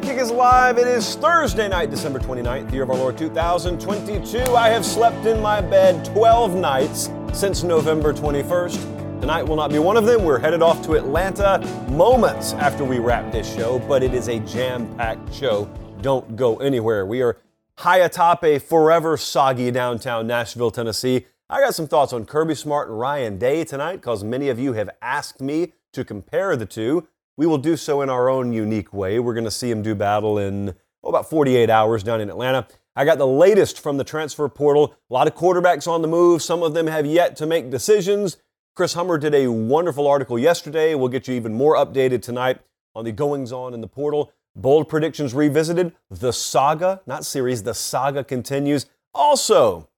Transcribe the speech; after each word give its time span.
Kick 0.00 0.16
is 0.16 0.30
live. 0.30 0.78
It 0.78 0.86
is 0.86 1.16
Thursday 1.16 1.68
night, 1.68 1.90
December 1.90 2.18
29th, 2.18 2.68
the 2.68 2.72
year 2.72 2.82
of 2.82 2.90
our 2.90 2.96
Lord 2.96 3.18
2022. 3.18 4.38
I 4.54 4.70
have 4.70 4.86
slept 4.86 5.26
in 5.26 5.40
my 5.42 5.60
bed 5.60 6.02
12 6.06 6.54
nights 6.54 7.10
since 7.34 7.62
November 7.62 8.14
21st. 8.14 9.20
Tonight 9.20 9.42
will 9.42 9.56
not 9.56 9.70
be 9.70 9.78
one 9.78 9.98
of 9.98 10.06
them. 10.06 10.24
We're 10.24 10.38
headed 10.38 10.62
off 10.62 10.82
to 10.86 10.94
Atlanta 10.94 11.58
moments 11.90 12.54
after 12.54 12.84
we 12.84 13.00
wrap 13.00 13.30
this 13.32 13.54
show, 13.54 13.80
but 13.80 14.02
it 14.02 14.14
is 14.14 14.28
a 14.28 14.38
jam 14.40 14.92
packed 14.96 15.32
show. 15.34 15.66
Don't 16.00 16.36
go 16.36 16.56
anywhere. 16.56 17.04
We 17.04 17.20
are 17.20 17.36
high 17.76 17.98
atop 17.98 18.42
a 18.44 18.58
forever 18.58 19.18
soggy 19.18 19.70
downtown 19.70 20.26
Nashville, 20.26 20.70
Tennessee. 20.70 21.26
I 21.50 21.60
got 21.60 21.74
some 21.74 21.86
thoughts 21.86 22.14
on 22.14 22.24
Kirby 22.24 22.54
Smart 22.54 22.88
and 22.88 22.98
Ryan 22.98 23.38
Day 23.38 23.62
tonight 23.64 23.96
because 23.96 24.24
many 24.24 24.48
of 24.48 24.58
you 24.58 24.72
have 24.72 24.88
asked 25.02 25.42
me 25.42 25.74
to 25.92 26.02
compare 26.02 26.56
the 26.56 26.66
two. 26.66 27.08
We 27.36 27.46
will 27.46 27.58
do 27.58 27.76
so 27.76 28.02
in 28.02 28.10
our 28.10 28.28
own 28.28 28.52
unique 28.52 28.92
way. 28.92 29.18
We're 29.18 29.34
going 29.34 29.44
to 29.44 29.50
see 29.50 29.70
him 29.70 29.82
do 29.82 29.94
battle 29.94 30.38
in 30.38 30.74
oh, 31.02 31.08
about 31.08 31.30
48 31.30 31.70
hours 31.70 32.02
down 32.02 32.20
in 32.20 32.28
Atlanta. 32.28 32.66
I 32.94 33.04
got 33.04 33.18
the 33.18 33.26
latest 33.26 33.80
from 33.80 33.96
the 33.96 34.04
transfer 34.04 34.48
portal. 34.48 34.94
A 35.10 35.14
lot 35.14 35.26
of 35.26 35.34
quarterbacks 35.34 35.88
on 35.88 36.02
the 36.02 36.08
move. 36.08 36.42
Some 36.42 36.62
of 36.62 36.74
them 36.74 36.86
have 36.86 37.06
yet 37.06 37.36
to 37.36 37.46
make 37.46 37.70
decisions. 37.70 38.36
Chris 38.74 38.94
Hummer 38.94 39.18
did 39.18 39.34
a 39.34 39.48
wonderful 39.48 40.06
article 40.06 40.38
yesterday. 40.38 40.94
We'll 40.94 41.08
get 41.08 41.26
you 41.26 41.34
even 41.34 41.54
more 41.54 41.74
updated 41.74 42.22
tonight 42.22 42.60
on 42.94 43.04
the 43.04 43.12
goings 43.12 43.52
on 43.52 43.72
in 43.72 43.80
the 43.80 43.88
portal. 43.88 44.32
Bold 44.54 44.88
predictions 44.88 45.32
revisited. 45.32 45.94
The 46.10 46.32
saga, 46.32 47.00
not 47.06 47.24
series, 47.24 47.62
the 47.62 47.74
saga 47.74 48.22
continues. 48.24 48.86
Also, 49.14 49.88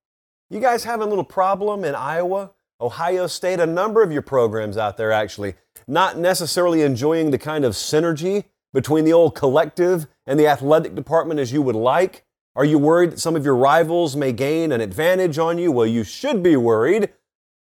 you 0.51 0.61
guys 0.61 0.85
having 0.85 1.07
a 1.07 1.11
little 1.11 1.25
problem 1.25 1.85
in 1.85 1.95
Iowa, 1.95 2.53
Ohio 2.81 3.27
State, 3.27 3.61
a 3.61 3.67
number 3.67 4.03
of 4.03 4.13
your 4.13 4.23
programs 4.23 4.77
out 4.77 4.97
there 4.97 5.13
actually 5.13 5.55
not 5.87 6.19
necessarily 6.19 6.83
enjoying 6.83 7.31
the 7.31 7.39
kind 7.39 7.65
of 7.65 7.75
synergy 7.75 8.45
between 8.73 9.05
the 9.05 9.13
old 9.13 9.35
collective 9.35 10.07
and 10.27 10.39
the 10.39 10.47
athletic 10.47 10.95
department 10.95 11.41
as 11.41 11.53
you 11.53 11.63
would 11.63 11.77
like? 11.77 12.25
Are 12.57 12.65
you 12.65 12.79
worried 12.79 13.13
that 13.13 13.21
some 13.21 13.37
of 13.37 13.45
your 13.45 13.57
rivals 13.57 14.17
may 14.17 14.33
gain 14.33 14.73
an 14.73 14.81
advantage 14.81 15.39
on 15.39 15.59
you? 15.59 15.73
Well, 15.73 15.87
you 15.87 16.05
should 16.05 16.43
be 16.43 16.57
worried. 16.57 17.11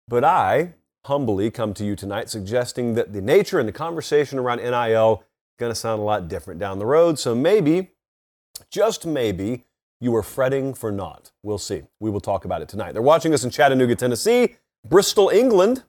But 0.09 0.25
I 0.25 0.75
humbly 1.06 1.50
come 1.50 1.75
to 1.75 1.84
you 1.84 1.97
tonight 1.97 2.28
suggesting 2.28 2.94
that 2.94 3.12
the 3.12 3.20
nature 3.20 3.59
and 3.59 3.69
the 3.69 3.72
conversation 3.72 4.38
around 4.38 4.59
NIL 4.59 5.22
is 5.22 5.56
going 5.59 5.70
to 5.70 5.76
sound 5.76 6.00
a 6.00 6.04
lot 6.04 6.28
different 6.28 6.60
down 6.60 6.78
the 6.78 6.86
road. 6.86 7.19
So 7.19 7.34
maybe, 7.34 7.91
just 8.70 9.06
maybe, 9.06 9.65
you 10.00 10.15
are 10.16 10.22
fretting 10.22 10.75
for 10.75 10.91
naught. 10.91 11.31
We'll 11.42 11.59
see. 11.59 11.82
We 12.00 12.10
will 12.10 12.20
talk 12.20 12.44
about 12.44 12.60
it 12.60 12.69
tonight. 12.69 12.92
They're 12.92 13.03
watching 13.03 13.32
us 13.32 13.44
in 13.44 13.50
Chattanooga, 13.50 13.94
Tennessee, 13.94 14.56
Bristol, 14.84 15.28
England. 15.28 15.84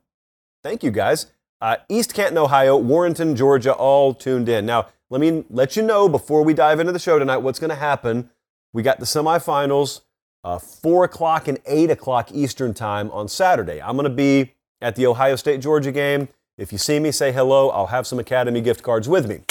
Thank 0.64 0.84
you 0.84 0.92
guys. 0.92 1.28
Uh, 1.62 1.78
East 1.90 2.14
Canton, 2.14 2.38
Ohio, 2.38 2.78
Warrenton, 2.78 3.36
Georgia, 3.36 3.74
all 3.74 4.14
tuned 4.14 4.50
in. 4.50 4.66
Now, 4.66 4.88
let 5.10 5.22
me 5.22 5.46
let 5.50 5.76
you 5.76 5.84
know 5.84 6.10
before 6.10 6.44
we 6.44 6.54
dive 6.54 6.80
into 6.80 6.92
the 6.92 7.00
show 7.00 7.20
tonight 7.20 7.38
what's 7.38 7.60
going 7.60 7.70
to 7.70 7.76
happen. 7.76 8.30
We 8.74 8.84
got 8.84 9.00
the 9.00 9.06
semifinals, 9.06 10.02
uh, 10.44 10.60
4 10.60 11.06
o'clock 11.06 11.48
and 11.48 11.60
8 11.66 11.92
o'clock 11.92 12.32
Eastern 12.34 12.74
Time 12.74 13.12
on 13.12 13.28
Saturday. 13.28 13.82
I'm 13.82 13.96
going 13.96 14.10
to 14.10 14.16
be 14.16 14.54
at 14.82 14.96
the 14.96 15.06
Ohio 15.08 15.36
State 15.36 15.62
Georgia 15.62 15.92
game. 15.92 16.28
If 16.58 16.72
you 16.72 16.78
see 16.78 17.00
me, 17.00 17.12
say 17.12 17.32
hello. 17.32 17.70
I'll 17.70 17.88
have 17.88 18.06
some 18.06 18.20
Academy 18.20 18.62
gift 18.62 18.84
cards 18.84 19.08
with 19.08 19.28
me. 19.28 19.42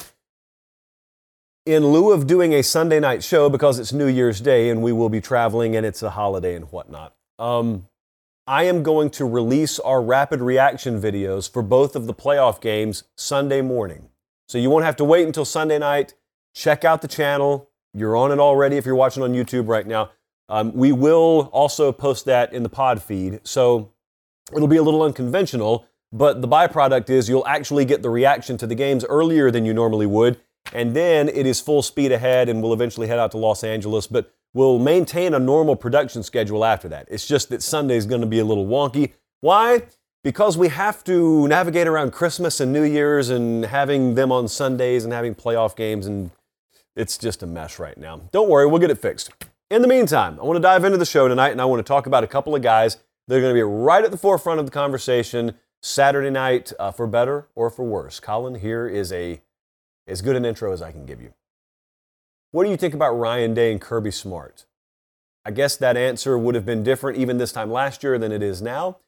In 1.65 1.87
lieu 1.87 2.11
of 2.13 2.27
doing 2.27 2.53
a 2.53 2.63
Sunday 2.63 2.99
night 2.99 3.23
show 3.23 3.49
because 3.49 3.79
it's 3.79 3.93
New 3.93 4.09
Year's 4.09 4.41
Day 4.41 4.69
and 4.69 4.83
we 4.83 4.93
will 4.93 5.09
be 5.09 5.21
traveling 5.21 5.77
and 5.77 5.87
it's 5.87 6.03
a 6.03 6.11
holiday 6.11 6.57
and 6.57 6.65
whatnot, 6.73 7.15
um, 7.39 7.87
I 8.47 8.65
am 8.65 8.83
going 8.83 9.11
to 9.11 9.25
release 9.25 9.79
our 9.79 10.03
rapid 10.03 10.41
reaction 10.41 11.01
videos 11.01 11.51
for 11.51 11.63
both 11.63 11.95
of 11.95 12.07
the 12.07 12.15
playoff 12.15 12.61
games 12.61 13.05
Sunday 13.15 13.63
morning. 13.63 14.09
So 14.49 14.59
you 14.59 14.69
won't 14.69 14.85
have 14.85 14.97
to 14.97 15.05
wait 15.05 15.27
until 15.27 15.45
Sunday 15.45 15.79
night. 15.79 16.15
Check 16.53 16.85
out 16.85 17.03
the 17.03 17.09
channel. 17.09 17.71
You're 17.95 18.17
on 18.17 18.33
it 18.33 18.41
already 18.41 18.77
if 18.77 18.85
you're 18.85 18.97
watching 18.97 19.23
on 19.23 19.33
YouTube 19.33 19.69
right 19.69 19.87
now. 19.87 20.11
Um, 20.49 20.73
we 20.75 20.91
will 20.91 21.51
also 21.53 21.93
post 21.93 22.25
that 22.25 22.53
in 22.53 22.65
the 22.65 22.69
pod 22.69 23.01
feed. 23.01 23.41
So 23.45 23.93
it'll 24.53 24.67
be 24.67 24.77
a 24.77 24.83
little 24.83 25.05
unconventional, 25.05 25.87
but 26.11 26.43
the 26.43 26.49
byproduct 26.49 27.11
is 27.11 27.29
you'll 27.29 27.47
actually 27.47 27.85
get 27.85 28.03
the 28.03 28.11
reaction 28.11 28.57
to 28.59 28.67
the 28.67 28.75
games 28.75 29.05
earlier 29.05 29.53
than 29.53 29.65
you 29.65 29.73
normally 29.73 30.07
would. 30.07 30.41
And 30.73 30.95
then 30.95 31.29
it 31.29 31.47
is 31.47 31.61
full 31.61 31.83
speed 31.83 32.13
ahead, 32.13 32.49
and 32.49 32.63
we'll 32.63 32.73
eventually 32.73 33.07
head 33.07 33.19
out 33.19 33.31
to 33.33 33.39
Los 33.39 33.65
Angeles. 33.65 34.07
But 34.07 34.33
we'll 34.55 34.79
maintain 34.79 35.35
a 35.35 35.39
normal 35.39 35.77
production 35.77 36.23
schedule 36.23 36.65
after 36.65 36.89
that. 36.89 37.09
It's 37.11 37.27
just 37.27 37.49
that 37.51 37.63
Sunday 37.63 37.97
is 37.97 38.07
going 38.07 38.21
to 38.21 38.27
be 38.27 38.39
a 38.39 38.45
little 38.45 38.67
wonky. 38.67 39.13
Why? 39.41 39.83
Because 40.25 40.57
we 40.57 40.69
have 40.69 41.03
to 41.05 41.49
navigate 41.49 41.89
around 41.89 42.13
Christmas 42.13 42.61
and 42.61 42.73
New 42.73 42.85
Year's 42.85 43.29
and 43.29 43.65
having 43.65 44.15
them 44.15 44.31
on 44.31 44.47
Sundays 44.47 45.05
and 45.05 45.13
having 45.13 45.35
playoff 45.35 45.75
games, 45.75 46.07
and 46.07 46.31
it's 46.95 47.19
just 47.19 47.43
a 47.43 47.47
mess 47.47 47.79
right 47.79 47.99
now. 47.99 48.21
Don't 48.31 48.49
worry, 48.49 48.67
we'll 48.67 48.79
get 48.79 48.91
it 48.91 48.99
fixed. 48.99 49.31
In 49.71 49.83
the 49.83 49.89
meantime, 49.89 50.39
I 50.39 50.45
want 50.45 50.57
to 50.57 50.63
dive 50.63 50.85
into 50.85 50.99
the 50.99 51.07
show 51.07 51.27
tonight 51.29 51.51
and 51.51 51.61
I 51.61 51.65
want 51.65 51.81
to 51.81 51.89
talk 51.89 52.07
about 52.07 52.23
a 52.23 52.27
couple 52.27 52.55
of 52.55 52.61
guys 52.61 52.99
that 53.27 53.37
are 53.37 53.41
going 53.41 53.55
to 53.55 53.59
be 53.59 53.63
right 53.63 54.05
at 54.05 54.11
the 54.11 54.19
forefront 54.19 54.61
of 54.61 54.67
the 54.67 54.73
conversation 54.73 55.55
Saturday 55.81 56.31
night, 56.31 56.73
uh, 56.79 56.93
for 56.93 57.07
better 57.07 57.49
or 57.55 57.71
for 57.71 57.85
worse. 57.85 58.21
Colin, 58.21 58.57
here 58.57 58.87
is 58.87 59.11
a 59.13 59.41
as 60.13 60.23
good 60.23 60.37
an 60.37 60.45
intro 60.45 60.73
as 60.73 60.83
I 60.83 60.93
can 60.93 61.05
give 61.05 61.21
you. 61.21 61.33
What 62.53 62.65
do 62.65 62.71
you 62.71 62.77
think 62.77 62.95
about 62.95 63.13
Ryan 63.13 63.55
Day 63.55 63.73
and 63.73 63.81
Kirby 63.81 64.11
Smart? 64.11 64.67
I 65.45 65.51
guess 65.51 65.75
that 65.77 65.97
answer 65.97 66.39
would 66.39 66.55
have 66.55 66.67
been 66.67 66.85
different 66.85 67.19
even 67.19 67.39
this 67.39 67.51
time 67.51 67.73
last 67.73 68.05
year 68.05 68.19
than 68.19 68.31
it 68.31 68.43
is 68.43 68.63
now. 68.63 68.99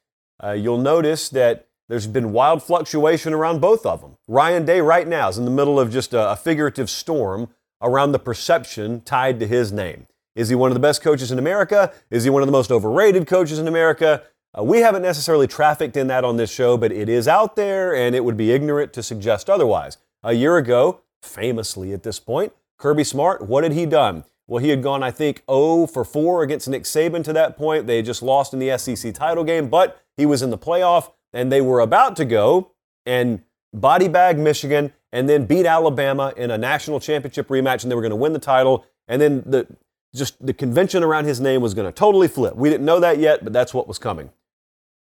Uh, 0.43 0.51
you'll 0.51 0.79
notice 0.79 1.29
that 1.29 1.67
there's 1.87 2.07
been 2.07 2.33
wild 2.33 2.63
fluctuation 2.63 3.33
around 3.33 3.61
both 3.61 3.85
of 3.85 4.01
them. 4.01 4.17
Ryan 4.27 4.65
Day, 4.65 4.81
right 4.81 5.07
now, 5.07 5.29
is 5.29 5.37
in 5.37 5.45
the 5.45 5.51
middle 5.51 5.79
of 5.79 5.91
just 5.91 6.13
a, 6.13 6.31
a 6.31 6.35
figurative 6.35 6.89
storm 6.89 7.49
around 7.81 8.11
the 8.11 8.19
perception 8.19 9.01
tied 9.01 9.39
to 9.39 9.47
his 9.47 9.71
name. 9.71 10.07
Is 10.35 10.49
he 10.49 10.55
one 10.55 10.71
of 10.71 10.73
the 10.73 10.81
best 10.81 11.01
coaches 11.01 11.31
in 11.31 11.39
America? 11.39 11.93
Is 12.09 12.23
he 12.23 12.29
one 12.29 12.41
of 12.41 12.47
the 12.47 12.51
most 12.51 12.71
overrated 12.71 13.27
coaches 13.27 13.59
in 13.59 13.67
America? 13.67 14.23
Uh, 14.57 14.63
we 14.63 14.79
haven't 14.79 15.03
necessarily 15.03 15.47
trafficked 15.47 15.95
in 15.95 16.07
that 16.07 16.25
on 16.25 16.37
this 16.37 16.51
show, 16.51 16.75
but 16.75 16.91
it 16.91 17.07
is 17.07 17.27
out 17.27 17.55
there, 17.55 17.95
and 17.95 18.15
it 18.15 18.25
would 18.25 18.35
be 18.35 18.51
ignorant 18.51 18.91
to 18.93 19.03
suggest 19.03 19.49
otherwise. 19.49 19.97
A 20.25 20.33
year 20.33 20.57
ago, 20.57 21.01
famously 21.21 21.93
at 21.93 22.01
this 22.01 22.19
point, 22.19 22.51
Kirby 22.79 23.03
Smart, 23.03 23.47
what 23.47 23.63
had 23.63 23.73
he 23.73 23.85
done? 23.85 24.23
Well, 24.47 24.63
he 24.63 24.69
had 24.69 24.81
gone, 24.81 25.03
I 25.03 25.11
think, 25.11 25.43
0 25.47 25.85
for 25.85 26.03
4 26.03 26.41
against 26.41 26.67
Nick 26.67 26.83
Saban 26.83 27.23
to 27.25 27.33
that 27.33 27.55
point. 27.55 27.85
They 27.85 27.97
had 27.97 28.05
just 28.05 28.23
lost 28.23 28.51
in 28.51 28.59
the 28.59 28.75
SEC 28.75 29.13
title 29.13 29.43
game, 29.43 29.69
but 29.69 30.01
he 30.17 30.25
was 30.25 30.41
in 30.41 30.49
the 30.49 30.57
playoff, 30.57 31.11
and 31.31 31.51
they 31.51 31.61
were 31.61 31.79
about 31.79 32.15
to 32.15 32.25
go 32.25 32.71
and 33.05 33.43
body 33.71 34.07
bag 34.07 34.39
Michigan 34.39 34.93
and 35.11 35.29
then 35.29 35.45
beat 35.45 35.67
Alabama 35.67 36.33
in 36.35 36.49
a 36.49 36.57
national 36.57 36.99
championship 36.99 37.47
rematch, 37.47 37.83
and 37.83 37.91
they 37.91 37.95
were 37.95 38.01
going 38.01 38.09
to 38.09 38.15
win 38.15 38.33
the 38.33 38.39
title. 38.39 38.83
And 39.07 39.21
then 39.21 39.43
the 39.45 39.67
just 40.15 40.43
the 40.43 40.53
convention 40.53 41.03
around 41.03 41.25
his 41.25 41.39
name 41.39 41.61
was 41.61 41.75
going 41.75 41.85
to 41.85 41.91
totally 41.91 42.27
flip. 42.27 42.55
We 42.55 42.69
didn't 42.69 42.85
know 42.85 42.99
that 42.99 43.19
yet, 43.19 43.43
but 43.43 43.53
that's 43.53 43.75
what 43.75 43.87
was 43.87 43.99
coming. 43.99 44.31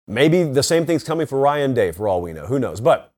Maybe 0.06 0.44
the 0.44 0.62
same 0.62 0.86
thing's 0.86 1.04
coming 1.04 1.26
for 1.26 1.38
Ryan 1.38 1.74
Day, 1.74 1.92
for 1.92 2.08
all 2.08 2.22
we 2.22 2.32
know. 2.32 2.46
Who 2.46 2.58
knows? 2.58 2.80
But 2.80 3.12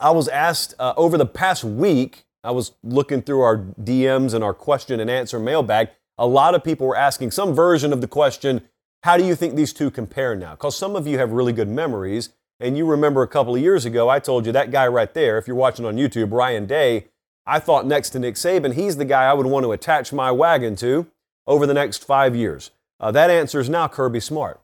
I 0.00 0.10
was 0.10 0.28
asked 0.28 0.74
uh, 0.78 0.94
over 0.96 1.18
the 1.18 1.26
past 1.26 1.62
week, 1.62 2.24
I 2.42 2.52
was 2.52 2.72
looking 2.82 3.20
through 3.20 3.42
our 3.42 3.58
DMs 3.58 4.32
and 4.32 4.42
our 4.42 4.54
question 4.54 4.98
and 4.98 5.10
answer 5.10 5.38
mailbag. 5.38 5.90
A 6.16 6.26
lot 6.26 6.54
of 6.54 6.64
people 6.64 6.86
were 6.86 6.96
asking 6.96 7.32
some 7.32 7.54
version 7.54 7.92
of 7.92 8.00
the 8.00 8.08
question, 8.08 8.62
how 9.02 9.16
do 9.16 9.24
you 9.24 9.34
think 9.34 9.54
these 9.54 9.72
two 9.72 9.90
compare 9.90 10.34
now? 10.34 10.52
Because 10.52 10.76
some 10.76 10.96
of 10.96 11.06
you 11.06 11.18
have 11.18 11.32
really 11.32 11.52
good 11.52 11.68
memories. 11.68 12.30
And 12.58 12.76
you 12.76 12.86
remember 12.86 13.22
a 13.22 13.28
couple 13.28 13.54
of 13.54 13.60
years 13.60 13.86
ago, 13.86 14.08
I 14.10 14.18
told 14.18 14.44
you 14.44 14.52
that 14.52 14.70
guy 14.70 14.86
right 14.86 15.12
there, 15.14 15.38
if 15.38 15.46
you're 15.46 15.56
watching 15.56 15.86
on 15.86 15.96
YouTube, 15.96 16.32
Ryan 16.32 16.66
Day, 16.66 17.06
I 17.46 17.58
thought 17.58 17.86
next 17.86 18.10
to 18.10 18.18
Nick 18.18 18.34
Saban, 18.34 18.74
he's 18.74 18.96
the 18.96 19.06
guy 19.06 19.24
I 19.24 19.32
would 19.32 19.46
want 19.46 19.64
to 19.64 19.72
attach 19.72 20.12
my 20.12 20.30
wagon 20.30 20.76
to 20.76 21.06
over 21.46 21.66
the 21.66 21.74
next 21.74 22.04
five 22.04 22.36
years. 22.36 22.70
Uh, 22.98 23.10
that 23.12 23.30
answer 23.30 23.60
is 23.60 23.70
now 23.70 23.88
Kirby 23.88 24.20
Smart. 24.20 24.60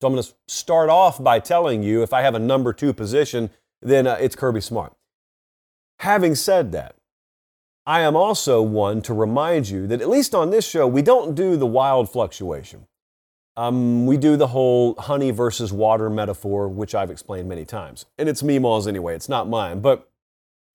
So 0.00 0.08
I'm 0.08 0.14
going 0.14 0.24
to 0.24 0.34
start 0.46 0.90
off 0.90 1.22
by 1.22 1.38
telling 1.38 1.82
you 1.82 2.02
if 2.02 2.12
I 2.12 2.20
have 2.20 2.34
a 2.34 2.38
number 2.38 2.74
two 2.74 2.92
position, 2.92 3.50
then 3.82 4.06
uh, 4.06 4.16
it's 4.20 4.36
Kirby 4.36 4.60
Smart. 4.60 4.94
Having 5.98 6.36
said 6.36 6.72
that, 6.72 6.96
I 7.84 8.00
am 8.02 8.14
also 8.14 8.62
one 8.62 9.02
to 9.02 9.14
remind 9.14 9.68
you 9.68 9.86
that 9.88 10.00
at 10.00 10.08
least 10.08 10.34
on 10.34 10.50
this 10.50 10.66
show, 10.66 10.86
we 10.86 11.02
don't 11.02 11.34
do 11.34 11.56
the 11.56 11.66
wild 11.66 12.10
fluctuation. 12.10 12.86
Um, 13.56 14.06
we 14.06 14.16
do 14.16 14.36
the 14.36 14.48
whole 14.48 14.94
honey 14.94 15.30
versus 15.30 15.72
water 15.72 16.08
metaphor, 16.08 16.68
which 16.68 16.94
I've 16.94 17.10
explained 17.10 17.48
many 17.48 17.64
times. 17.64 18.06
And 18.16 18.28
it's 18.28 18.42
Meemaw's 18.42 18.86
anyway, 18.86 19.14
it's 19.14 19.28
not 19.28 19.48
mine. 19.48 19.80
But 19.80 20.08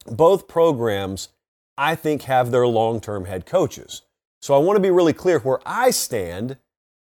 both 0.05 0.47
programs, 0.47 1.29
I 1.77 1.95
think, 1.95 2.23
have 2.23 2.51
their 2.51 2.67
long 2.67 2.99
term 2.99 3.25
head 3.25 3.45
coaches. 3.45 4.03
So 4.41 4.53
I 4.53 4.59
want 4.59 4.77
to 4.77 4.81
be 4.81 4.91
really 4.91 5.13
clear 5.13 5.39
where 5.39 5.59
I 5.65 5.89
stand, 5.89 6.57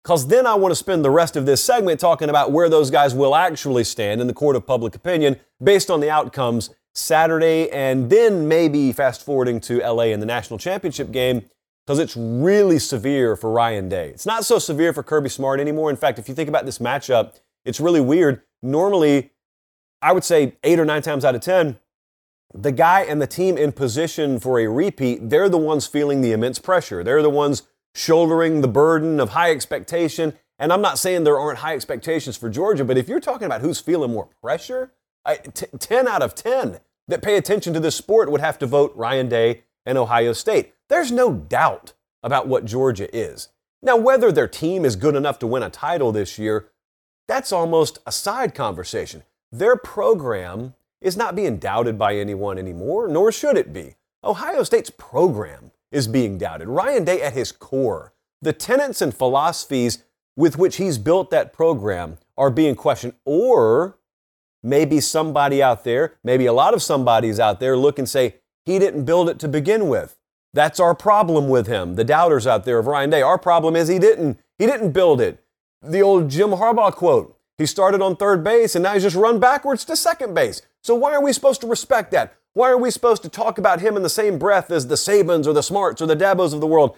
because 0.03 0.27
then 0.27 0.47
I 0.47 0.55
want 0.55 0.71
to 0.71 0.75
spend 0.75 1.05
the 1.05 1.11
rest 1.11 1.35
of 1.35 1.45
this 1.45 1.63
segment 1.63 1.99
talking 1.99 2.29
about 2.29 2.51
where 2.51 2.69
those 2.69 2.89
guys 2.89 3.13
will 3.13 3.35
actually 3.35 3.83
stand 3.83 4.19
in 4.21 4.27
the 4.27 4.33
court 4.33 4.55
of 4.55 4.65
public 4.65 4.95
opinion 4.95 5.37
based 5.63 5.91
on 5.91 5.99
the 5.99 6.09
outcomes 6.09 6.71
Saturday, 6.93 7.69
and 7.71 8.09
then 8.09 8.47
maybe 8.47 8.91
fast 8.91 9.23
forwarding 9.23 9.61
to 9.61 9.79
LA 9.79 10.05
in 10.05 10.19
the 10.19 10.25
national 10.25 10.59
championship 10.59 11.11
game 11.11 11.45
because 11.85 11.99
it's 11.99 12.15
really 12.17 12.79
severe 12.79 13.35
for 13.35 13.51
Ryan 13.51 13.89
Day. 13.89 14.09
It's 14.09 14.25
not 14.25 14.45
so 14.45 14.59
severe 14.59 14.93
for 14.93 15.03
Kirby 15.03 15.29
Smart 15.29 15.59
anymore. 15.59 15.89
In 15.89 15.95
fact, 15.95 16.19
if 16.19 16.27
you 16.27 16.35
think 16.35 16.49
about 16.49 16.65
this 16.65 16.79
matchup, 16.79 17.39
it's 17.63 17.79
really 17.79 18.01
weird. 18.01 18.41
Normally, 18.61 19.31
I 20.01 20.11
would 20.11 20.23
say 20.23 20.57
eight 20.63 20.79
or 20.79 20.85
nine 20.85 21.01
times 21.01 21.23
out 21.23 21.35
of 21.35 21.41
10, 21.41 21.79
the 22.53 22.71
guy 22.71 23.01
and 23.01 23.21
the 23.21 23.27
team 23.27 23.57
in 23.57 23.71
position 23.71 24.39
for 24.39 24.59
a 24.59 24.67
repeat, 24.67 25.29
they're 25.29 25.49
the 25.49 25.57
ones 25.57 25.87
feeling 25.87 26.21
the 26.21 26.33
immense 26.33 26.59
pressure. 26.59 27.03
They're 27.03 27.21
the 27.21 27.29
ones 27.29 27.63
shouldering 27.93 28.61
the 28.61 28.67
burden 28.67 29.19
of 29.19 29.29
high 29.29 29.51
expectation. 29.51 30.33
And 30.57 30.71
I'm 30.71 30.81
not 30.81 30.99
saying 30.99 31.23
there 31.23 31.39
aren't 31.39 31.59
high 31.59 31.73
expectations 31.73 32.37
for 32.37 32.49
Georgia, 32.49 32.85
but 32.85 32.97
if 32.97 33.09
you're 33.09 33.19
talking 33.19 33.45
about 33.45 33.61
who's 33.61 33.79
feeling 33.79 34.11
more 34.11 34.29
pressure, 34.41 34.93
I, 35.25 35.35
t- 35.35 35.65
10 35.77 36.07
out 36.07 36.21
of 36.21 36.35
10 36.35 36.79
that 37.07 37.21
pay 37.21 37.37
attention 37.37 37.73
to 37.73 37.79
this 37.79 37.95
sport 37.95 38.31
would 38.31 38.41
have 38.41 38.59
to 38.59 38.65
vote 38.65 38.93
Ryan 38.95 39.29
Day 39.29 39.63
and 39.85 39.97
Ohio 39.97 40.33
State. 40.33 40.73
There's 40.89 41.11
no 41.11 41.33
doubt 41.33 41.93
about 42.23 42.47
what 42.47 42.65
Georgia 42.65 43.13
is. 43.15 43.49
Now, 43.81 43.97
whether 43.97 44.31
their 44.31 44.47
team 44.47 44.85
is 44.85 44.95
good 44.95 45.15
enough 45.15 45.39
to 45.39 45.47
win 45.47 45.63
a 45.63 45.69
title 45.69 46.11
this 46.11 46.37
year, 46.37 46.69
that's 47.27 47.51
almost 47.51 47.99
a 48.05 48.11
side 48.11 48.53
conversation. 48.53 49.23
Their 49.51 49.75
program 49.75 50.75
is 51.01 51.17
not 51.17 51.35
being 51.35 51.57
doubted 51.57 51.97
by 51.97 52.15
anyone 52.15 52.57
anymore, 52.57 53.07
nor 53.07 53.31
should 53.31 53.57
it 53.57 53.73
be. 53.73 53.95
Ohio 54.23 54.63
State's 54.63 54.91
program 54.91 55.71
is 55.91 56.07
being 56.07 56.37
doubted. 56.37 56.67
Ryan 56.67 57.03
Day, 57.03 57.21
at 57.21 57.33
his 57.33 57.51
core, 57.51 58.13
the 58.41 58.53
tenets 58.53 59.01
and 59.01 59.13
philosophies 59.13 60.03
with 60.35 60.57
which 60.57 60.77
he's 60.77 60.97
built 60.97 61.29
that 61.31 61.53
program 61.53 62.17
are 62.37 62.49
being 62.49 62.75
questioned, 62.75 63.13
or 63.25 63.97
maybe 64.63 64.99
somebody 64.99 65.61
out 65.61 65.83
there, 65.83 66.15
maybe 66.23 66.45
a 66.45 66.53
lot 66.53 66.73
of 66.73 66.81
somebody's 66.81 67.39
out 67.39 67.59
there 67.59 67.77
look 67.77 67.99
and 67.99 68.07
say, 68.07 68.35
he 68.65 68.79
didn't 68.79 69.05
build 69.05 69.29
it 69.29 69.39
to 69.39 69.47
begin 69.47 69.87
with. 69.87 70.17
That's 70.53 70.79
our 70.79 70.93
problem 70.93 71.49
with 71.49 71.67
him. 71.67 71.95
The 71.95 72.03
doubters 72.03 72.45
out 72.45 72.65
there 72.65 72.79
of 72.79 72.87
Ryan 72.87 73.09
Day. 73.09 73.21
Our 73.21 73.37
problem 73.37 73.75
is 73.75 73.87
he 73.87 73.99
didn't. 73.99 74.39
He 74.57 74.65
didn't 74.65 74.91
build 74.91 75.21
it. 75.21 75.43
The 75.81 76.01
old 76.01 76.29
Jim 76.29 76.51
Harbaugh 76.51 76.93
quote. 76.93 77.37
He 77.57 77.65
started 77.65 78.01
on 78.01 78.15
third 78.15 78.43
base 78.43 78.75
and 78.75 78.83
now 78.83 78.93
he's 78.93 79.03
just 79.03 79.15
run 79.15 79.39
backwards 79.39 79.85
to 79.85 79.95
second 79.95 80.33
base. 80.33 80.61
So 80.83 80.95
why 80.95 81.13
are 81.13 81.23
we 81.23 81.33
supposed 81.33 81.61
to 81.61 81.67
respect 81.67 82.11
that? 82.11 82.35
Why 82.53 82.69
are 82.69 82.77
we 82.77 82.91
supposed 82.91 83.23
to 83.23 83.29
talk 83.29 83.57
about 83.57 83.79
him 83.79 83.95
in 83.95 84.03
the 84.03 84.09
same 84.09 84.37
breath 84.37 84.71
as 84.71 84.87
the 84.87 84.95
Sabans 84.95 85.47
or 85.47 85.53
the 85.53 85.63
Smarts 85.63 86.01
or 86.01 86.05
the 86.05 86.15
Dabos 86.17 86.53
of 86.53 86.59
the 86.59 86.67
world? 86.67 86.97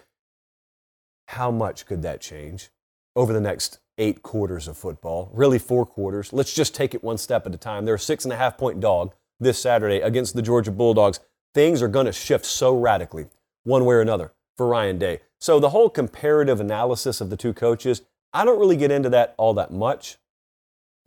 How 1.28 1.52
much 1.52 1.86
could 1.86 2.02
that 2.02 2.22
change 2.22 2.70
over 3.16 3.32
the 3.32 3.42
next 3.42 3.80
eight 4.00 4.24
quarters 4.24 4.68
of 4.68 4.78
football? 4.78 5.30
Really, 5.32 5.60
four 5.60 5.86
quarters. 5.86 6.34
Let's 6.34 6.54
just 6.54 6.74
take 6.74 6.96
it 6.96 7.04
one 7.04 7.20
step 7.20 7.46
at 7.46 7.54
a 7.54 7.58
time. 7.58 7.86
They're 7.86 7.96
a 7.96 8.00
six 8.00 8.26
and 8.26 8.34
a 8.34 8.38
half 8.38 8.58
point 8.58 8.80
dog 8.80 9.14
this 9.40 9.60
Saturday 9.60 9.98
against 9.98 10.36
the 10.36 10.42
Georgia 10.42 10.72
Bulldogs. 10.72 11.20
Things 11.54 11.84
are 11.84 11.88
going 11.88 12.08
to 12.08 12.12
shift 12.12 12.46
so 12.46 12.76
radically 12.76 13.28
one 13.64 13.86
way 13.86 13.96
or 13.96 14.02
another 14.02 14.34
for 14.58 14.68
Ryan 14.68 14.98
Day. 14.98 15.20
So 15.40 15.60
the 15.60 15.70
whole 15.70 15.90
comparative 15.90 16.62
analysis 16.62 17.22
of 17.22 17.30
the 17.30 17.38
two 17.38 17.54
coaches, 17.54 18.02
I 18.34 18.44
don't 18.44 18.60
really 18.60 18.78
get 18.78 18.92
into 18.92 19.10
that 19.10 19.36
all 19.38 19.54
that 19.54 19.72
much. 19.72 20.18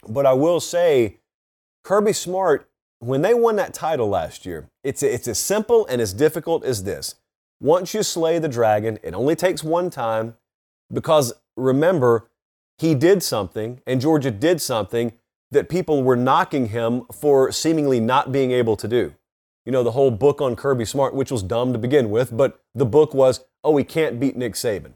But 0.08 0.24
I 0.24 0.34
will 0.34 0.60
say, 0.60 1.18
Kirby 1.82 2.12
Smart, 2.12 2.70
when 3.00 3.22
they 3.22 3.34
won 3.34 3.56
that 3.56 3.74
title 3.74 4.08
last 4.08 4.46
year, 4.46 4.70
it's, 4.82 5.02
it's 5.02 5.28
as 5.28 5.38
simple 5.38 5.86
and 5.86 6.00
as 6.00 6.12
difficult 6.12 6.64
as 6.64 6.84
this. 6.84 7.16
Once 7.60 7.94
you 7.94 8.02
slay 8.02 8.38
the 8.38 8.48
dragon, 8.48 8.98
it 9.02 9.14
only 9.14 9.34
takes 9.34 9.62
one 9.62 9.90
time 9.90 10.34
because 10.92 11.32
remember, 11.56 12.28
he 12.78 12.94
did 12.94 13.22
something 13.22 13.80
and 13.86 14.00
Georgia 14.00 14.30
did 14.30 14.60
something 14.60 15.12
that 15.50 15.68
people 15.68 16.02
were 16.02 16.16
knocking 16.16 16.68
him 16.68 17.04
for 17.12 17.50
seemingly 17.52 18.00
not 18.00 18.32
being 18.32 18.50
able 18.50 18.76
to 18.76 18.88
do 18.88 19.14
you 19.66 19.72
know, 19.72 19.82
the 19.82 19.90
whole 19.90 20.12
book 20.12 20.40
on 20.40 20.56
Kirby 20.56 20.84
Smart, 20.84 21.12
which 21.12 21.32
was 21.32 21.42
dumb 21.42 21.72
to 21.72 21.78
begin 21.78 22.08
with, 22.08 22.34
but 22.34 22.62
the 22.74 22.86
book 22.86 23.12
was, 23.12 23.44
oh, 23.64 23.76
he 23.76 23.84
can't 23.84 24.20
beat 24.20 24.36
Nick 24.36 24.54
Saban. 24.54 24.94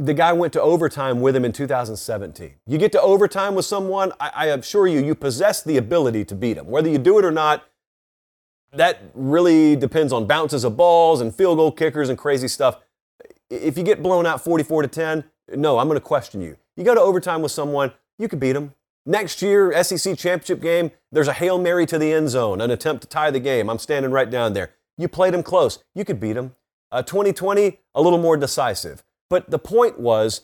The 0.00 0.14
guy 0.14 0.32
went 0.32 0.54
to 0.54 0.62
overtime 0.62 1.20
with 1.20 1.36
him 1.36 1.44
in 1.44 1.52
2017. 1.52 2.54
You 2.66 2.78
get 2.78 2.90
to 2.92 3.02
overtime 3.02 3.54
with 3.54 3.66
someone, 3.66 4.12
I, 4.18 4.30
I 4.34 4.46
assure 4.46 4.86
you, 4.86 5.04
you 5.04 5.14
possess 5.14 5.62
the 5.62 5.76
ability 5.76 6.24
to 6.24 6.34
beat 6.34 6.56
him. 6.56 6.68
Whether 6.68 6.88
you 6.88 6.96
do 6.96 7.18
it 7.18 7.24
or 7.24 7.30
not, 7.30 7.64
that 8.72 9.02
really 9.12 9.76
depends 9.76 10.10
on 10.10 10.26
bounces 10.26 10.64
of 10.64 10.74
balls 10.74 11.20
and 11.20 11.34
field 11.34 11.58
goal 11.58 11.70
kickers 11.70 12.08
and 12.08 12.16
crazy 12.16 12.48
stuff. 12.48 12.78
If 13.50 13.76
you 13.76 13.84
get 13.84 14.02
blown 14.02 14.24
out 14.24 14.42
44 14.42 14.82
to 14.82 14.88
10, 14.88 15.24
no, 15.56 15.78
I'm 15.78 15.86
going 15.86 16.00
to 16.00 16.04
question 16.04 16.40
you. 16.40 16.56
You 16.76 16.84
go 16.84 16.94
to 16.94 17.00
overtime 17.00 17.42
with 17.42 17.52
someone, 17.52 17.92
you 18.18 18.26
could 18.26 18.40
beat 18.40 18.52
them. 18.52 18.72
Next 19.04 19.42
year, 19.42 19.82
SEC 19.82 20.16
championship 20.16 20.62
game, 20.62 20.92
there's 21.12 21.28
a 21.28 21.34
Hail 21.34 21.58
Mary 21.58 21.84
to 21.84 21.98
the 21.98 22.10
end 22.10 22.30
zone, 22.30 22.62
an 22.62 22.70
attempt 22.70 23.02
to 23.02 23.08
tie 23.08 23.30
the 23.30 23.40
game. 23.40 23.68
I'm 23.68 23.78
standing 23.78 24.12
right 24.12 24.30
down 24.30 24.54
there. 24.54 24.70
You 24.96 25.08
played 25.08 25.34
him 25.34 25.42
close. 25.42 25.84
You 25.94 26.06
could 26.06 26.20
beat 26.20 26.38
him. 26.38 26.54
Uh, 26.90 27.02
2020, 27.02 27.80
a 27.94 28.00
little 28.00 28.18
more 28.18 28.38
decisive. 28.38 29.02
But 29.30 29.50
the 29.50 29.58
point 29.58 29.98
was, 29.98 30.42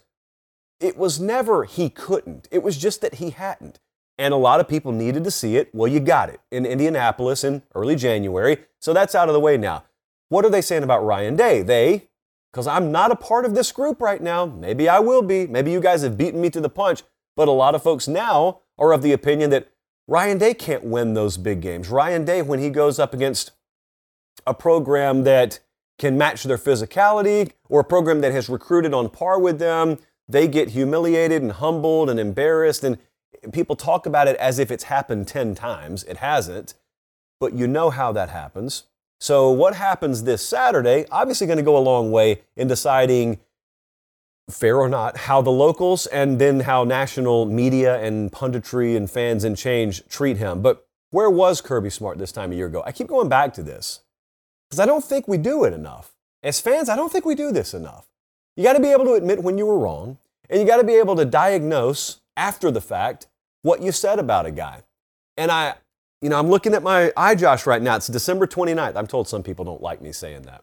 it 0.80 0.96
was 0.96 1.20
never 1.20 1.64
he 1.64 1.90
couldn't. 1.90 2.48
It 2.50 2.62
was 2.62 2.78
just 2.78 3.02
that 3.02 3.16
he 3.16 3.30
hadn't. 3.30 3.80
And 4.16 4.32
a 4.32 4.38
lot 4.38 4.60
of 4.60 4.68
people 4.68 4.92
needed 4.92 5.24
to 5.24 5.30
see 5.30 5.56
it. 5.56 5.74
Well, 5.74 5.90
you 5.90 6.00
got 6.00 6.30
it 6.30 6.40
in 6.50 6.64
Indianapolis 6.64 7.44
in 7.44 7.62
early 7.74 7.96
January. 7.96 8.58
So 8.80 8.94
that's 8.94 9.14
out 9.14 9.28
of 9.28 9.34
the 9.34 9.40
way 9.40 9.58
now. 9.58 9.84
What 10.30 10.44
are 10.44 10.50
they 10.50 10.62
saying 10.62 10.84
about 10.84 11.04
Ryan 11.04 11.36
Day? 11.36 11.62
They, 11.62 12.08
because 12.52 12.66
I'm 12.66 12.90
not 12.90 13.10
a 13.10 13.16
part 13.16 13.44
of 13.44 13.54
this 13.54 13.72
group 13.72 14.00
right 14.00 14.22
now. 14.22 14.46
Maybe 14.46 14.88
I 14.88 15.00
will 15.00 15.22
be. 15.22 15.46
Maybe 15.46 15.70
you 15.70 15.80
guys 15.80 16.02
have 16.02 16.16
beaten 16.16 16.40
me 16.40 16.48
to 16.50 16.60
the 16.60 16.70
punch. 16.70 17.02
But 17.36 17.48
a 17.48 17.52
lot 17.52 17.74
of 17.74 17.82
folks 17.82 18.08
now 18.08 18.60
are 18.78 18.92
of 18.92 19.02
the 19.02 19.12
opinion 19.12 19.50
that 19.50 19.70
Ryan 20.08 20.38
Day 20.38 20.54
can't 20.54 20.84
win 20.84 21.14
those 21.14 21.36
big 21.36 21.60
games. 21.60 21.90
Ryan 21.90 22.24
Day, 22.24 22.40
when 22.40 22.60
he 22.60 22.70
goes 22.70 22.98
up 22.98 23.12
against 23.12 23.52
a 24.46 24.54
program 24.54 25.24
that 25.24 25.60
can 25.98 26.18
match 26.18 26.44
their 26.44 26.58
physicality 26.58 27.52
or 27.68 27.80
a 27.80 27.84
program 27.84 28.20
that 28.20 28.32
has 28.32 28.48
recruited 28.48 28.92
on 28.92 29.08
par 29.08 29.38
with 29.38 29.58
them, 29.58 29.98
they 30.28 30.48
get 30.48 30.70
humiliated 30.70 31.42
and 31.42 31.52
humbled 31.52 32.10
and 32.10 32.20
embarrassed. 32.20 32.84
And 32.84 32.98
people 33.52 33.76
talk 33.76 34.06
about 34.06 34.28
it 34.28 34.36
as 34.36 34.58
if 34.58 34.70
it's 34.70 34.84
happened 34.84 35.28
10 35.28 35.54
times. 35.54 36.04
It 36.04 36.18
hasn't, 36.18 36.74
but 37.40 37.52
you 37.54 37.66
know 37.66 37.90
how 37.90 38.12
that 38.12 38.30
happens. 38.30 38.84
So, 39.18 39.50
what 39.50 39.76
happens 39.76 40.24
this 40.24 40.46
Saturday, 40.46 41.06
obviously, 41.10 41.46
going 41.46 41.56
to 41.56 41.62
go 41.62 41.76
a 41.76 41.78
long 41.78 42.10
way 42.10 42.42
in 42.54 42.68
deciding 42.68 43.38
fair 44.50 44.76
or 44.76 44.88
not, 44.88 45.16
how 45.16 45.40
the 45.42 45.50
locals 45.50 46.06
and 46.06 46.38
then 46.38 46.60
how 46.60 46.84
national 46.84 47.46
media 47.46 48.00
and 48.00 48.30
punditry 48.30 48.96
and 48.96 49.10
fans 49.10 49.42
and 49.42 49.56
change 49.56 50.06
treat 50.08 50.36
him. 50.36 50.62
But 50.62 50.86
where 51.10 51.30
was 51.30 51.60
Kirby 51.60 51.90
Smart 51.90 52.18
this 52.18 52.30
time 52.30 52.52
a 52.52 52.54
year 52.54 52.66
ago? 52.66 52.82
I 52.84 52.92
keep 52.92 53.08
going 53.08 53.28
back 53.28 53.54
to 53.54 53.62
this 53.62 54.00
because 54.68 54.80
I 54.80 54.86
don't 54.86 55.04
think 55.04 55.28
we 55.28 55.38
do 55.38 55.64
it 55.64 55.72
enough. 55.72 56.14
As 56.42 56.60
fans, 56.60 56.88
I 56.88 56.96
don't 56.96 57.10
think 57.10 57.24
we 57.24 57.34
do 57.34 57.52
this 57.52 57.74
enough. 57.74 58.06
You 58.56 58.64
got 58.64 58.74
to 58.74 58.80
be 58.80 58.92
able 58.92 59.04
to 59.06 59.14
admit 59.14 59.42
when 59.42 59.58
you 59.58 59.66
were 59.66 59.78
wrong, 59.78 60.18
and 60.48 60.60
you 60.60 60.66
got 60.66 60.78
to 60.78 60.84
be 60.84 60.94
able 60.94 61.16
to 61.16 61.24
diagnose 61.24 62.20
after 62.36 62.70
the 62.70 62.80
fact 62.80 63.26
what 63.62 63.82
you 63.82 63.92
said 63.92 64.18
about 64.18 64.46
a 64.46 64.50
guy. 64.50 64.82
And 65.36 65.50
I, 65.50 65.74
you 66.22 66.28
know, 66.28 66.38
I'm 66.38 66.48
looking 66.48 66.74
at 66.74 66.82
my 66.82 67.12
iJosh 67.16 67.66
right 67.66 67.82
now. 67.82 67.96
It's 67.96 68.06
December 68.06 68.46
29th. 68.46 68.96
I'm 68.96 69.06
told 69.06 69.28
some 69.28 69.42
people 69.42 69.64
don't 69.64 69.82
like 69.82 70.00
me 70.00 70.12
saying 70.12 70.42
that. 70.42 70.62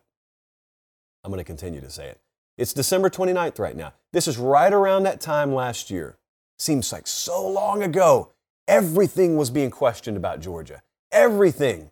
I'm 1.24 1.32
going 1.32 1.40
to 1.40 1.44
continue 1.44 1.82
to 1.82 1.90
say 1.90 2.08
it. 2.08 2.20
It's 2.58 2.74
December 2.74 3.10
29th 3.10 3.60
right 3.60 3.76
now. 3.76 3.94
This 4.12 4.28
is 4.28 4.38
right 4.38 4.72
around 4.72 5.04
that 5.04 5.22
time 5.22 5.54
last 5.54 5.90
year. 5.90 6.18
Seems 6.60 6.92
like 6.92 7.08
so 7.08 7.48
long 7.48 7.84
ago. 7.84 8.30
Everything 8.68 9.36
was 9.36 9.50
being 9.50 9.72
questioned 9.72 10.18
about 10.18 10.40
Georgia. 10.40 10.82
Everything. 11.12 11.92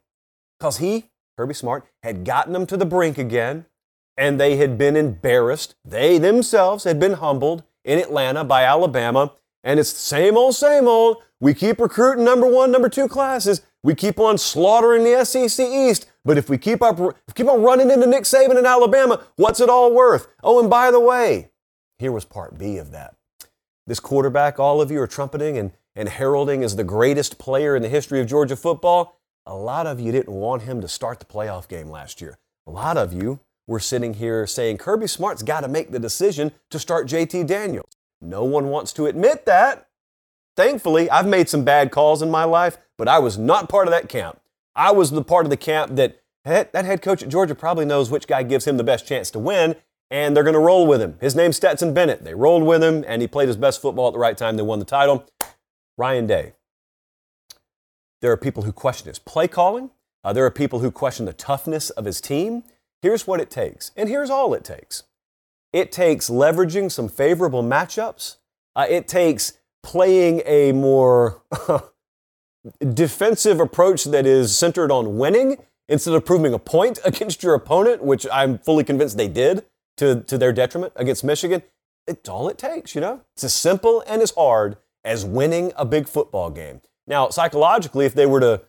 Because 0.60 0.77
he, 0.77 1.10
Kirby 1.42 1.56
Smart, 1.56 1.88
had 2.04 2.24
gotten 2.24 2.54
them 2.54 2.68
to 2.68 2.78
the 2.78 2.86
brink 2.86 3.18
again, 3.18 3.66
and 4.16 4.40
they 4.40 4.58
had 4.58 4.78
been 4.78 4.96
embarrassed. 4.96 5.74
They 5.84 6.20
themselves 6.20 6.84
had 6.84 7.00
been 7.00 7.14
humbled 7.14 7.64
in 7.84 7.98
Atlanta 7.98 8.44
by 8.44 8.64
Alabama. 8.64 9.34
And 9.64 9.80
it's 9.80 9.92
the 9.92 9.98
same 9.98 10.38
old, 10.38 10.54
same 10.54 10.88
old. 10.88 11.18
We 11.40 11.56
keep 11.56 11.80
recruiting 11.80 12.24
number 12.24 12.46
one, 12.46 12.72
number 12.72 12.90
two 12.90 13.08
classes. 13.08 13.64
We 13.82 13.96
keep 13.96 14.20
on 14.20 14.38
slaughtering 14.38 15.04
the 15.04 15.26
SEC 15.26 15.66
East. 15.68 16.12
But 16.24 16.38
if 16.38 16.48
we 16.48 16.60
keep 16.60 16.84
up, 16.84 17.00
keep 17.34 17.48
on 17.48 17.64
running 17.64 17.90
into 17.90 18.06
Nick 18.06 18.26
Saban 18.26 18.60
in 18.60 18.68
Alabama, 18.68 19.24
what's 19.38 19.60
it 19.60 19.70
all 19.70 19.92
worth? 19.92 20.28
Oh, 20.44 20.60
and 20.60 20.70
by 20.70 20.92
the 20.92 21.00
way, 21.00 21.50
here 21.98 22.12
was 22.12 22.24
part 22.24 22.56
B 22.56 22.78
of 22.78 22.92
that. 22.92 23.16
This 23.88 24.00
quarterback, 24.00 24.60
all 24.60 24.80
of 24.80 24.92
you 24.92 25.02
are 25.02 25.08
trumpeting 25.08 25.58
and, 25.58 25.72
and 25.96 26.08
heralding 26.08 26.64
as 26.64 26.76
the 26.76 26.84
greatest 26.84 27.40
player 27.40 27.76
in 27.76 27.82
the 27.82 27.90
history 27.90 28.22
of 28.22 28.28
Georgia 28.28 28.56
football. 28.56 29.18
A 29.46 29.56
lot 29.56 29.88
of 29.88 30.00
you 30.00 30.12
didn't 30.12 30.34
want 30.34 30.64
him 30.64 30.82
to 30.82 30.88
start 30.88 31.20
the 31.20 31.26
playoff 31.26 31.68
game 31.68 31.90
last 31.90 32.22
year. 32.22 32.38
A 32.68 32.72
lot 32.72 32.96
of 32.96 33.12
you 33.12 33.40
were 33.66 33.80
sitting 33.80 34.14
here 34.14 34.46
saying 34.46 34.78
Kirby 34.78 35.08
Smart's 35.08 35.42
got 35.42 35.62
to 35.62 35.68
make 35.68 35.92
the 35.92 36.00
decision 36.00 36.52
to 36.70 36.78
start 36.78 37.08
JT 37.08 37.48
Daniels. 37.48 37.92
No 38.22 38.44
one 38.44 38.68
wants 38.68 38.94
to 38.94 39.08
admit 39.08 39.48
that. 39.48 39.88
Thankfully, 40.56 41.10
I've 41.10 41.28
made 41.28 41.50
some 41.50 41.64
bad 41.64 41.90
calls 41.90 42.22
in 42.22 42.30
my 42.30 42.44
life, 42.44 42.78
but 42.98 43.08
I 43.08 43.18
was 43.18 43.38
not 43.38 43.68
part 43.68 43.88
of 43.88 43.92
that 43.92 44.10
camp. 44.10 44.40
I 44.76 44.92
was 44.92 45.10
the 45.10 45.24
part 45.24 45.46
of 45.46 45.50
the 45.50 45.58
camp 45.58 45.96
that 45.96 46.22
that 46.44 46.74
head 46.74 47.02
coach 47.02 47.24
at 47.24 47.30
Georgia 47.30 47.56
probably 47.56 47.86
knows 47.86 48.10
which 48.10 48.28
guy 48.28 48.44
gives 48.44 48.66
him 48.66 48.78
the 48.78 48.84
best 48.84 49.08
chance 49.08 49.32
to 49.32 49.40
win, 49.40 49.76
and 50.10 50.36
they're 50.36 50.44
going 50.44 50.54
to 50.54 50.60
roll 50.60 50.86
with 50.86 51.02
him. 51.02 51.18
His 51.22 51.36
name's 51.36 51.56
Stetson 51.56 51.94
Bennett. 51.94 52.24
They 52.24 52.34
rolled 52.34 52.64
with 52.64 52.84
him, 52.84 53.04
and 53.08 53.22
he 53.22 53.28
played 53.28 53.48
his 53.48 53.58
best 53.58 53.82
football 53.82 54.08
at 54.08 54.14
the 54.14 54.20
right 54.20 54.38
time. 54.38 54.56
They 54.58 54.64
won 54.64 54.80
the 54.80 54.86
title. 54.86 55.28
Ryan 55.98 56.28
Day. 56.28 56.54
There 58.22 58.32
are 58.32 58.38
people 58.38 58.63
who 58.63 58.72
question 58.72 59.08
his 59.08 59.20
play 59.20 59.48
calling. 59.48 59.92
Uh, 60.24 60.34
there 60.34 60.46
are 60.46 60.51
people 60.51 60.80
who 60.80 60.92
question 60.92 61.25
the 61.25 61.34
toughness 61.34 61.90
of 61.92 62.06
his 62.06 62.22
team. 62.22 62.63
Here's 63.01 63.25
what 63.25 63.40
it 63.40 63.50
takes, 63.50 63.92
and 63.98 64.08
here's 64.08 64.30
all 64.30 64.54
it 64.54 64.63
takes 64.63 65.04
it 65.74 65.92
takes 65.92 66.30
leveraging 66.30 66.92
some 66.92 67.08
favorable 67.08 67.63
matchups, 67.63 68.38
uh, 68.75 68.86
it 68.90 69.08
takes 69.08 69.54
playing 69.84 70.42
a 70.46 70.72
more 70.72 71.42
defensive 72.94 73.60
approach 73.60 74.04
that 74.06 74.25
is 74.25 74.56
centered 74.56 74.92
on 74.92 75.18
winning 75.18 75.58
instead 75.88 76.13
of 76.13 76.25
proving 76.25 76.54
a 76.54 76.60
point 76.60 77.00
against 77.06 77.42
your 77.42 77.54
opponent, 77.54 78.04
which 78.04 78.28
I'm 78.32 78.60
fully 78.60 78.84
convinced 78.84 79.18
they 79.18 79.28
did 79.28 79.66
to, 79.98 80.22
to 80.22 80.38
their 80.38 80.54
detriment 80.54 80.94
against 80.96 81.24
Michigan. 81.24 81.63
It's 82.08 82.28
all 82.28 82.50
it 82.50 82.58
takes, 82.58 82.96
you 82.96 83.01
know? 83.01 83.22
It's 83.36 83.44
as 83.44 83.54
simple 83.54 84.04
and 84.08 84.22
as 84.22 84.32
hard 84.32 84.78
as 85.04 85.25
winning 85.25 85.72
a 85.75 85.86
big 85.86 86.08
football 86.08 86.50
game. 86.50 86.82
Now, 87.12 87.27
psychologically, 87.27 88.06
if 88.06 88.15
they 88.15 88.25
were 88.25 88.39
to 88.39 88.62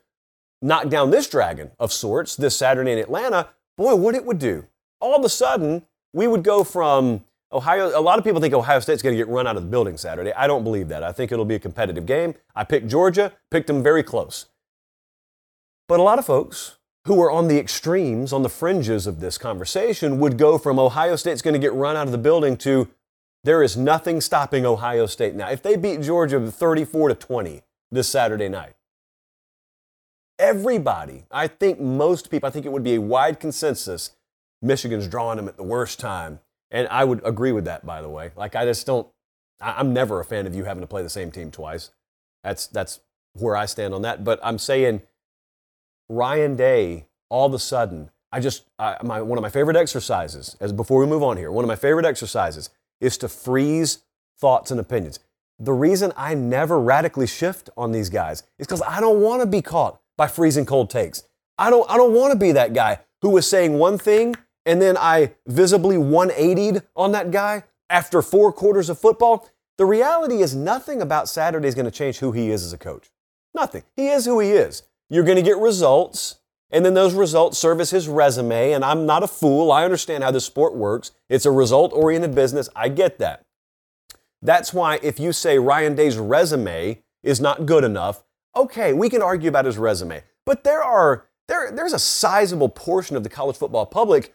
knock 0.61 0.89
down 0.89 1.13
this 1.13 1.29
dragon 1.29 1.71
of 1.79 1.93
sorts 1.93 2.35
this 2.35 2.57
Saturday 2.57 2.91
in 2.91 2.99
Atlanta, 2.99 3.51
boy, 3.79 3.95
what 3.95 4.17
it 4.17 4.25
would 4.25 4.41
do. 4.41 4.67
All 5.01 5.15
of 5.15 5.25
a 5.25 5.29
sudden, 5.29 5.87
we 6.13 6.27
would 6.27 6.43
go 6.43 6.65
from 6.65 7.25
Ohio. 7.53 7.97
A 7.97 8.03
lot 8.03 8.19
of 8.19 8.25
people 8.25 8.41
think 8.41 8.53
Ohio 8.53 8.81
State's 8.81 9.01
going 9.01 9.17
to 9.17 9.17
get 9.17 9.29
run 9.29 9.47
out 9.47 9.57
of 9.57 9.63
the 9.63 9.69
building 9.69 9.97
Saturday. 9.97 10.33
I 10.33 10.49
don't 10.49 10.65
believe 10.65 10.89
that. 10.89 11.05
I 11.05 11.13
think 11.13 11.31
it'll 11.31 11.45
be 11.45 11.55
a 11.55 11.61
competitive 11.61 12.05
game. 12.05 12.35
I 12.57 12.65
picked 12.65 12.89
Georgia, 12.89 13.33
picked 13.53 13.69
them 13.69 13.81
very 13.81 14.03
close. 14.03 14.47
But 15.87 16.01
a 16.01 16.03
lot 16.03 16.19
of 16.19 16.27
folks 16.27 16.79
who 17.07 17.23
are 17.23 17.31
on 17.31 17.47
the 17.47 17.61
extremes, 17.61 18.33
on 18.33 18.43
the 18.43 18.49
fringes 18.49 19.07
of 19.07 19.21
this 19.21 19.39
conversation, 19.39 20.19
would 20.19 20.37
go 20.37 20.59
from 20.59 20.81
Ohio 20.81 21.15
State's 21.15 21.43
going 21.43 21.55
to 21.55 21.61
get 21.61 21.75
run 21.75 21.97
out 21.97 22.07
of 22.07 22.13
the 22.13 22.19
building 22.19 22.57
to 22.57 22.89
there 23.45 23.63
is 23.63 23.77
nothing 23.77 24.21
stopping 24.21 24.67
Ohio 24.67 25.07
State 25.07 25.37
now. 25.37 25.49
If 25.49 25.63
they 25.63 25.77
beat 25.77 26.01
Georgia 26.01 26.51
34 26.51 27.11
to 27.11 27.15
20 27.15 27.63
this 27.93 28.09
Saturday 28.09 28.49
night, 28.49 28.75
everybody, 30.39 31.25
I 31.31 31.47
think 31.47 31.79
most 31.79 32.31
people, 32.31 32.49
I 32.49 32.51
think 32.51 32.67
it 32.67 32.73
would 32.73 32.83
be 32.83 32.97
a 32.97 33.01
wide 33.01 33.39
consensus 33.39 34.11
Michigan's 34.61 35.07
drawing 35.07 35.37
them 35.37 35.49
at 35.49 35.57
the 35.57 35.63
worst 35.63 36.01
time. 36.01 36.41
And 36.71 36.89
I 36.89 37.05
would 37.05 37.21
agree 37.25 37.53
with 37.53 37.67
that, 37.67 37.85
by 37.85 38.01
the 38.01 38.09
way. 38.09 38.31
Like, 38.35 38.57
I 38.57 38.65
just 38.65 38.87
don't, 38.87 39.07
I'm 39.61 39.93
never 39.93 40.21
a 40.21 40.25
fan 40.25 40.47
of 40.47 40.55
you 40.55 40.65
having 40.65 40.81
to 40.81 40.87
play 40.87 41.03
the 41.03 41.11
same 41.11 41.31
team 41.31 41.51
twice. 41.51 41.91
That's, 42.43 42.67
that's 42.67 43.01
where 43.35 43.57
I 43.57 43.67
stand 43.67 43.93
on 43.95 44.03
that. 44.03 44.25
But 44.25 44.41
I'm 44.43 44.59
saying 44.59 45.03
Ryan 46.09 46.57
Day, 46.57 47.07
all 47.29 47.47
of 47.47 47.55
a 47.55 47.59
sudden, 47.59 48.11
I 48.33 48.41
just, 48.41 48.65
I, 48.79 48.97
my, 49.03 49.21
one 49.21 49.37
of 49.37 49.43
my 49.43 49.51
favorite 49.51 49.77
exercises, 49.77 50.57
as 50.61 50.73
before 50.73 50.99
we 51.01 51.07
move 51.07 51.23
on 51.23 51.37
here, 51.37 51.51
one 51.51 51.65
of 51.65 51.69
my 51.69 51.77
favorite 51.77 52.07
exercises 52.07 52.71
is 53.01 53.19
to 53.19 53.29
freeze 53.29 54.03
thoughts 54.39 54.71
and 54.71 54.81
opinions. 54.81 55.19
The 55.63 55.73
reason 55.73 56.13
I 56.17 56.35
never 56.35 56.81
radically 56.81 57.29
shift 57.29 57.71
on 57.77 57.93
these 57.93 58.09
guys 58.09 58.43
is 58.59 58.67
because 58.67 58.83
I 58.83 59.01
don't 59.01 59.21
want 59.21 59.43
to 59.43 59.47
be 59.47 59.63
caught 59.63 60.01
by 60.17 60.27
freezing 60.27 60.67
cold 60.67 60.91
takes. 60.91 61.23
I 61.57 61.71
don't, 61.71 61.89
I 61.89 61.97
don't 61.97 62.15
want 62.15 62.33
to 62.33 62.39
be 62.39 62.51
that 62.51 62.75
guy 62.75 62.99
who 63.21 63.31
was 63.31 63.49
saying 63.49 63.75
one 63.75 63.97
thing 63.97 64.35
and 64.67 64.83
then 64.83 64.97
I 64.97 65.35
visibly 65.47 65.97
180'd 65.97 66.83
on 66.97 67.13
that 67.13 67.31
guy 67.31 67.63
after 67.89 68.23
four 68.23 68.53
quarters 68.53 68.89
of 68.89 68.99
football. 68.99 69.49
The 69.79 69.85
reality 69.85 70.43
is 70.43 70.53
nothing 70.53 71.01
about 71.01 71.29
Saturday 71.29 71.69
is 71.69 71.77
going 71.77 71.85
to 71.85 71.93
change 71.93 72.19
who 72.19 72.33
he 72.33 72.51
is 72.51 72.65
as 72.65 72.73
a 72.73 72.79
coach. 72.79 73.11
Nothing. 73.55 73.85
He 73.95 74.09
is 74.09 74.25
who 74.25 74.41
he 74.41 74.51
is. 74.51 74.83
You're 75.09 75.25
going 75.25 75.37
to 75.37 75.43
get 75.43 75.59
results, 75.59 76.41
and 76.71 76.85
then 76.85 76.95
those 76.95 77.15
results 77.15 77.57
serve 77.57 77.81
as 77.81 77.91
his 77.91 78.09
resume. 78.09 78.73
And 78.73 78.85
I'm 78.85 79.07
not 79.07 79.23
a 79.23 79.29
fool. 79.29 79.71
I 79.71 79.85
understand 79.85 80.25
how 80.25 80.33
this 80.33 80.45
sport 80.45 80.75
works. 80.75 81.13
It's 81.29 81.47
a 81.47 81.53
result 81.53 81.93
oriented 81.93 82.35
business. 82.35 82.69
I 82.75 82.89
get 82.89 83.19
that. 83.19 83.45
That's 84.43 84.75
why 84.75 84.99
if 85.03 85.21
you 85.21 85.33
say 85.33 85.59
Ryan 85.59 85.95
Day's 85.95 86.19
resume 86.19 87.03
is 87.23 87.41
not 87.41 87.65
good 87.65 87.85
enough, 87.85 88.25
okay, 88.57 88.93
we 88.93 89.09
can 89.09 89.23
argue 89.23 89.49
about 89.49 89.65
his 89.65 89.79
resume. 89.79 90.23
But 90.45 90.65
there 90.65 90.83
are 90.83 91.27
there, 91.49 91.71
there's 91.71 91.93
a 91.93 91.99
sizable 91.99 92.69
portion 92.69 93.17
of 93.17 93.23
the 93.23 93.29
college 93.29 93.57
football 93.57 93.87
public 93.87 94.35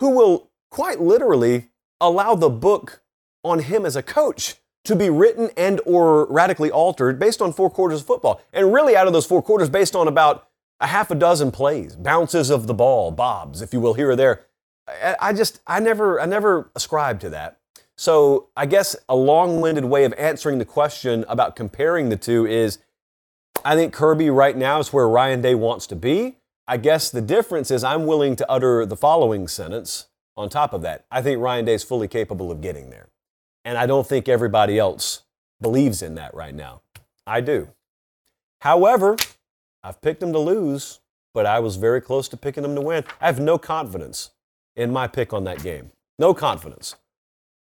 who 0.00 0.10
will 0.10 0.50
quite 0.70 1.00
literally 1.00 1.68
allow 2.00 2.34
the 2.34 2.50
book 2.50 3.02
on 3.42 3.60
him 3.60 3.84
as 3.84 3.96
a 3.96 4.02
coach 4.02 4.56
to 4.84 4.94
be 4.94 5.08
written 5.08 5.50
and 5.56 5.80
or 5.86 6.26
radically 6.26 6.70
altered 6.70 7.18
based 7.18 7.40
on 7.40 7.52
four 7.52 7.70
quarters 7.70 8.00
of 8.00 8.06
football. 8.06 8.40
And 8.52 8.72
really 8.72 8.96
out 8.96 9.06
of 9.06 9.12
those 9.12 9.26
four 9.26 9.42
quarters 9.42 9.68
based 9.68 9.96
on 9.96 10.08
about 10.08 10.48
a 10.80 10.86
half 10.86 11.10
a 11.10 11.14
dozen 11.14 11.50
plays 11.50 11.96
bounces 11.96 12.50
of 12.50 12.66
the 12.66 12.74
ball 12.74 13.10
bobs 13.10 13.62
if 13.62 13.72
you 13.72 13.80
will 13.80 13.94
here 13.94 14.10
or 14.10 14.16
there. 14.16 14.46
I 15.18 15.32
just 15.32 15.60
i 15.66 15.80
never 15.80 16.20
i 16.20 16.26
never 16.26 16.70
ascribed 16.74 17.22
to 17.22 17.30
that 17.30 17.58
so 17.96 18.48
i 18.56 18.66
guess 18.66 18.96
a 19.08 19.16
long-winded 19.16 19.84
way 19.84 20.04
of 20.04 20.12
answering 20.14 20.58
the 20.58 20.64
question 20.64 21.24
about 21.28 21.56
comparing 21.56 22.08
the 22.08 22.16
two 22.16 22.46
is 22.46 22.78
i 23.64 23.74
think 23.74 23.92
kirby 23.92 24.30
right 24.30 24.56
now 24.56 24.78
is 24.78 24.92
where 24.92 25.08
ryan 25.08 25.40
day 25.40 25.54
wants 25.54 25.86
to 25.86 25.96
be 25.96 26.36
I 26.66 26.78
guess 26.78 27.10
the 27.10 27.20
difference 27.20 27.70
is 27.70 27.84
I'm 27.84 28.06
willing 28.06 28.36
to 28.36 28.50
utter 28.50 28.86
the 28.86 28.96
following 28.96 29.48
sentence 29.48 30.06
on 30.36 30.48
top 30.48 30.72
of 30.72 30.80
that. 30.82 31.04
I 31.10 31.20
think 31.20 31.40
Ryan 31.40 31.66
Day 31.66 31.74
is 31.74 31.84
fully 31.84 32.08
capable 32.08 32.50
of 32.50 32.62
getting 32.62 32.88
there. 32.88 33.08
And 33.66 33.76
I 33.76 33.86
don't 33.86 34.06
think 34.06 34.28
everybody 34.28 34.78
else 34.78 35.22
believes 35.60 36.00
in 36.02 36.14
that 36.14 36.34
right 36.34 36.54
now. 36.54 36.80
I 37.26 37.42
do. 37.42 37.68
However, 38.62 39.16
I've 39.82 40.00
picked 40.00 40.22
him 40.22 40.32
to 40.32 40.38
lose, 40.38 41.00
but 41.34 41.44
I 41.44 41.60
was 41.60 41.76
very 41.76 42.00
close 42.00 42.28
to 42.28 42.36
picking 42.36 42.64
him 42.64 42.74
to 42.74 42.80
win. 42.80 43.04
I 43.20 43.26
have 43.26 43.40
no 43.40 43.58
confidence 43.58 44.30
in 44.74 44.90
my 44.90 45.06
pick 45.06 45.34
on 45.34 45.44
that 45.44 45.62
game. 45.62 45.90
No 46.18 46.32
confidence. 46.32 46.96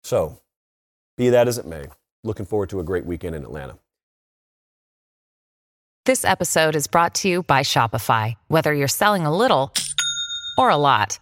So, 0.05 0.38
be 1.17 1.31
that 1.31 1.47
as 1.47 1.57
it 1.57 1.65
may, 1.65 1.85
looking 2.24 2.45
forward 2.45 2.69
to 2.69 2.79
a 2.79 2.83
great 2.83 3.07
weekend 3.07 3.35
in 3.35 3.43
Atlanta. 3.43 3.79
This 6.05 6.24
episode 6.24 6.75
is 6.75 6.85
brought 6.85 7.15
to 7.15 7.27
you 7.27 7.41
by 7.41 7.62
Shopify. 7.62 8.35
Whether 8.47 8.71
you're 8.75 8.88
selling 8.88 9.25
a 9.25 9.35
little 9.35 9.74
or 10.59 10.69
a 10.69 10.77
lot, 10.77 11.17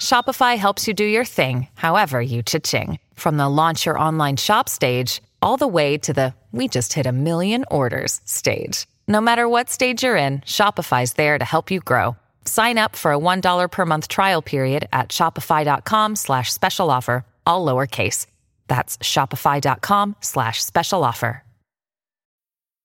Shopify 0.00 0.56
helps 0.56 0.86
you 0.86 0.94
do 0.94 1.04
your 1.04 1.24
thing, 1.24 1.66
however 1.74 2.22
you 2.22 2.44
cha-ching. 2.44 3.00
From 3.14 3.38
the 3.38 3.48
launch 3.48 3.86
your 3.86 3.98
online 3.98 4.36
shop 4.36 4.68
stage, 4.68 5.20
all 5.42 5.56
the 5.56 5.66
way 5.66 5.98
to 5.98 6.12
the 6.12 6.32
we 6.52 6.68
just 6.68 6.92
hit 6.92 7.06
a 7.06 7.12
million 7.12 7.64
orders 7.72 8.20
stage. 8.24 8.86
No 9.08 9.20
matter 9.20 9.48
what 9.48 9.68
stage 9.68 10.04
you're 10.04 10.14
in, 10.14 10.42
Shopify's 10.42 11.14
there 11.14 11.38
to 11.38 11.44
help 11.44 11.72
you 11.72 11.80
grow. 11.80 12.16
Sign 12.44 12.78
up 12.78 12.94
for 12.94 13.12
a 13.12 13.18
$1 13.18 13.70
per 13.72 13.84
month 13.84 14.06
trial 14.06 14.42
period 14.42 14.88
at 14.92 15.08
shopify.com 15.08 16.14
slash 16.14 16.52
special 16.52 16.88
offer, 16.92 17.24
all 17.46 17.66
lowercase. 17.66 18.26
That's 18.68 18.96
shopify.com 18.98 20.16
slash 20.20 20.62
special 20.62 21.04
offer. 21.04 21.43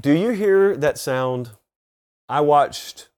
Do 0.00 0.12
you 0.12 0.30
hear 0.30 0.76
that 0.76 0.98
sound? 0.98 1.50
I 2.28 2.40
watched 2.40 3.10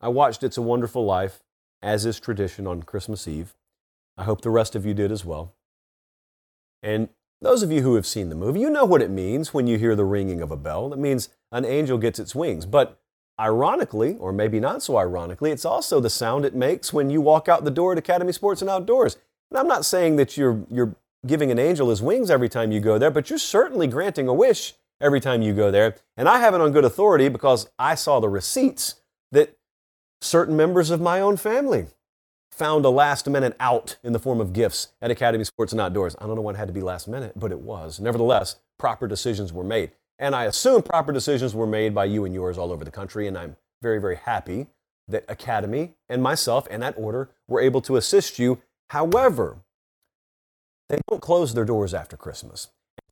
I 0.00 0.08
watched 0.08 0.42
It's 0.42 0.58
a 0.58 0.62
Wonderful 0.62 1.04
Life 1.04 1.42
as 1.80 2.04
is 2.04 2.20
tradition 2.20 2.66
on 2.66 2.82
Christmas 2.82 3.26
Eve. 3.26 3.54
I 4.18 4.24
hope 4.24 4.42
the 4.42 4.50
rest 4.50 4.76
of 4.76 4.84
you 4.84 4.94
did 4.94 5.10
as 5.10 5.24
well. 5.24 5.54
And 6.82 7.08
those 7.40 7.62
of 7.62 7.72
you 7.72 7.82
who 7.82 7.94
have 7.94 8.06
seen 8.06 8.28
the 8.28 8.34
movie, 8.34 8.60
you 8.60 8.68
know 8.68 8.84
what 8.84 9.00
it 9.00 9.10
means 9.10 9.54
when 9.54 9.66
you 9.66 9.78
hear 9.78 9.96
the 9.96 10.04
ringing 10.04 10.42
of 10.42 10.50
a 10.50 10.56
bell. 10.56 10.92
It 10.92 10.98
means 10.98 11.28
an 11.50 11.64
angel 11.64 11.98
gets 11.98 12.18
its 12.18 12.34
wings. 12.34 12.66
But 12.66 13.00
ironically, 13.40 14.16
or 14.18 14.32
maybe 14.32 14.60
not 14.60 14.82
so 14.82 14.98
ironically, 14.98 15.50
it's 15.50 15.64
also 15.64 15.98
the 15.98 16.10
sound 16.10 16.44
it 16.44 16.54
makes 16.54 16.92
when 16.92 17.10
you 17.10 17.20
walk 17.20 17.48
out 17.48 17.64
the 17.64 17.70
door 17.70 17.92
at 17.92 17.98
Academy 17.98 18.32
Sports 18.32 18.60
and 18.60 18.70
Outdoors. 18.70 19.16
And 19.50 19.58
I'm 19.58 19.68
not 19.68 19.84
saying 19.84 20.16
that 20.16 20.36
you're, 20.36 20.64
you're 20.68 20.94
giving 21.26 21.50
an 21.50 21.58
angel 21.58 21.88
his 21.88 22.02
wings 22.02 22.30
every 22.30 22.48
time 22.48 22.70
you 22.70 22.80
go 22.80 22.98
there, 22.98 23.10
but 23.10 23.30
you're 23.30 23.38
certainly 23.38 23.86
granting 23.86 24.28
a 24.28 24.34
wish 24.34 24.74
every 25.02 25.20
time 25.20 25.42
you 25.42 25.52
go 25.52 25.70
there. 25.70 25.96
And 26.16 26.28
I 26.28 26.38
have 26.38 26.54
it 26.54 26.60
on 26.60 26.72
good 26.72 26.84
authority 26.84 27.28
because 27.28 27.68
I 27.78 27.94
saw 27.94 28.20
the 28.20 28.28
receipts 28.28 28.96
that 29.32 29.56
certain 30.20 30.56
members 30.56 30.90
of 30.90 31.00
my 31.00 31.20
own 31.20 31.36
family 31.36 31.86
found 32.52 32.84
a 32.84 32.90
last 32.90 33.28
minute 33.28 33.56
out 33.58 33.96
in 34.02 34.12
the 34.12 34.18
form 34.18 34.40
of 34.40 34.52
gifts 34.52 34.88
at 35.00 35.10
Academy 35.10 35.44
Sports 35.44 35.72
and 35.72 35.80
Outdoors. 35.80 36.14
I 36.18 36.26
don't 36.26 36.36
know 36.36 36.42
when 36.42 36.54
it 36.54 36.58
had 36.58 36.68
to 36.68 36.74
be 36.74 36.82
last 36.82 37.08
minute, 37.08 37.32
but 37.34 37.50
it 37.50 37.60
was. 37.60 37.98
Nevertheless, 37.98 38.56
proper 38.78 39.08
decisions 39.08 39.52
were 39.52 39.64
made. 39.64 39.90
And 40.18 40.34
I 40.34 40.44
assume 40.44 40.82
proper 40.82 41.12
decisions 41.12 41.54
were 41.54 41.66
made 41.66 41.94
by 41.94 42.04
you 42.04 42.24
and 42.24 42.34
yours 42.34 42.58
all 42.58 42.70
over 42.70 42.84
the 42.84 42.90
country. 42.90 43.26
And 43.26 43.36
I'm 43.36 43.56
very, 43.80 44.00
very 44.00 44.16
happy 44.16 44.68
that 45.08 45.24
Academy 45.28 45.94
and 46.08 46.22
myself 46.22 46.68
and 46.70 46.82
that 46.82 46.94
order 46.96 47.30
were 47.48 47.60
able 47.60 47.80
to 47.82 47.96
assist 47.96 48.38
you. 48.38 48.60
However, 48.90 49.58
they 50.88 50.98
don't 51.08 51.22
close 51.22 51.54
their 51.54 51.64
doors 51.64 51.94
after 51.94 52.16
Christmas. 52.16 52.68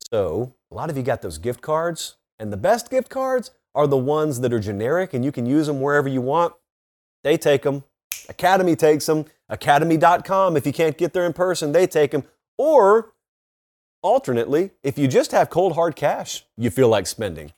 So 0.09 0.53
a 0.71 0.75
lot 0.75 0.89
of 0.89 0.97
you 0.97 1.03
got 1.03 1.21
those 1.21 1.37
gift 1.37 1.61
cards, 1.61 2.15
and 2.39 2.51
the 2.51 2.57
best 2.57 2.89
gift 2.89 3.09
cards 3.09 3.51
are 3.73 3.87
the 3.87 3.97
ones 3.97 4.41
that 4.41 4.51
are 4.53 4.59
generic 4.59 5.13
and 5.13 5.23
you 5.23 5.31
can 5.31 5.45
use 5.45 5.67
them 5.67 5.79
wherever 5.79 6.09
you 6.09 6.21
want. 6.21 6.53
They 7.23 7.37
take 7.37 7.63
them. 7.63 7.83
Academy 8.29 8.75
takes 8.75 9.05
them. 9.05 9.25
Academy.com, 9.49 10.57
if 10.57 10.65
you 10.65 10.73
can't 10.73 10.97
get 10.97 11.13
there 11.13 11.25
in 11.25 11.33
person, 11.33 11.71
they 11.71 11.87
take 11.87 12.11
them. 12.11 12.23
Or 12.57 13.13
alternately, 14.01 14.71
if 14.83 14.97
you 14.97 15.07
just 15.07 15.31
have 15.31 15.49
cold 15.49 15.73
hard 15.73 15.95
cash 15.95 16.45
you 16.57 16.69
feel 16.69 16.89
like 16.89 17.07
spending, 17.07 17.51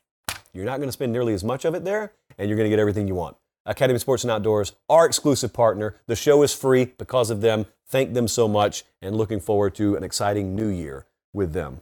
you're 0.54 0.66
not 0.66 0.78
going 0.78 0.88
to 0.88 0.94
spend 0.94 1.12
nearly 1.12 1.34
as 1.34 1.44
much 1.44 1.66
of 1.66 1.76
it 1.76 1.84
there, 1.84 2.14
and 2.38 2.50
you're 2.50 2.58
going 2.58 2.66
to 2.66 2.70
get 2.70 2.80
everything 2.80 3.08
you 3.08 3.16
want. 3.16 3.38
Academy 3.66 4.00
Sports 4.00 4.24
and 4.24 4.32
Outdoors, 4.32 4.74
our 4.90 5.06
exclusive 5.06 5.54
partner. 5.54 5.96
The 6.08 6.16
show 6.16 6.44
is 6.44 6.54
free 6.54 6.86
because 6.86 7.30
of 7.30 7.42
them. 7.42 7.66
Thank 7.88 8.14
them 8.14 8.28
so 8.28 8.48
much, 8.48 8.84
and 9.02 9.16
looking 9.16 9.40
forward 9.40 9.76
to 9.76 9.96
an 9.96 10.04
exciting 10.04 10.56
new 10.56 10.68
year 10.68 11.06
with 11.32 11.54
them. 11.54 11.82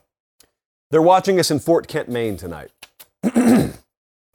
They're 0.91 1.01
watching 1.01 1.39
us 1.39 1.49
in 1.49 1.59
Fort 1.59 1.87
Kent, 1.87 2.09
Maine 2.09 2.35
tonight. 2.35 2.69
and 3.23 3.73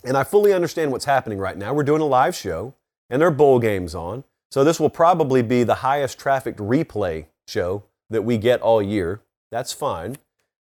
I 0.07 0.25
fully 0.25 0.55
understand 0.55 0.91
what's 0.91 1.05
happening 1.05 1.39
right 1.39 1.57
now. 1.57 1.75
We're 1.75 1.83
doing 1.83 2.01
a 2.01 2.07
live 2.07 2.35
show, 2.35 2.73
and 3.11 3.21
there 3.21 3.29
are 3.29 3.33
bowl 3.33 3.59
games 3.59 3.95
on. 3.95 4.25
So 4.51 4.65
this 4.65 4.81
will 4.81 4.89
probably 4.89 5.43
be 5.43 5.65
the 5.65 5.77
highest 5.77 6.19
trafficked 6.19 6.59
replay 6.59 7.27
show 7.47 7.85
that 8.09 8.23
we 8.23 8.39
get 8.39 8.63
all 8.63 8.81
year. 8.81 9.21
That's 9.53 9.75
fine. 9.75 10.17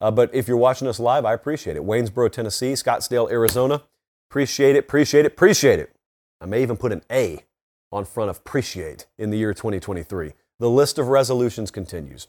Uh, 0.00 0.11
but 0.11 0.35
if 0.35 0.49
you're 0.49 0.57
watching 0.57 0.88
us 0.88 0.99
live, 0.99 1.25
I 1.25 1.35
appreciate 1.35 1.76
it. 1.76 1.85
Waynesboro, 1.85 2.33
Tennessee, 2.33 2.73
Scottsdale, 2.73 3.31
Arizona. 3.31 3.83
Appreciate 4.28 4.75
it, 4.75 4.81
appreciate 4.81 5.25
it, 5.25 5.33
appreciate 5.33 5.78
it. 5.78 5.95
I 6.40 6.47
may 6.47 6.62
even 6.62 6.76
put 6.76 6.93
an 6.93 7.02
A 7.12 7.45
on 7.93 8.05
front 8.05 8.28
of 8.28 8.38
appreciate 8.38 9.07
in 9.19 9.31
the 9.31 9.38
year 9.38 9.55
2023. 9.55 10.33
The 10.59 10.69
list 10.69 10.99
of 10.99 11.09
resolutions 11.09 11.71
continues. 11.71 12.26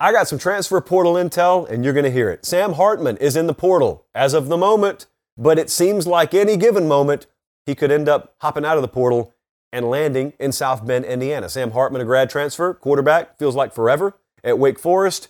I 0.00 0.12
got 0.12 0.28
some 0.28 0.38
transfer 0.38 0.80
portal 0.80 1.14
intel, 1.14 1.68
and 1.68 1.84
you're 1.84 1.92
going 1.92 2.04
to 2.04 2.10
hear 2.10 2.30
it. 2.30 2.44
Sam 2.44 2.74
Hartman 2.74 3.16
is 3.18 3.36
in 3.36 3.46
the 3.46 3.54
portal 3.54 4.06
as 4.14 4.34
of 4.34 4.48
the 4.48 4.56
moment, 4.56 5.06
but 5.36 5.58
it 5.58 5.70
seems 5.70 6.06
like 6.06 6.34
any 6.34 6.56
given 6.56 6.88
moment 6.88 7.26
he 7.66 7.74
could 7.74 7.90
end 7.90 8.08
up 8.08 8.34
hopping 8.40 8.64
out 8.64 8.76
of 8.76 8.82
the 8.82 8.88
portal 8.88 9.32
and 9.72 9.90
landing 9.90 10.32
in 10.38 10.52
South 10.52 10.86
Bend, 10.86 11.04
Indiana. 11.04 11.48
Sam 11.48 11.72
Hartman, 11.72 12.00
a 12.00 12.04
grad 12.04 12.30
transfer, 12.30 12.74
quarterback, 12.74 13.38
feels 13.38 13.56
like 13.56 13.74
forever 13.74 14.16
at 14.42 14.58
Wake 14.58 14.78
Forest. 14.78 15.28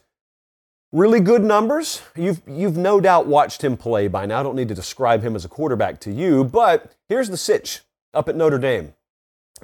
Really 0.92 1.20
good 1.20 1.42
numbers. 1.42 2.02
You've, 2.14 2.42
you've 2.46 2.76
no 2.76 3.00
doubt 3.00 3.26
watched 3.26 3.64
him 3.64 3.76
play 3.76 4.06
by 4.06 4.26
now. 4.26 4.40
I 4.40 4.42
don't 4.42 4.54
need 4.54 4.68
to 4.68 4.75
describe 4.75 5.23
him 5.23 5.34
as 5.34 5.44
a 5.44 5.49
quarterback 5.49 5.99
to 6.00 6.12
you, 6.12 6.44
but 6.44 6.92
here's 7.08 7.30
the 7.30 7.37
sitch 7.37 7.80
up 8.12 8.28
at 8.28 8.37
Notre 8.37 8.58
Dame. 8.58 8.94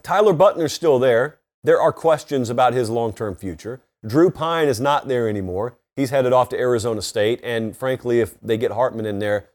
Tyler 0.03 0.33
Buchner's 0.33 0.73
still 0.73 0.99
there. 0.99 1.39
There 1.63 1.81
are 1.81 1.93
questions 1.93 2.49
about 2.49 2.73
his 2.73 2.89
long 2.89 3.13
term 3.13 3.35
future. 3.35 3.81
Drew 4.07 4.31
Pyne 4.31 4.69
is 4.69 4.81
not 4.81 5.09
there 5.09 5.29
anymore. 5.29 5.79
He's 5.97 6.11
headed 6.11 6.33
off 6.33 6.49
to 6.51 6.59
Arizona 6.59 7.03
State. 7.03 7.41
And 7.43 7.77
frankly, 7.77 8.21
if 8.21 8.41
they 8.41 8.57
get 8.57 8.73
Hartman 8.73 9.07
in 9.07 9.19
there, 9.19 9.51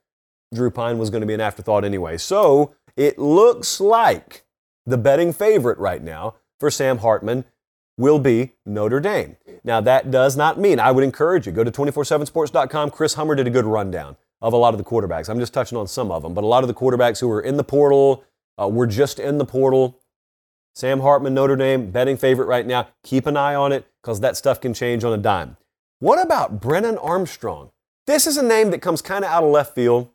Drew 0.53 0.69
Pyne 0.69 0.97
was 0.97 1.09
going 1.09 1.21
to 1.21 1.27
be 1.27 1.33
an 1.33 1.41
afterthought 1.41 1.83
anyway. 1.83 2.17
So 2.17 2.75
it 2.95 3.17
looks 3.17 3.79
like 3.79 4.45
the 4.85 4.97
betting 4.97 5.33
favorite 5.33 5.79
right 5.79 6.03
now 6.03 6.35
for 6.59 6.69
Sam 6.69 6.99
Hartman 6.99 7.45
will 7.97 8.19
be 8.19 8.53
Notre 8.65 8.99
Dame. 8.99 9.37
Now, 9.63 9.81
that 9.81 10.11
does 10.11 10.37
not 10.37 10.59
mean 10.59 10.79
I 10.79 10.91
would 10.91 11.03
encourage 11.03 11.47
you. 11.47 11.51
Go 11.51 11.63
to 11.63 11.71
247sports.com. 11.71 12.91
Chris 12.91 13.15
Hummer 13.15 13.35
did 13.35 13.47
a 13.47 13.49
good 13.49 13.65
rundown 13.65 14.17
of 14.41 14.53
a 14.53 14.57
lot 14.57 14.73
of 14.73 14.77
the 14.77 14.83
quarterbacks. 14.83 15.29
I'm 15.29 15.39
just 15.39 15.53
touching 15.53 15.77
on 15.77 15.87
some 15.87 16.11
of 16.11 16.21
them, 16.21 16.33
but 16.33 16.43
a 16.43 16.47
lot 16.47 16.63
of 16.63 16.67
the 16.67 16.73
quarterbacks 16.73 17.19
who 17.19 17.27
were 17.27 17.41
in 17.41 17.57
the 17.57 17.63
portal 17.63 18.23
uh, 18.61 18.67
were 18.67 18.87
just 18.87 19.19
in 19.19 19.37
the 19.37 19.45
portal. 19.45 19.99
Sam 20.75 20.99
Hartman, 20.99 21.33
Notre 21.33 21.55
Dame, 21.55 21.89
betting 21.89 22.17
favorite 22.17 22.47
right 22.47 22.67
now. 22.67 22.89
Keep 23.03 23.27
an 23.27 23.37
eye 23.37 23.55
on 23.55 23.71
it 23.71 23.87
because 24.01 24.19
that 24.19 24.35
stuff 24.35 24.59
can 24.59 24.73
change 24.73 25.05
on 25.05 25.13
a 25.13 25.17
dime. 25.17 25.55
What 25.99 26.21
about 26.21 26.59
Brennan 26.59 26.97
Armstrong? 26.97 27.71
This 28.05 28.27
is 28.27 28.35
a 28.35 28.43
name 28.43 28.71
that 28.71 28.81
comes 28.81 29.01
kind 29.01 29.23
of 29.23 29.31
out 29.31 29.43
of 29.43 29.51
left 29.51 29.73
field. 29.73 30.09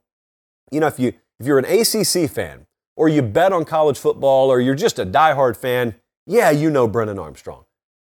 You 0.71 0.81
know, 0.81 0.87
if 0.87 0.99
you 1.01 1.15
if 1.41 1.47
you're 1.47 1.59
an 1.59 1.65
ACC 1.65 2.31
fan 2.31 2.67
or 2.95 3.09
you 3.09 3.23
bet 3.23 3.55
on 3.55 3.65
college 3.65 3.99
football 3.99 4.51
or 4.51 4.61
you're 4.61 4.75
just 4.75 4.99
a 4.99 5.07
diehard 5.07 5.57
fan, 5.57 5.95
yeah, 6.27 6.51
you 6.51 6.69
know 6.69 6.87
Brennan 6.87 7.19
Armstrong. 7.19 7.65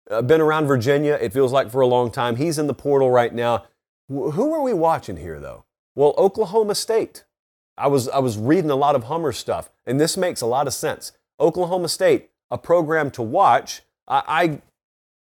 Uh, 0.10 0.22
been 0.22 0.40
around 0.40 0.68
Virginia, 0.68 1.18
it 1.20 1.34
feels 1.34 1.52
like 1.52 1.72
for 1.72 1.82
a 1.82 1.88
long 1.88 2.12
time. 2.12 2.36
He's 2.36 2.60
in 2.60 2.68
the 2.68 2.74
portal 2.74 3.10
right 3.10 3.34
now. 3.34 3.66
who 4.08 4.54
are 4.54 4.62
we 4.62 4.74
watching 4.74 5.18
here, 5.18 5.40
though? 5.40 5.66
Well, 5.96 6.14
Oklahoma 6.18 6.76
State. 6.76 7.24
I 7.78 7.88
was, 7.88 8.08
I 8.10 8.20
was 8.20 8.38
reading 8.38 8.70
a 8.70 8.76
lot 8.76 8.96
of 8.96 9.06
Hummer 9.06 9.32
stuff, 9.32 9.72
and 9.88 10.00
this 10.00 10.16
makes 10.16 10.42
a 10.42 10.46
lot 10.46 10.68
of 10.68 10.74
sense. 10.74 11.14
Oklahoma 11.40 11.90
State, 11.90 12.30
a 12.54 12.58
program 12.58 13.10
to 13.12 13.24
watch. 13.24 13.82
I, 14.08 14.24
I, 14.28 14.44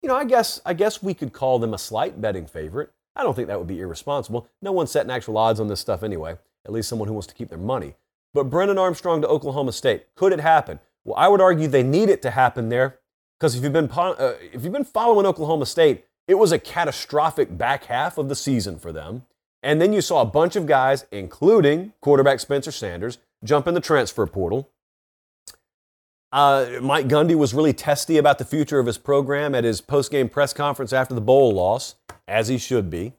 you 0.03 0.09
know, 0.09 0.17
I 0.17 0.25
guess, 0.25 0.61
I 0.65 0.73
guess 0.73 1.03
we 1.03 1.13
could 1.13 1.33
call 1.33 1.59
them 1.59 1.75
a 1.75 1.79
slight 1.79 2.21
betting 2.21 2.47
favorite. 2.47 2.91
I 3.15 3.23
don't 3.23 3.35
think 3.35 3.49
that 3.49 3.59
would 3.59 3.69
be 3.69 3.81
irresponsible. 3.81 4.49
No 4.63 4.73
one's 4.73 4.91
setting 4.91 5.13
actual 5.13 5.37
odds 5.37 5.61
on 5.61 5.69
this 5.69 5.81
stuff 5.81 6.03
anyway, 6.03 6.39
at 6.65 6.73
least 6.73 6.89
someone 6.89 7.07
who 7.07 7.15
wants 7.15 7.27
to 7.27 7.35
keep 7.35 7.51
their 7.51 7.59
money. 7.59 7.95
But 8.33 8.45
Brennan 8.45 8.79
Armstrong 8.79 9.21
to 9.21 9.29
Oklahoma 9.29 9.73
State, 9.73 10.07
could 10.15 10.33
it 10.33 10.41
happen? 10.41 10.81
Well, 11.05 11.17
I 11.19 11.29
would 11.29 11.41
argue 11.43 11.69
they 11.69 11.83
need 11.83 12.09
it 12.09 12.23
to 12.23 12.31
happen 12.31 12.71
there 12.71 13.01
because 13.39 13.55
if 13.55 13.63
you've 13.63 13.73
been 13.73 13.91
uh, 13.91 14.35
if 14.41 14.65
you've 14.65 14.73
been 14.73 14.85
following 14.85 15.27
Oklahoma 15.27 15.67
State, 15.67 16.05
it 16.27 16.35
was 16.35 16.53
a 16.53 16.59
catastrophic 16.59 17.59
back 17.59 17.85
half 17.85 18.17
of 18.17 18.29
the 18.29 18.35
season 18.35 18.79
for 18.79 18.93
them. 18.93 19.27
And 19.63 19.81
then 19.81 19.93
you 19.93 20.01
saw 20.01 20.23
a 20.23 20.27
bunch 20.27 20.57
of 20.57 20.67
guys, 20.67 21.05
including 21.11 21.93
quarterback 22.01 22.41
Spencer 22.41 22.73
Sanders, 22.73 23.19
jump 23.45 23.67
in 23.67 23.75
the 23.75 23.81
transfer 23.81 24.27
portal. 24.27 24.71
Uh, 26.33 26.79
Mike 26.81 27.09
Gundy 27.09 27.35
was 27.35 27.53
really 27.53 27.73
testy 27.73 28.17
about 28.17 28.39
the 28.39 28.45
future 28.45 28.79
of 28.79 28.87
his 28.87 28.99
program 28.99 29.55
at 29.55 29.65
his 29.65 29.81
post-game 29.81 30.29
press 30.29 30.53
conference 30.53 30.93
after 30.93 31.15
the 31.15 31.21
bowl 31.21 31.53
loss, 31.53 31.97
as 32.29 32.49
he 32.49 32.57
should 32.57 32.89
be. 32.89 33.15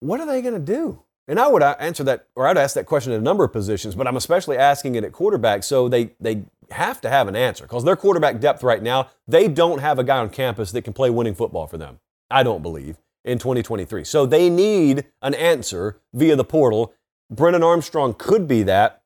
What 0.00 0.20
are 0.20 0.26
they 0.26 0.42
going 0.42 0.54
to 0.54 0.60
do? 0.60 1.02
And 1.26 1.40
I 1.40 1.48
would 1.48 1.62
answer 1.62 2.04
that, 2.04 2.28
or 2.36 2.46
I'd 2.46 2.58
ask 2.58 2.74
that 2.74 2.84
question 2.84 3.12
at 3.12 3.18
a 3.18 3.22
number 3.22 3.44
of 3.44 3.52
positions, 3.52 3.94
but 3.94 4.06
I'm 4.06 4.16
especially 4.16 4.58
asking 4.58 4.94
it 4.94 5.04
at 5.04 5.12
quarterback. 5.12 5.62
So 5.62 5.88
they, 5.88 6.10
they 6.20 6.44
have 6.70 7.00
to 7.00 7.08
have 7.08 7.28
an 7.28 7.36
answer 7.36 7.64
because 7.64 7.84
their 7.84 7.96
quarterback 7.96 8.40
depth 8.40 8.62
right 8.62 8.82
now, 8.82 9.08
they 9.26 9.48
don't 9.48 9.78
have 9.78 9.98
a 9.98 10.04
guy 10.04 10.18
on 10.18 10.28
campus 10.28 10.70
that 10.72 10.82
can 10.82 10.92
play 10.92 11.08
winning 11.08 11.34
football 11.34 11.66
for 11.66 11.78
them. 11.78 12.00
I 12.30 12.42
don't 12.42 12.62
believe 12.62 12.98
in 13.24 13.38
2023. 13.38 14.04
So 14.04 14.26
they 14.26 14.50
need 14.50 15.06
an 15.22 15.32
answer 15.32 15.98
via 16.12 16.36
the 16.36 16.44
portal. 16.44 16.92
Brennan 17.30 17.62
Armstrong 17.62 18.14
could 18.14 18.46
be 18.46 18.62
that, 18.64 19.02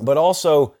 but 0.00 0.16
also 0.16 0.74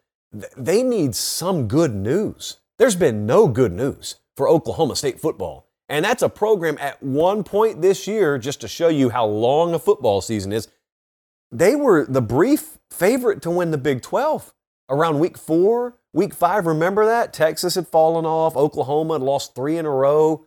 they 0.56 0.82
need 0.82 1.14
some 1.14 1.68
good 1.68 1.94
news. 1.94 2.58
There's 2.78 2.96
been 2.96 3.26
no 3.26 3.46
good 3.46 3.72
news 3.72 4.16
for 4.36 4.48
Oklahoma 4.48 4.96
State 4.96 5.20
football. 5.20 5.68
And 5.88 6.04
that's 6.04 6.22
a 6.22 6.28
program 6.28 6.78
at 6.80 7.02
one 7.02 7.44
point 7.44 7.82
this 7.82 8.06
year, 8.06 8.38
just 8.38 8.60
to 8.62 8.68
show 8.68 8.88
you 8.88 9.10
how 9.10 9.26
long 9.26 9.74
a 9.74 9.78
football 9.78 10.20
season 10.20 10.52
is. 10.52 10.68
They 11.52 11.76
were 11.76 12.04
the 12.06 12.22
brief 12.22 12.78
favorite 12.90 13.42
to 13.42 13.50
win 13.50 13.70
the 13.70 13.78
Big 13.78 14.02
12 14.02 14.52
around 14.88 15.20
week 15.20 15.38
four, 15.38 15.98
week 16.12 16.34
five. 16.34 16.66
Remember 16.66 17.04
that? 17.04 17.32
Texas 17.32 17.74
had 17.74 17.86
fallen 17.86 18.24
off, 18.24 18.56
Oklahoma 18.56 19.14
had 19.14 19.22
lost 19.22 19.54
three 19.54 19.76
in 19.76 19.86
a 19.86 19.90
row. 19.90 20.46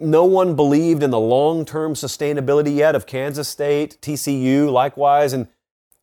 No 0.00 0.24
one 0.24 0.54
believed 0.54 1.02
in 1.02 1.10
the 1.10 1.18
long 1.18 1.64
term 1.64 1.94
sustainability 1.94 2.76
yet 2.76 2.94
of 2.94 3.06
Kansas 3.06 3.48
State, 3.48 3.98
TCU, 4.00 4.70
likewise. 4.70 5.32
And 5.32 5.48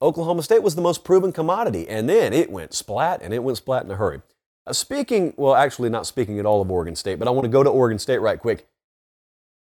Oklahoma 0.01 0.43
State 0.43 0.63
was 0.63 0.75
the 0.75 0.81
most 0.81 1.03
proven 1.03 1.31
commodity. 1.31 1.87
And 1.87 2.09
then 2.09 2.33
it 2.33 2.51
went 2.51 2.73
splat, 2.73 3.21
and 3.21 3.33
it 3.33 3.43
went 3.43 3.57
splat 3.57 3.85
in 3.85 3.91
a 3.91 3.95
hurry. 3.95 4.21
Uh, 4.67 4.73
speaking, 4.73 5.33
well, 5.37 5.55
actually, 5.55 5.89
not 5.89 6.07
speaking 6.07 6.39
at 6.39 6.45
all 6.45 6.61
of 6.61 6.71
Oregon 6.71 6.95
State, 6.95 7.19
but 7.19 7.27
I 7.27 7.31
want 7.31 7.45
to 7.45 7.49
go 7.49 7.63
to 7.63 7.69
Oregon 7.69 7.99
State 7.99 8.19
right 8.19 8.39
quick. 8.39 8.67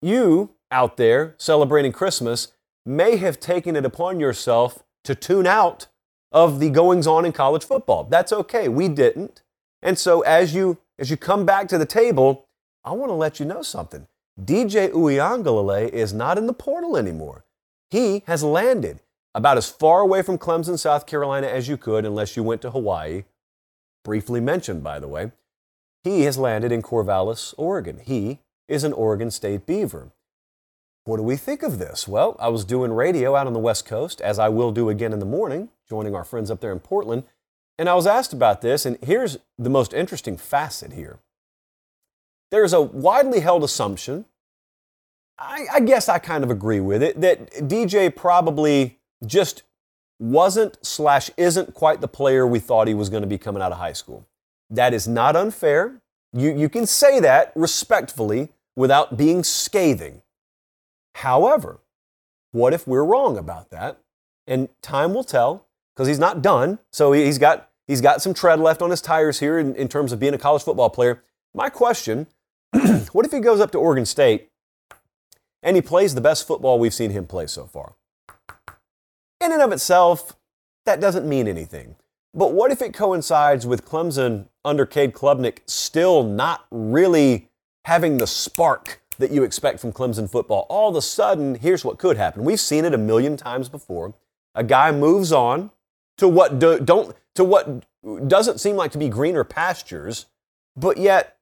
You 0.02 0.52
out 0.72 0.98
there 0.98 1.36
celebrating 1.38 1.92
Christmas 1.92 2.54
may 2.86 3.18
have 3.18 3.40
taken 3.40 3.76
it 3.76 3.86
upon 3.86 4.20
yourself 4.20 4.84
to 5.04 5.16
tune 5.16 5.48
out 5.48 5.88
of 6.32 6.60
the 6.60 6.70
goings 6.70 7.08
on 7.08 7.26
in 7.26 7.32
college 7.32 7.64
football. 7.64 8.06
That's 8.06 8.32
okay. 8.32 8.68
We 8.68 8.88
didn't. 8.88 9.42
And 9.82 9.98
so 9.98 10.22
as 10.22 10.54
you 10.54 10.78
as 10.98 11.10
you 11.10 11.18
come 11.18 11.46
back 11.46 11.68
to 11.70 11.78
the 11.78 11.86
table, 11.86 12.48
I 12.84 12.92
want 12.92 13.10
to 13.10 13.16
let 13.16 13.40
you 13.40 13.46
know 13.46 13.62
something. 13.62 14.08
DJ 14.40 14.92
Uiagalelei 14.92 15.90
is 15.90 16.14
not 16.14 16.38
in 16.38 16.48
the 16.48 16.54
portal 16.54 16.96
anymore. 16.96 17.44
He 17.90 18.24
has 18.28 18.44
landed. 18.44 19.00
About 19.34 19.58
as 19.58 19.70
far 19.70 20.02
away 20.02 20.22
from 20.22 20.38
Clemson, 20.38 20.78
South 20.78 21.06
Carolina 21.06 21.48
as 21.48 21.68
you 21.68 21.78
could, 21.78 22.06
unless 22.06 22.36
you 22.36 22.44
went 22.44 22.62
to 22.62 22.72
Hawaii. 22.72 23.24
Briefly 24.04 24.40
mentioned, 24.40 24.84
by 24.84 25.00
the 25.00 25.08
way. 25.08 25.32
He 26.04 26.24
has 26.24 26.38
landed 26.38 26.72
in 26.72 26.82
Corvallis, 26.82 27.54
Oregon. 27.58 28.00
He 28.04 28.40
is 28.68 28.84
an 28.84 28.94
Oregon 28.94 29.30
State 29.30 29.66
Beaver. 29.66 30.12
What 31.04 31.18
do 31.18 31.24
we 31.24 31.36
think 31.36 31.64
of 31.64 31.80
this? 31.80 32.08
Well, 32.08 32.36
I 32.40 32.50
was 32.50 32.66
doing 32.66 32.92
radio 32.92 33.36
out 33.36 33.48
on 33.48 33.54
the 33.54 33.60
West 33.60 33.86
Coast, 33.86 34.22
as 34.22 34.40
I 34.40 34.50
will 34.50 34.72
do 34.72 34.90
again 34.90 35.14
in 35.14 35.20
the 35.20 35.26
morning, 35.26 35.70
joining 35.88 36.16
our 36.16 36.24
friends 36.24 36.52
up 36.52 36.60
there 36.60 36.72
in 36.72 36.80
Portland. 36.80 37.24
And 37.78 37.90
I 37.90 37.96
was 37.96 38.06
asked 38.06 38.34
about 38.34 38.62
this, 38.62 38.86
and 38.86 38.98
here's 39.04 39.38
the 39.58 39.70
most 39.70 39.94
interesting 39.94 40.38
facet 40.38 40.94
here. 40.94 41.20
There's 42.52 42.74
a 42.74 42.82
widely 42.82 43.40
held 43.40 43.64
assumption, 43.64 44.26
I, 45.42 45.66
I 45.74 45.80
guess 45.80 46.08
I 46.08 46.20
kind 46.20 46.44
of 46.44 46.52
agree 46.52 46.80
with 46.80 47.02
it, 47.02 47.20
that 47.22 47.52
DJ 47.52 48.16
probably 48.16 49.00
just 49.26 49.64
wasn't 50.20 50.78
slash 50.86 51.32
isn't 51.36 51.74
quite 51.74 52.00
the 52.00 52.08
player 52.08 52.46
we 52.46 52.60
thought 52.60 52.88
he 52.88 52.94
was 52.94 53.10
going 53.10 53.24
to 53.24 53.28
be 53.28 53.38
coming 53.38 53.62
out 53.62 53.72
of 53.72 53.78
high 53.80 53.94
school. 53.94 54.28
That 54.70 54.94
is 54.94 55.08
not 55.08 55.36
unfair. 55.36 56.02
You, 56.34 56.56
you 56.56 56.70
can 56.70 56.86
say 56.86 57.20
that 57.20 57.52
respectfully 57.56 58.50
without 58.76 59.18
being 59.18 59.44
scathing. 59.44 60.22
However, 61.16 61.80
what 62.52 62.74
if 62.74 62.88
we're 62.88 63.04
wrong 63.04 63.38
about 63.38 63.70
that? 63.72 64.00
And 64.48 64.70
time 64.82 65.14
will 65.14 65.24
tell 65.24 65.66
because 65.96 66.08
he's 66.08 66.20
not 66.20 66.42
done. 66.42 66.80
So 66.92 67.12
he's 67.12 67.38
got, 67.38 67.70
he's 67.88 68.02
got 68.02 68.22
some 68.22 68.34
tread 68.34 68.60
left 68.60 68.82
on 68.82 68.92
his 68.92 69.02
tires 69.02 69.40
here 69.40 69.60
in, 69.60 69.76
in 69.76 69.88
terms 69.88 70.12
of 70.12 70.20
being 70.20 70.34
a 70.34 70.38
college 70.38 70.64
football 70.64 70.90
player. 70.90 71.24
My 71.54 71.70
question 71.70 72.28
what 73.12 73.26
if 73.26 73.32
he 73.32 73.40
goes 73.40 73.60
up 73.60 73.72
to 73.72 73.78
Oregon 73.78 74.06
State 74.06 74.50
and 75.62 75.76
he 75.76 75.82
plays 75.82 76.16
the 76.16 76.22
best 76.22 76.48
football 76.48 76.80
we've 76.80 76.94
seen 76.94 77.12
him 77.12 77.28
play 77.28 77.48
so 77.48 77.66
far? 77.66 77.96
In 79.42 79.52
and 79.52 79.62
of 79.64 79.72
itself, 79.72 80.38
that 80.86 81.02
doesn't 81.02 81.28
mean 81.28 81.48
anything. 81.48 81.96
But 82.34 82.54
what 82.54 82.72
if 82.72 82.82
it 82.82 82.94
coincides 82.94 83.66
with 83.66 83.86
Clemson 83.86 84.48
under 84.64 84.86
Cade 84.86 85.14
Klubnik 85.14 85.60
still 85.66 86.24
not 86.24 86.66
really 86.70 87.50
having 87.86 88.20
the 88.20 88.28
spark 88.28 89.02
that 89.18 89.32
you 89.32 89.44
expect 89.44 89.80
from 89.80 89.94
Clemson 89.94 90.30
football? 90.30 90.68
All 90.70 90.90
of 90.90 90.96
a 90.96 91.02
sudden, 91.02 91.56
here's 91.56 91.84
what 91.84 91.98
could 91.98 92.18
happen. 92.18 92.46
We've 92.46 92.60
seen 92.60 92.86
it 92.86 92.94
a 92.94 93.00
million 93.00 93.36
times 93.36 93.68
before. 93.68 94.14
A 94.54 94.64
guy 94.64 94.92
moves 94.92 95.32
on 95.32 95.72
to 96.18 96.28
what 96.28 96.60
do, 96.60 96.80
don't 96.80 97.16
to 97.34 97.44
what 97.44 97.86
doesn't 98.28 98.60
seem 98.60 98.76
like 98.76 98.92
to 98.92 98.98
be 99.00 99.10
greener 99.10 99.44
pastures, 99.44 100.28
but 100.76 100.98
yet 100.98 101.38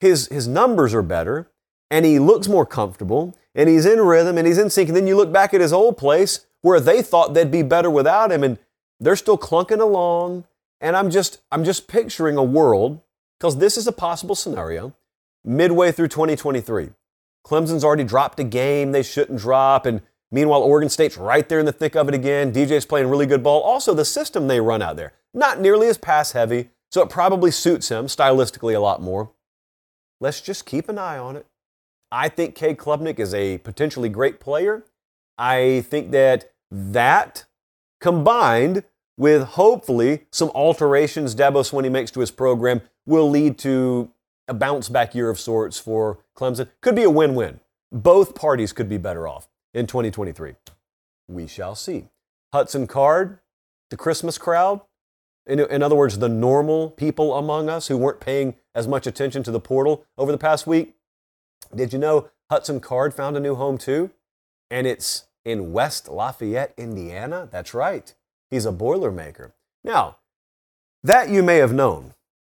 his 0.00 0.26
his 0.28 0.48
numbers 0.48 0.94
are 0.94 1.02
better 1.02 1.50
and 1.90 2.06
he 2.06 2.18
looks 2.18 2.48
more 2.48 2.64
comfortable 2.64 3.36
and 3.54 3.68
he's 3.68 3.84
in 3.84 4.00
rhythm 4.00 4.38
and 4.38 4.46
he's 4.46 4.58
in 4.58 4.70
sync. 4.70 4.88
And 4.88 4.96
then 4.96 5.06
you 5.06 5.16
look 5.16 5.32
back 5.32 5.52
at 5.52 5.60
his 5.60 5.72
old 5.72 5.98
place 5.98 6.46
where 6.62 6.80
they 6.80 7.02
thought 7.02 7.34
they'd 7.34 7.50
be 7.50 7.62
better 7.62 7.90
without 7.90 8.32
him 8.32 8.42
and 8.42 8.58
they're 8.98 9.16
still 9.16 9.38
clunking 9.38 9.80
along. 9.80 10.44
And 10.80 10.96
I'm 10.96 11.10
just 11.10 11.40
I'm 11.52 11.64
just 11.64 11.86
picturing 11.86 12.36
a 12.36 12.42
world 12.42 13.00
because 13.38 13.58
this 13.58 13.76
is 13.76 13.86
a 13.86 13.92
possible 13.92 14.34
scenario 14.34 14.94
midway 15.44 15.92
through 15.92 16.08
2023. 16.08 16.90
Clemson's 17.44 17.84
already 17.84 18.04
dropped 18.04 18.40
a 18.40 18.44
game 18.44 18.92
they 18.92 19.02
shouldn't 19.02 19.38
drop 19.38 19.86
and 19.86 20.00
Meanwhile, 20.34 20.62
Oregon 20.62 20.88
State's 20.88 21.18
right 21.18 21.46
there 21.46 21.60
in 21.60 21.66
the 21.66 21.72
thick 21.72 21.94
of 21.94 22.08
it 22.08 22.14
again. 22.14 22.52
DJ's 22.52 22.86
playing 22.86 23.08
really 23.08 23.26
good 23.26 23.42
ball. 23.42 23.60
Also, 23.60 23.92
the 23.92 24.04
system 24.04 24.48
they 24.48 24.60
run 24.60 24.80
out 24.80 24.96
there, 24.96 25.12
not 25.34 25.60
nearly 25.60 25.88
as 25.88 25.98
pass 25.98 26.32
heavy, 26.32 26.70
so 26.90 27.02
it 27.02 27.10
probably 27.10 27.50
suits 27.50 27.90
him 27.90 28.06
stylistically 28.06 28.74
a 28.74 28.80
lot 28.80 29.02
more. 29.02 29.30
Let's 30.20 30.40
just 30.40 30.64
keep 30.64 30.88
an 30.88 30.98
eye 30.98 31.18
on 31.18 31.36
it. 31.36 31.46
I 32.10 32.30
think 32.30 32.54
Cade 32.54 32.78
Klubnik 32.78 33.18
is 33.18 33.34
a 33.34 33.58
potentially 33.58 34.08
great 34.08 34.40
player. 34.40 34.84
I 35.36 35.84
think 35.88 36.12
that 36.12 36.51
that 36.72 37.44
combined 38.00 38.82
with 39.18 39.42
hopefully 39.42 40.24
some 40.30 40.50
alterations 40.50 41.34
Dabo 41.34 41.62
Swinney 41.62 41.90
makes 41.90 42.10
to 42.12 42.20
his 42.20 42.30
program 42.30 42.80
will 43.06 43.28
lead 43.28 43.58
to 43.58 44.10
a 44.48 44.54
bounce 44.54 44.88
back 44.88 45.14
year 45.14 45.28
of 45.28 45.38
sorts 45.38 45.78
for 45.78 46.18
Clemson. 46.36 46.68
Could 46.80 46.96
be 46.96 47.02
a 47.02 47.10
win 47.10 47.34
win. 47.34 47.60
Both 47.92 48.34
parties 48.34 48.72
could 48.72 48.88
be 48.88 48.96
better 48.96 49.28
off 49.28 49.48
in 49.74 49.86
2023? 49.86 50.54
We 51.28 51.46
shall 51.46 51.74
see. 51.74 52.08
Hudson 52.52 52.86
Card, 52.86 53.38
the 53.90 53.96
Christmas 53.96 54.38
crowd, 54.38 54.80
in, 55.46 55.60
in 55.60 55.82
other 55.82 55.96
words, 55.96 56.18
the 56.18 56.28
normal 56.28 56.90
people 56.90 57.36
among 57.36 57.68
us 57.68 57.88
who 57.88 57.98
weren't 57.98 58.20
paying 58.20 58.54
as 58.74 58.88
much 58.88 59.06
attention 59.06 59.42
to 59.42 59.50
the 59.50 59.60
portal 59.60 60.06
over 60.16 60.32
the 60.32 60.38
past 60.38 60.66
week. 60.66 60.94
Did 61.74 61.92
you 61.92 61.98
know 61.98 62.30
Hudson 62.50 62.80
Card 62.80 63.12
found 63.12 63.36
a 63.36 63.40
new 63.40 63.56
home 63.56 63.76
too? 63.76 64.10
And 64.70 64.86
it's 64.86 65.26
in 65.44 65.72
West 65.72 66.08
Lafayette, 66.08 66.74
Indiana. 66.76 67.48
That's 67.50 67.74
right. 67.74 68.14
He's 68.50 68.66
a 68.66 68.72
Boilermaker. 68.72 69.52
Now, 69.84 70.16
that 71.02 71.28
you 71.28 71.42
may 71.42 71.56
have 71.56 71.72
known, 71.72 72.14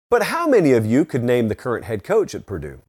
but 0.09 0.23
how 0.23 0.47
many 0.47 0.71
of 0.71 0.85
you 0.85 1.03
could 1.03 1.23
name 1.23 1.47
the 1.47 1.55
current 1.55 1.85
head 1.85 2.03
coach 2.03 2.33
at 2.33 2.45
Purdue? 2.45 2.81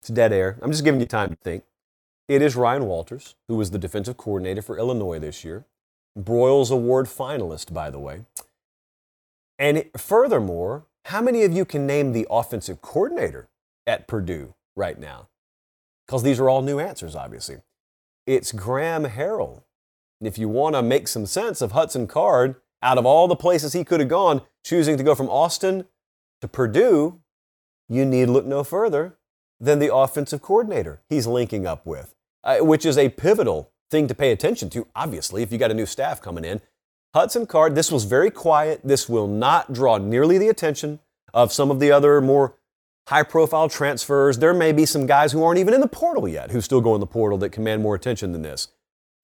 It's 0.00 0.08
dead 0.08 0.32
air. 0.32 0.58
I'm 0.62 0.72
just 0.72 0.84
giving 0.84 1.00
you 1.00 1.06
time 1.06 1.30
to 1.30 1.36
think. 1.36 1.64
It 2.28 2.40
is 2.40 2.56
Ryan 2.56 2.86
Walters, 2.86 3.34
who 3.46 3.56
was 3.56 3.70
the 3.70 3.78
defensive 3.78 4.16
coordinator 4.16 4.62
for 4.62 4.78
Illinois 4.78 5.18
this 5.18 5.44
year. 5.44 5.64
Broyles 6.18 6.70
Award 6.70 7.06
finalist, 7.06 7.72
by 7.72 7.90
the 7.90 7.98
way. 7.98 8.24
And 9.58 9.84
furthermore, 9.96 10.86
how 11.06 11.20
many 11.20 11.44
of 11.44 11.52
you 11.52 11.64
can 11.64 11.86
name 11.86 12.12
the 12.12 12.26
offensive 12.30 12.80
coordinator 12.80 13.48
at 13.86 14.06
Purdue 14.08 14.54
right 14.74 14.98
now? 14.98 15.28
Because 16.12 16.24
these 16.24 16.40
are 16.40 16.50
all 16.50 16.60
new 16.60 16.78
answers, 16.78 17.16
obviously. 17.16 17.62
It's 18.26 18.52
Graham 18.52 19.06
Harrell. 19.06 19.62
And 20.20 20.28
if 20.28 20.36
you 20.36 20.46
want 20.46 20.74
to 20.74 20.82
make 20.82 21.08
some 21.08 21.24
sense 21.24 21.62
of 21.62 21.72
Hudson 21.72 22.06
Card, 22.06 22.56
out 22.82 22.98
of 22.98 23.06
all 23.06 23.28
the 23.28 23.34
places 23.34 23.72
he 23.72 23.82
could 23.82 23.98
have 23.98 24.10
gone, 24.10 24.42
choosing 24.62 24.98
to 24.98 25.02
go 25.02 25.14
from 25.14 25.30
Austin 25.30 25.86
to 26.42 26.48
Purdue, 26.48 27.22
you 27.88 28.04
need 28.04 28.26
look 28.26 28.44
no 28.44 28.62
further 28.62 29.16
than 29.58 29.78
the 29.78 29.94
offensive 29.94 30.42
coordinator 30.42 31.00
he's 31.08 31.26
linking 31.26 31.66
up 31.66 31.86
with, 31.86 32.14
uh, 32.44 32.58
which 32.58 32.84
is 32.84 32.98
a 32.98 33.08
pivotal 33.08 33.72
thing 33.90 34.06
to 34.06 34.14
pay 34.14 34.32
attention 34.32 34.68
to, 34.68 34.86
obviously, 34.94 35.42
if 35.42 35.50
you 35.50 35.56
got 35.56 35.70
a 35.70 35.74
new 35.74 35.86
staff 35.86 36.20
coming 36.20 36.44
in. 36.44 36.60
Hudson 37.14 37.46
Card, 37.46 37.74
this 37.74 37.90
was 37.90 38.04
very 38.04 38.30
quiet. 38.30 38.82
This 38.84 39.08
will 39.08 39.28
not 39.28 39.72
draw 39.72 39.96
nearly 39.96 40.36
the 40.36 40.50
attention 40.50 41.00
of 41.32 41.54
some 41.54 41.70
of 41.70 41.80
the 41.80 41.90
other 41.90 42.20
more 42.20 42.58
high 43.08 43.22
profile 43.22 43.68
transfers. 43.68 44.38
There 44.38 44.54
may 44.54 44.72
be 44.72 44.86
some 44.86 45.06
guys 45.06 45.32
who 45.32 45.42
aren't 45.42 45.58
even 45.58 45.74
in 45.74 45.80
the 45.80 45.88
portal 45.88 46.28
yet 46.28 46.50
who 46.50 46.60
still 46.60 46.80
go 46.80 46.94
in 46.94 47.00
the 47.00 47.06
portal 47.06 47.38
that 47.38 47.50
command 47.50 47.82
more 47.82 47.94
attention 47.94 48.32
than 48.32 48.42
this. 48.42 48.68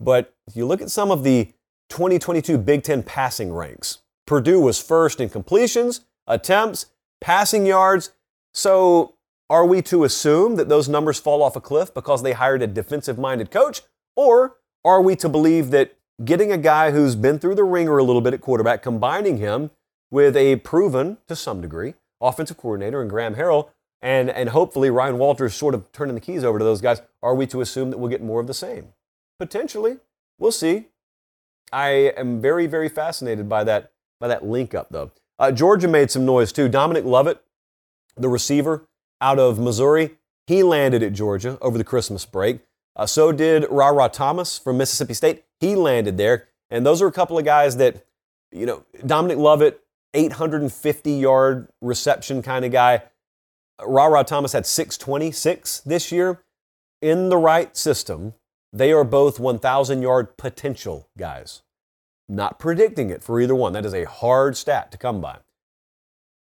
But 0.01 0.35
if 0.47 0.57
you 0.57 0.67
look 0.67 0.83
at 0.83 0.91
some 0.91 1.11
of 1.11 1.25
the 1.25 1.53
2022 1.91 2.59
Big 2.59 2.83
Ten 2.83 3.03
passing 3.03 3.53
ranks, 3.53 3.99
Purdue 4.27 4.61
was 4.61 4.81
first 4.81 5.21
in 5.21 5.29
completions, 5.29 6.03
attempts, 6.27 6.87
passing 7.21 7.67
yards. 7.67 8.11
So 8.53 9.15
are 9.51 9.67
we 9.67 9.83
to 9.83 10.05
assume 10.05 10.57
that 10.57 10.69
those 10.69 10.89
numbers 10.89 11.19
fall 11.19 11.43
off 11.43 11.57
a 11.57 11.61
cliff 11.61 11.93
because 11.95 12.23
they 12.23 12.33
hired 12.33 12.63
a 12.63 12.67
defensive 12.67 13.19
minded 13.19 13.51
coach? 13.51 13.83
Or 14.17 14.57
are 14.85 15.01
we 15.01 15.17
to 15.17 15.29
believe 15.29 15.71
that 15.71 15.97
getting 16.25 16.53
a 16.53 16.59
guy 16.59 16.91
who's 16.91 17.17
been 17.17 17.39
through 17.39 17.55
the 17.55 17.65
ringer 17.65 17.99
a 17.99 18.05
little 18.05 18.21
bit 18.21 18.35
at 18.35 18.41
quarterback, 18.41 18.83
combining 18.83 19.39
him 19.39 19.71
with 20.11 20.37
a 20.37 20.57
proven, 20.57 21.19
to 21.29 21.37
some 21.37 21.61
degree, 21.61 21.95
offensive 22.21 22.57
coordinator 22.57 23.01
and 23.01 23.11
Graham 23.11 23.35
Harrell, 23.35 23.71
and, 24.01 24.31
and 24.31 24.51
hopefully 24.51 24.91
Ryan 24.91 25.19
Walters 25.19 25.55
sort 25.55 25.75
of 25.75 25.91
turning 25.93 26.15
the 26.15 26.21
keys 26.21 26.45
over 26.45 26.59
to 26.59 26.65
those 26.65 26.81
guys, 26.81 27.03
are 27.23 27.35
we 27.35 27.47
to 27.49 27.61
assume 27.61 27.91
that 27.91 27.99
we'll 27.99 28.11
get 28.11 28.23
more 28.23 28.41
of 28.41 28.47
the 28.47 28.55
same? 28.55 28.89
Potentially. 29.39 29.99
We'll 30.39 30.53
see. 30.53 30.87
I 31.73 32.13
am 32.17 32.41
very, 32.41 32.67
very 32.67 32.89
fascinated 32.89 33.49
by 33.49 33.65
that, 33.65 33.93
by 34.21 34.29
that 34.29 34.45
link 34.45 34.75
up, 34.75 34.89
though. 34.91 35.11
Uh, 35.39 35.53
Georgia 35.53 35.89
made 35.89 36.11
some 36.11 36.25
noise, 36.25 36.53
too. 36.53 36.69
Dominic 36.69 37.05
Lovett, 37.05 37.43
the 38.17 38.29
receiver, 38.29 38.89
out 39.21 39.39
of 39.39 39.59
Missouri. 39.59 40.13
He 40.47 40.63
landed 40.63 41.03
at 41.03 41.13
Georgia 41.13 41.59
over 41.61 41.77
the 41.77 41.85
Christmas 41.85 42.25
break. 42.25 42.61
Uh, 42.97 43.07
so 43.07 43.33
did 43.33 43.67
Rara 43.71 44.09
Thomas 44.09 44.59
from 44.59 44.79
Mississippi 44.79 45.15
State. 45.15 45.45
He 45.61 45.75
landed 45.77 46.17
there. 46.17 46.49
And 46.71 46.85
those 46.85 47.03
are 47.03 47.07
a 47.07 47.13
couple 47.13 47.39
of 47.39 47.45
guys 47.45 47.77
that, 47.77 48.05
you 48.51 48.67
know, 48.67 48.85
Dominic 49.05 49.39
Lovett, 49.39 49.81
850 50.15 51.13
yard 51.13 51.69
reception 51.81 52.43
kind 52.43 52.65
of 52.65 52.73
guy. 52.73 53.03
Rara 53.85 54.25
Thomas 54.25 54.53
had 54.53 54.67
626 54.67 55.81
this 55.81 56.11
year. 56.11 56.43
In 57.01 57.29
the 57.29 57.37
right 57.37 57.77
system, 57.77 58.35
they 58.73 58.93
are 58.93 59.05
both 59.05 59.39
1,000 59.39 60.03
yard 60.03 60.37
potential 60.37 61.09
guys. 61.17 61.63
Not 62.29 62.59
predicting 62.59 63.11
it 63.11 63.23
for 63.23 63.41
either 63.41 63.55
one. 63.55 63.73
That 63.73 63.87
is 63.87 63.95
a 63.95 64.05
hard 64.05 64.57
stat 64.57 64.93
to 64.93 64.99
come 64.99 65.21
by. 65.21 65.39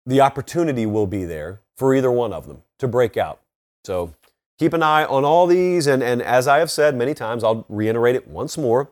The 0.06 0.20
opportunity 0.20 0.86
will 0.86 1.06
be 1.06 1.24
there 1.24 1.60
for 1.76 1.94
either 1.94 2.10
one 2.10 2.32
of 2.32 2.46
them 2.46 2.62
to 2.78 2.88
break 2.88 3.16
out. 3.16 3.40
So 3.84 4.14
keep 4.58 4.72
an 4.72 4.82
eye 4.82 5.04
on 5.04 5.24
all 5.24 5.46
these. 5.46 5.86
And, 5.86 6.02
and 6.02 6.22
as 6.22 6.48
I 6.48 6.58
have 6.58 6.70
said 6.70 6.96
many 6.96 7.12
times, 7.12 7.44
I'll 7.44 7.66
reiterate 7.68 8.14
it 8.14 8.28
once 8.28 8.56
more. 8.56 8.90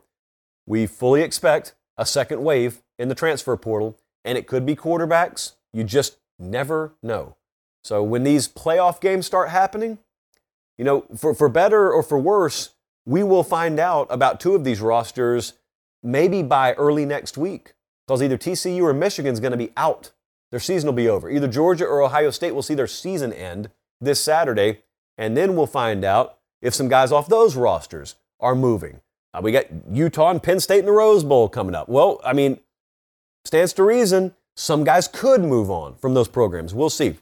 We 0.67 0.85
fully 0.85 1.21
expect 1.21 1.73
a 1.97 2.05
second 2.05 2.43
wave 2.43 2.81
in 2.99 3.07
the 3.07 3.15
transfer 3.15 3.55
portal, 3.57 3.97
and 4.25 4.37
it 4.37 4.47
could 4.47 4.65
be 4.65 4.75
quarterbacks. 4.75 5.53
You 5.71 5.83
just 5.85 6.17
never 6.37 6.93
know. 7.01 7.37
So 7.83 8.03
when 8.03 8.23
these 8.23 8.47
playoff 8.47 8.99
games 8.99 9.25
start 9.25 9.49
happening, 9.49 9.99
you 10.77 10.83
know, 10.83 11.05
for, 11.15 11.33
for 11.33 11.47
better 11.47 11.91
or 11.91 12.03
for 12.03 12.19
worse, 12.19 12.71
we 13.05 13.23
will 13.23 13.43
find 13.43 13.79
out 13.79 14.07
about 14.09 14.39
two 14.39 14.55
of 14.55 14.63
these 14.63 14.81
rosters 14.81 15.53
maybe 16.03 16.41
by 16.43 16.73
early 16.73 17.05
next 17.05 17.37
week 17.37 17.75
because 18.05 18.21
either 18.21 18.37
TCU 18.37 18.81
or 18.81 18.93
Michigan 18.93 19.33
is 19.33 19.39
going 19.39 19.51
to 19.51 19.57
be 19.57 19.71
out. 19.77 20.11
Their 20.51 20.59
season 20.59 20.87
will 20.87 20.93
be 20.93 21.09
over. 21.09 21.29
Either 21.29 21.47
Georgia 21.47 21.85
or 21.85 22.01
Ohio 22.01 22.31
State 22.31 22.53
will 22.53 22.61
see 22.61 22.75
their 22.75 22.87
season 22.87 23.33
end 23.33 23.69
this 23.99 24.19
Saturday, 24.21 24.83
and 25.17 25.35
then 25.35 25.55
we'll 25.55 25.67
find 25.67 26.03
out 26.03 26.37
if 26.61 26.73
some 26.73 26.87
guys 26.87 27.11
off 27.11 27.27
those 27.27 27.55
rosters 27.55 28.15
are 28.39 28.55
moving. 28.55 29.01
Uh, 29.33 29.41
we 29.41 29.51
got 29.51 29.65
Utah 29.91 30.29
and 30.29 30.41
Penn 30.41 30.59
State 30.59 30.79
in 30.79 30.85
the 30.85 30.91
Rose 30.91 31.23
Bowl 31.23 31.49
coming 31.49 31.75
up. 31.75 31.89
Well, 31.89 32.21
I 32.23 32.33
mean, 32.33 32.59
stands 33.45 33.73
to 33.73 33.83
reason 33.83 34.33
some 34.55 34.83
guys 34.83 35.07
could 35.07 35.41
move 35.41 35.69
on 35.69 35.95
from 35.95 36.13
those 36.13 36.27
programs. 36.27 36.73
We'll 36.73 36.89
see. 36.89 37.17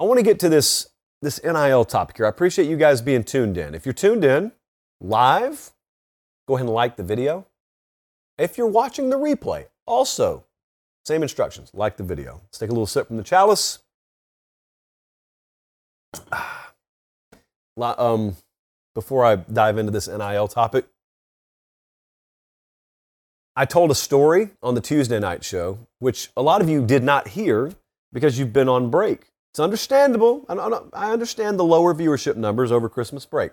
I 0.00 0.04
want 0.04 0.18
to 0.18 0.24
get 0.24 0.40
to 0.40 0.48
this, 0.48 0.88
this 1.20 1.42
NIL 1.44 1.84
topic 1.84 2.16
here. 2.16 2.26
I 2.26 2.30
appreciate 2.30 2.68
you 2.68 2.76
guys 2.76 3.00
being 3.00 3.24
tuned 3.24 3.56
in. 3.56 3.74
If 3.74 3.86
you're 3.86 3.92
tuned 3.92 4.24
in 4.24 4.52
live, 5.00 5.70
go 6.48 6.54
ahead 6.54 6.66
and 6.66 6.74
like 6.74 6.96
the 6.96 7.02
video. 7.02 7.46
If 8.38 8.56
you're 8.56 8.66
watching 8.66 9.10
the 9.10 9.18
replay, 9.18 9.66
also, 9.86 10.44
same 11.04 11.22
instructions, 11.22 11.70
like 11.74 11.96
the 11.96 12.04
video. 12.04 12.40
Let's 12.44 12.58
take 12.58 12.70
a 12.70 12.72
little 12.72 12.86
sip 12.86 13.08
from 13.08 13.16
the 13.16 13.22
chalice. 13.22 13.80
Um, 17.74 18.36
before 18.94 19.24
I 19.24 19.36
dive 19.36 19.78
into 19.78 19.90
this 19.90 20.06
NIL 20.06 20.46
topic, 20.46 20.84
I 23.54 23.66
told 23.66 23.90
a 23.90 23.94
story 23.94 24.50
on 24.62 24.74
the 24.74 24.80
Tuesday 24.80 25.20
night 25.20 25.44
show, 25.44 25.78
which 25.98 26.30
a 26.36 26.42
lot 26.42 26.62
of 26.62 26.70
you 26.70 26.84
did 26.84 27.02
not 27.02 27.28
hear 27.28 27.72
because 28.12 28.38
you've 28.38 28.52
been 28.52 28.68
on 28.68 28.90
break. 28.90 29.26
It's 29.52 29.60
understandable. 29.60 30.46
I 30.94 31.12
understand 31.12 31.58
the 31.58 31.64
lower 31.64 31.94
viewership 31.94 32.36
numbers 32.36 32.72
over 32.72 32.88
Christmas 32.88 33.26
break. 33.26 33.52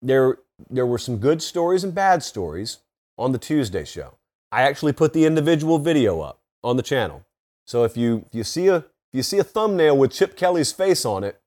There, 0.00 0.38
there 0.70 0.86
were 0.86 0.98
some 0.98 1.18
good 1.18 1.42
stories 1.42 1.84
and 1.84 1.94
bad 1.94 2.22
stories 2.22 2.78
on 3.18 3.32
the 3.32 3.38
Tuesday 3.38 3.84
show. 3.84 4.14
I 4.50 4.62
actually 4.62 4.92
put 4.92 5.12
the 5.12 5.26
individual 5.26 5.78
video 5.78 6.20
up 6.20 6.40
on 6.62 6.76
the 6.78 6.82
channel. 6.82 7.26
So 7.66 7.84
if 7.84 7.96
you, 7.96 8.24
if 8.26 8.34
you, 8.34 8.44
see, 8.44 8.68
a, 8.68 8.76
if 8.76 8.84
you 9.12 9.22
see 9.22 9.38
a 9.38 9.44
thumbnail 9.44 9.96
with 9.98 10.12
Chip 10.12 10.36
Kelly's 10.36 10.72
face 10.72 11.04
on 11.04 11.22
it, 11.22 11.40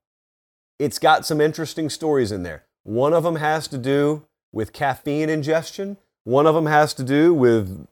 it's 0.78 1.00
got 1.00 1.26
some 1.26 1.42
interesting 1.42 1.90
stories 1.90 2.32
in 2.32 2.44
there. 2.44 2.66
One 2.84 3.14
of 3.14 3.24
them 3.24 3.38
has 3.38 3.68
to 3.70 3.80
do 3.80 4.28
with 4.52 4.74
caffeine 4.74 5.30
ingestion, 5.30 5.98
one 6.28 6.46
of 6.46 6.56
them 6.56 6.66
has 6.66 6.94
to 6.94 7.04
do 7.04 7.34
with 7.34 7.88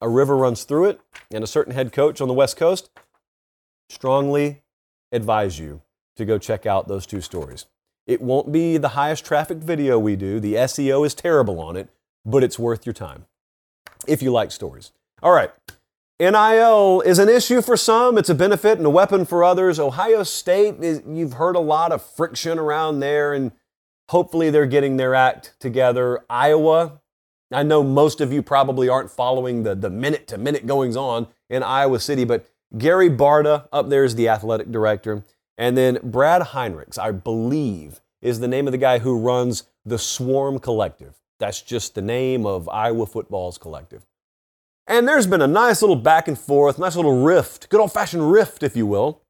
a 0.00 0.08
river 0.08 0.38
runs 0.38 0.64
through 0.64 0.86
it, 0.86 1.00
and 1.30 1.44
a 1.44 1.46
certain 1.46 1.74
head 1.74 1.92
coach 1.92 2.18
on 2.18 2.28
the 2.28 2.34
West 2.34 2.56
Coast. 2.56 2.88
Strongly 3.90 4.62
advise 5.12 5.58
you 5.58 5.82
to 6.16 6.24
go 6.24 6.38
check 6.38 6.64
out 6.64 6.88
those 6.88 7.04
two 7.04 7.20
stories. 7.20 7.66
It 8.06 8.22
won't 8.22 8.50
be 8.50 8.78
the 8.78 8.90
highest 8.90 9.26
traffic 9.26 9.58
video 9.58 9.98
we 9.98 10.16
do, 10.16 10.40
the 10.40 10.54
SEO 10.54 11.04
is 11.04 11.12
terrible 11.12 11.60
on 11.60 11.76
it, 11.76 11.90
but 12.24 12.42
it's 12.42 12.58
worth 12.58 12.86
your 12.86 12.94
time 12.94 13.26
if 14.06 14.22
you 14.22 14.32
like 14.32 14.50
stories. 14.50 14.92
All 15.22 15.32
right. 15.32 15.50
NIL 16.18 17.02
is 17.02 17.18
an 17.18 17.28
issue 17.28 17.60
for 17.60 17.76
some, 17.76 18.16
it's 18.16 18.30
a 18.30 18.34
benefit 18.34 18.78
and 18.78 18.86
a 18.86 18.90
weapon 18.90 19.26
for 19.26 19.44
others. 19.44 19.78
Ohio 19.78 20.22
State, 20.22 20.76
is, 20.80 21.02
you've 21.06 21.34
heard 21.34 21.54
a 21.54 21.60
lot 21.60 21.92
of 21.92 22.02
friction 22.02 22.58
around 22.58 23.00
there, 23.00 23.34
and 23.34 23.52
hopefully 24.08 24.48
they're 24.48 24.64
getting 24.64 24.96
their 24.96 25.14
act 25.14 25.54
together. 25.60 26.24
Iowa, 26.30 27.00
I 27.54 27.62
know 27.62 27.82
most 27.82 28.20
of 28.20 28.32
you 28.32 28.42
probably 28.42 28.88
aren't 28.88 29.10
following 29.10 29.62
the, 29.62 29.74
the 29.74 29.90
minute 29.90 30.26
to 30.28 30.38
minute 30.38 30.66
goings 30.66 30.96
on 30.96 31.28
in 31.48 31.62
Iowa 31.62 32.00
City, 32.00 32.24
but 32.24 32.46
Gary 32.76 33.08
Barta 33.08 33.68
up 33.72 33.88
there 33.88 34.04
is 34.04 34.14
the 34.14 34.28
athletic 34.28 34.70
director. 34.70 35.24
And 35.56 35.76
then 35.76 36.00
Brad 36.02 36.42
Heinrichs, 36.42 36.98
I 36.98 37.12
believe, 37.12 38.00
is 38.20 38.40
the 38.40 38.48
name 38.48 38.66
of 38.66 38.72
the 38.72 38.78
guy 38.78 38.98
who 38.98 39.18
runs 39.18 39.64
the 39.84 39.98
Swarm 39.98 40.58
Collective. 40.58 41.14
That's 41.38 41.62
just 41.62 41.94
the 41.94 42.02
name 42.02 42.46
of 42.46 42.68
Iowa 42.68 43.06
football's 43.06 43.58
collective. 43.58 44.04
And 44.86 45.08
there's 45.08 45.26
been 45.26 45.42
a 45.42 45.46
nice 45.46 45.80
little 45.80 45.96
back 45.96 46.28
and 46.28 46.38
forth, 46.38 46.78
nice 46.78 46.96
little 46.96 47.22
rift, 47.22 47.68
good 47.68 47.80
old 47.80 47.92
fashioned 47.92 48.30
rift, 48.30 48.62
if 48.62 48.76
you 48.76 48.86
will, 48.86 49.22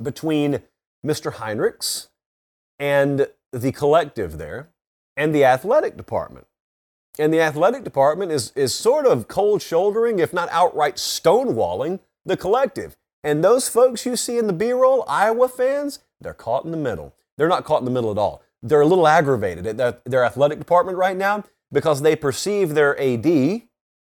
between 0.00 0.62
Mr. 1.04 1.32
Heinrichs 1.34 2.08
and 2.78 3.28
the 3.52 3.72
collective 3.72 4.38
there 4.38 4.70
and 5.16 5.34
the 5.34 5.44
athletic 5.44 5.96
department. 5.96 6.46
And 7.18 7.34
the 7.34 7.40
athletic 7.40 7.84
department 7.84 8.30
is, 8.30 8.52
is 8.54 8.74
sort 8.74 9.06
of 9.06 9.28
cold 9.28 9.60
shouldering, 9.60 10.18
if 10.18 10.32
not 10.32 10.48
outright 10.52 10.96
stonewalling, 10.96 12.00
the 12.24 12.36
collective. 12.36 12.96
And 13.24 13.42
those 13.42 13.68
folks 13.68 14.06
you 14.06 14.16
see 14.16 14.38
in 14.38 14.46
the 14.46 14.52
B 14.52 14.72
roll, 14.72 15.04
Iowa 15.08 15.48
fans, 15.48 16.00
they're 16.20 16.34
caught 16.34 16.64
in 16.64 16.70
the 16.70 16.76
middle. 16.76 17.14
They're 17.36 17.48
not 17.48 17.64
caught 17.64 17.80
in 17.80 17.84
the 17.84 17.90
middle 17.90 18.10
at 18.10 18.18
all. 18.18 18.42
They're 18.62 18.80
a 18.80 18.86
little 18.86 19.06
aggravated 19.06 19.66
at 19.66 20.04
their, 20.04 20.24
athletic 20.24 20.58
department 20.58 20.98
right 20.98 21.16
now 21.16 21.44
because 21.72 22.02
they 22.02 22.16
perceive 22.16 22.74
their 22.74 23.00
AD 23.00 23.26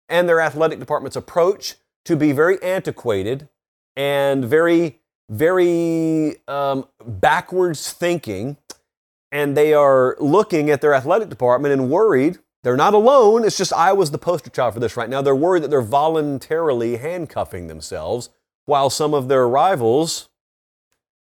and 0.07 0.29
their 0.29 0.39
athletic 0.39 0.79
department's 0.79 1.17
approach 1.17 1.75
to 2.05 2.15
be 2.15 2.31
very 2.31 2.61
antiquated 2.61 3.49
and 3.95 4.45
very, 4.45 4.99
very 5.29 6.37
um, 6.47 6.85
backwards 7.05 7.91
thinking. 7.91 8.57
And 9.31 9.57
they 9.57 9.73
are 9.73 10.15
looking 10.19 10.69
at 10.69 10.79
their 10.81 10.93
athletic 10.93 11.29
department 11.29 11.73
and 11.73 11.89
worried. 11.89 12.39
They're 12.65 12.75
not 12.75 12.95
alone. 12.95 13.45
It's 13.45 13.59
just 13.59 13.71
Iowa's 13.73 14.09
the 14.09 14.17
poster 14.17 14.49
child 14.49 14.73
for 14.73 14.79
this 14.79 14.97
right 14.97 15.07
now. 15.07 15.21
They're 15.21 15.35
worried 15.35 15.61
that 15.61 15.69
they're 15.69 15.83
voluntarily 15.83 16.97
handcuffing 16.97 17.67
themselves 17.67 18.29
while 18.65 18.89
some 18.89 19.13
of 19.13 19.27
their 19.27 19.47
rivals 19.47 20.29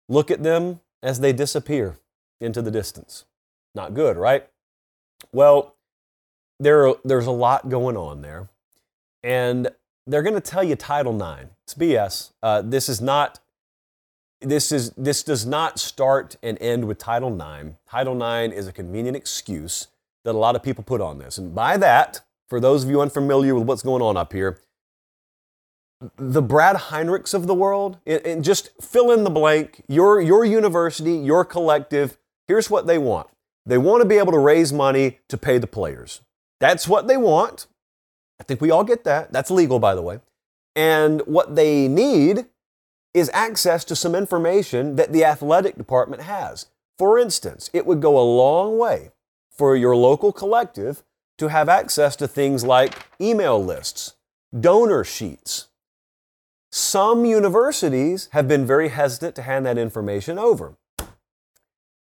look 0.08 0.30
at 0.30 0.44
them 0.44 0.82
as 1.02 1.22
they 1.22 1.34
disappear 1.34 1.98
into 2.40 2.62
the 2.62 2.70
distance. 2.70 3.26
Not 3.74 3.96
good, 3.96 4.18
right? 4.18 4.48
Well, 5.32 5.76
there, 6.60 6.94
there's 7.04 7.26
a 7.26 7.32
lot 7.32 7.70
going 7.70 7.98
on 7.98 8.22
there 8.22 8.50
and 9.24 9.70
they're 10.06 10.22
going 10.22 10.36
to 10.36 10.40
tell 10.40 10.64
you 10.64 10.76
Title 10.76 11.16
IX. 11.16 11.50
It's 11.64 11.74
BS. 11.74 12.34
Uh, 12.44 12.62
this 12.62 12.88
is 12.88 13.02
not. 13.02 13.40
This 14.42 14.72
is 14.72 14.92
this 14.92 15.24
does 15.24 15.44
not 15.44 15.80
start 15.80 16.36
and 16.44 16.62
end 16.62 16.86
with 16.86 17.00
Title 17.00 17.34
IX. 17.34 17.78
Title 17.90 18.22
IX 18.22 18.54
is 18.54 18.68
a 18.68 18.72
convenient 18.72 19.18
excuse 19.18 19.88
that 20.26 20.36
a 20.36 20.38
lot 20.38 20.56
of 20.56 20.64
people 20.64 20.84
put 20.84 21.00
on 21.00 21.20
this, 21.20 21.38
and 21.38 21.56
by 21.56 21.78
that, 21.78 22.22
for 22.50 22.60
those 22.60 22.84
of 22.84 22.90
you 22.90 23.00
unfamiliar 23.00 23.56
with 23.56 23.66
what's 23.66 23.84
going 23.84 24.02
on 24.02 24.18
up 24.18 24.34
here, 24.34 24.60
the 26.18 26.42
Brad 26.42 26.76
Heinrichs 26.76 27.34
of 27.34 27.48
the 27.48 27.54
world, 27.54 27.98
and 28.06 28.44
just 28.44 28.70
fill 28.82 29.12
in 29.12 29.24
the 29.24 29.30
blank. 29.30 29.82
Your 29.88 30.20
your 30.20 30.44
university, 30.44 31.14
your 31.14 31.46
collective. 31.46 32.18
Here's 32.48 32.70
what 32.70 32.86
they 32.86 32.98
want. 32.98 33.28
They 33.66 33.78
want 33.78 34.02
to 34.02 34.08
be 34.08 34.18
able 34.18 34.34
to 34.34 34.40
raise 34.40 34.72
money 34.74 35.20
to 35.30 35.38
pay 35.38 35.58
the 35.58 35.68
players. 35.68 36.22
That's 36.60 36.88
what 36.88 37.08
they 37.08 37.18
want. 37.18 37.68
I 38.40 38.44
think 38.44 38.62
we 38.62 38.70
all 38.70 38.84
get 38.84 39.06
that. 39.06 39.32
That's 39.32 39.50
legal, 39.50 39.80
by 39.80 39.96
the 39.96 40.02
way. 40.02 40.20
And 40.76 41.22
what 41.22 41.56
they 41.56 41.88
need 41.88 42.46
is 43.14 43.32
access 43.34 43.86
to 43.86 43.96
some 43.96 44.14
information 44.14 44.98
that 44.98 45.14
the 45.14 45.24
athletic 45.24 45.78
department 45.78 46.24
has. 46.24 46.68
For 47.00 47.18
instance, 47.18 47.70
it 47.74 47.86
would 47.86 48.02
go 48.02 48.20
a 48.20 48.22
long 48.22 48.78
way 48.78 49.12
for 49.58 49.76
your 49.76 49.96
local 49.96 50.32
collective 50.32 51.04
to 51.38 51.48
have 51.48 51.70
access 51.70 52.16
to 52.18 52.28
things 52.28 52.64
like 52.64 52.94
email 53.20 53.64
lists, 53.64 54.16
donor 54.58 55.04
sheets. 55.04 55.68
Some 56.72 57.26
universities 57.26 58.30
have 58.32 58.48
been 58.48 58.66
very 58.66 58.90
hesitant 58.90 59.36
to 59.36 59.42
hand 59.42 59.66
that 59.66 59.78
information 59.78 60.38
over. 60.38 60.76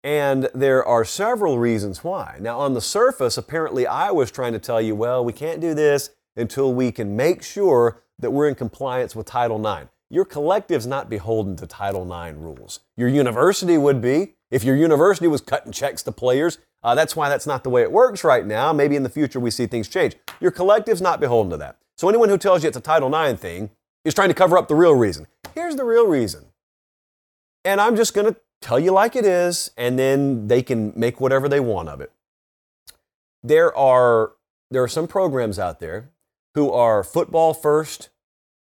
And 0.04 0.50
there 0.54 0.84
are 0.84 1.06
several 1.06 1.60
reasons 1.60 2.04
why. 2.04 2.38
Now, 2.42 2.60
on 2.60 2.74
the 2.74 2.82
surface, 2.82 3.38
apparently 3.38 3.88
Iowa's 3.88 4.32
trying 4.32 4.54
to 4.54 4.60
tell 4.60 4.82
you, 4.82 4.96
well, 4.96 5.24
we 5.24 5.32
can't 5.32 5.62
do 5.62 5.74
this 5.74 6.10
until 6.36 6.74
we 6.74 6.92
can 6.92 7.16
make 7.16 7.42
sure 7.42 8.02
that 8.20 8.32
we're 8.32 8.48
in 8.48 8.56
compliance 8.56 9.16
with 9.16 9.28
Title 9.28 9.66
IX. 9.66 9.90
Your 10.10 10.26
collective's 10.26 10.86
not 10.86 11.10
beholden 11.10 11.56
to 11.56 11.68
Title 11.68 12.04
IX 12.04 12.38
rules. 12.38 12.82
Your 12.98 13.08
university 13.08 13.78
would 13.78 14.02
be. 14.02 14.34
If 14.52 14.64
your 14.64 14.76
university 14.76 15.28
was 15.28 15.42
cutting 15.42 15.72
checks 15.72 16.04
to 16.04 16.12
players, 16.12 16.60
uh, 16.84 16.96
that's 16.96 17.16
why 17.16 17.30
that's 17.30 17.48
not 17.48 17.64
the 17.64 17.70
way 17.70 17.82
it 17.82 17.92
works 17.92 18.24
right 18.24 18.46
now. 18.46 18.74
Maybe 18.74 18.96
in 18.96 19.04
the 19.04 19.10
future 19.10 19.40
we 19.40 19.52
see 19.52 19.68
things 19.68 19.88
change. 19.88 20.16
Your 20.40 20.52
collective's 20.52 21.02
not 21.02 21.20
beholden 21.20 21.52
to 21.52 21.58
that. 21.58 21.78
So 21.98 22.10
anyone 22.10 22.30
who 22.30 22.38
tells 22.38 22.64
you 22.64 22.68
it's 22.68 22.78
a 22.78 22.82
Title 22.82 23.14
IX 23.14 23.40
thing 23.40 23.70
is 24.04 24.14
trying 24.14 24.30
to 24.30 24.34
cover 24.34 24.58
up 24.58 24.68
the 24.68 24.76
real 24.76 24.96
reason. 24.96 25.28
Here's 25.56 25.76
the 25.76 25.86
real 25.86 26.08
reason. 26.08 26.46
And 27.64 27.80
I'm 27.80 27.96
just 27.96 28.14
going 28.14 28.34
to 28.34 28.40
tell 28.62 28.80
you 28.80 28.92
like 28.92 29.16
it 29.16 29.26
is, 29.26 29.72
and 29.78 29.98
then 29.98 30.48
they 30.48 30.62
can 30.62 30.92
make 30.96 31.22
whatever 31.22 31.48
they 31.48 31.60
want 31.60 31.90
of 31.90 32.02
it. 32.02 32.12
There 33.42 33.76
are, 33.78 34.34
there 34.72 34.84
are 34.84 34.88
some 34.88 35.08
programs 35.08 35.60
out 35.60 35.80
there 35.80 36.10
who 36.56 36.72
are 36.72 37.04
football 37.04 37.54
first 37.54 38.10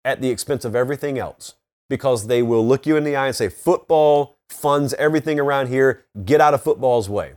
at 0.04 0.22
the 0.22 0.30
expense 0.30 0.66
of 0.66 0.76
everything 0.76 1.18
else 1.18 1.56
because 1.90 2.28
they 2.28 2.42
will 2.42 2.66
look 2.66 2.86
you 2.86 2.96
in 2.96 3.04
the 3.04 3.16
eye 3.16 3.28
and 3.28 3.36
say, 3.36 3.50
football 3.50 4.38
funds 4.50 4.94
everything 4.96 5.40
around 5.40 5.68
here, 5.68 6.06
get 6.26 6.42
out 6.42 6.54
of 6.54 6.64
football's 6.64 7.10
way. 7.10 7.34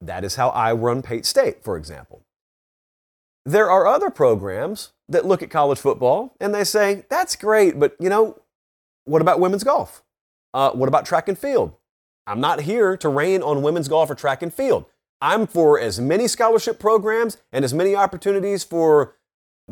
That 0.00 0.24
is 0.24 0.36
how 0.36 0.50
I 0.50 0.72
run 0.72 1.02
Pate 1.02 1.26
State, 1.26 1.64
for 1.64 1.76
example. 1.76 2.22
There 3.46 3.70
are 3.70 3.86
other 3.86 4.10
programs 4.10 4.92
that 5.08 5.26
look 5.26 5.42
at 5.42 5.50
college 5.50 5.78
football 5.78 6.34
and 6.40 6.54
they 6.54 6.64
say, 6.64 7.04
that's 7.10 7.36
great, 7.36 7.78
but 7.78 7.96
you 8.00 8.08
know, 8.08 8.40
what 9.04 9.20
about 9.20 9.40
women's 9.40 9.64
golf? 9.64 10.02
Uh, 10.54 10.70
what 10.70 10.88
about 10.88 11.04
track 11.04 11.28
and 11.28 11.38
field? 11.38 11.74
I'm 12.26 12.40
not 12.40 12.62
here 12.62 12.96
to 12.96 13.08
rain 13.08 13.42
on 13.42 13.62
women's 13.62 13.88
golf 13.88 14.10
or 14.10 14.14
track 14.14 14.42
and 14.42 14.52
field. 14.52 14.86
I'm 15.20 15.46
for 15.46 15.78
as 15.78 16.00
many 16.00 16.26
scholarship 16.28 16.78
programs 16.78 17.36
and 17.52 17.64
as 17.64 17.74
many 17.74 17.94
opportunities 17.94 18.64
for 18.64 19.14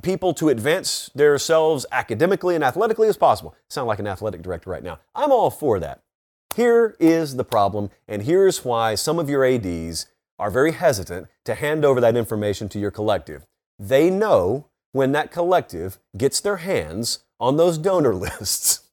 people 0.02 0.32
to 0.34 0.48
advance 0.48 1.10
themselves 1.14 1.84
academically 1.92 2.54
and 2.54 2.64
athletically 2.64 3.08
as 3.08 3.16
possible. 3.16 3.54
sound 3.68 3.88
like 3.88 3.98
an 3.98 4.06
athletic 4.06 4.42
director 4.42 4.70
right 4.70 4.82
now. 4.82 4.98
I'm 5.14 5.32
all 5.32 5.50
for 5.50 5.78
that. 5.80 6.02
Here 6.54 6.96
is 7.00 7.36
the 7.36 7.44
problem, 7.44 7.90
and 8.06 8.22
here's 8.22 8.64
why 8.64 8.94
some 8.94 9.18
of 9.18 9.30
your 9.30 9.44
ADs 9.44 10.06
are 10.38 10.50
very 10.50 10.72
hesitant 10.72 11.28
to 11.44 11.54
hand 11.54 11.84
over 11.84 12.00
that 12.00 12.16
information 12.16 12.68
to 12.70 12.78
your 12.78 12.90
collective. 12.90 13.46
They 13.78 14.10
know 14.10 14.66
when 14.92 15.12
that 15.12 15.30
collective 15.30 15.98
gets 16.16 16.40
their 16.40 16.58
hands 16.58 17.20
on 17.40 17.56
those 17.56 17.78
donor 17.78 18.14
lists, 18.14 18.90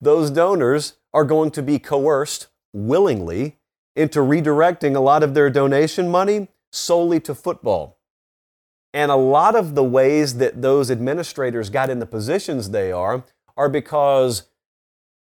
those 0.00 0.30
donors 0.30 0.94
are 1.12 1.24
going 1.24 1.50
to 1.50 1.62
be 1.62 1.78
coerced 1.78 2.46
willingly 2.72 3.58
into 3.96 4.20
redirecting 4.20 4.94
a 4.94 5.00
lot 5.00 5.22
of 5.22 5.34
their 5.34 5.50
donation 5.50 6.08
money 6.08 6.48
solely 6.70 7.18
to 7.20 7.34
football. 7.34 7.98
And 8.94 9.10
a 9.10 9.16
lot 9.16 9.56
of 9.56 9.74
the 9.74 9.84
ways 9.84 10.36
that 10.38 10.62
those 10.62 10.90
administrators 10.90 11.70
got 11.70 11.90
in 11.90 11.98
the 11.98 12.06
positions 12.06 12.70
they 12.70 12.92
are 12.92 13.24
are 13.56 13.68
because 13.68 14.44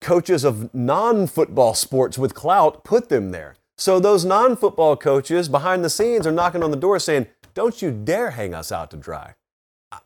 coaches 0.00 0.44
of 0.44 0.72
non 0.74 1.26
football 1.26 1.74
sports 1.74 2.18
with 2.18 2.34
clout 2.34 2.84
put 2.84 3.08
them 3.08 3.30
there. 3.30 3.56
So 3.76 4.00
those 4.00 4.24
non 4.24 4.56
football 4.56 4.96
coaches 4.96 5.48
behind 5.48 5.84
the 5.84 5.90
scenes 5.90 6.26
are 6.26 6.32
knocking 6.32 6.62
on 6.62 6.70
the 6.70 6.76
door 6.76 6.98
saying, 6.98 7.26
Don't 7.54 7.80
you 7.80 7.90
dare 7.90 8.32
hang 8.32 8.54
us 8.54 8.72
out 8.72 8.90
to 8.90 8.96
dry. 8.96 9.34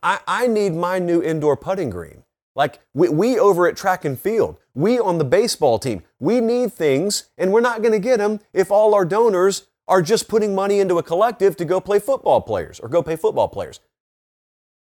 I, 0.01 0.19
I 0.27 0.47
need 0.47 0.73
my 0.73 0.99
new 0.99 1.21
indoor 1.21 1.57
putting 1.57 1.89
green. 1.89 2.23
Like 2.55 2.79
we, 2.93 3.09
we 3.09 3.39
over 3.39 3.67
at 3.67 3.75
track 3.75 4.05
and 4.05 4.19
field, 4.19 4.57
we 4.75 4.99
on 4.99 5.17
the 5.17 5.25
baseball 5.25 5.79
team, 5.79 6.03
we 6.19 6.39
need 6.39 6.71
things 6.71 7.29
and 7.37 7.51
we're 7.51 7.61
not 7.61 7.81
going 7.81 7.93
to 7.93 7.99
get 7.99 8.19
them 8.19 8.39
if 8.53 8.71
all 8.71 8.93
our 8.93 9.05
donors 9.05 9.67
are 9.87 10.01
just 10.01 10.27
putting 10.27 10.55
money 10.55 10.79
into 10.79 10.97
a 10.97 11.03
collective 11.03 11.57
to 11.57 11.65
go 11.65 11.81
play 11.81 11.99
football 11.99 12.41
players 12.41 12.79
or 12.79 12.87
go 12.89 13.03
pay 13.03 13.15
football 13.15 13.47
players. 13.47 13.79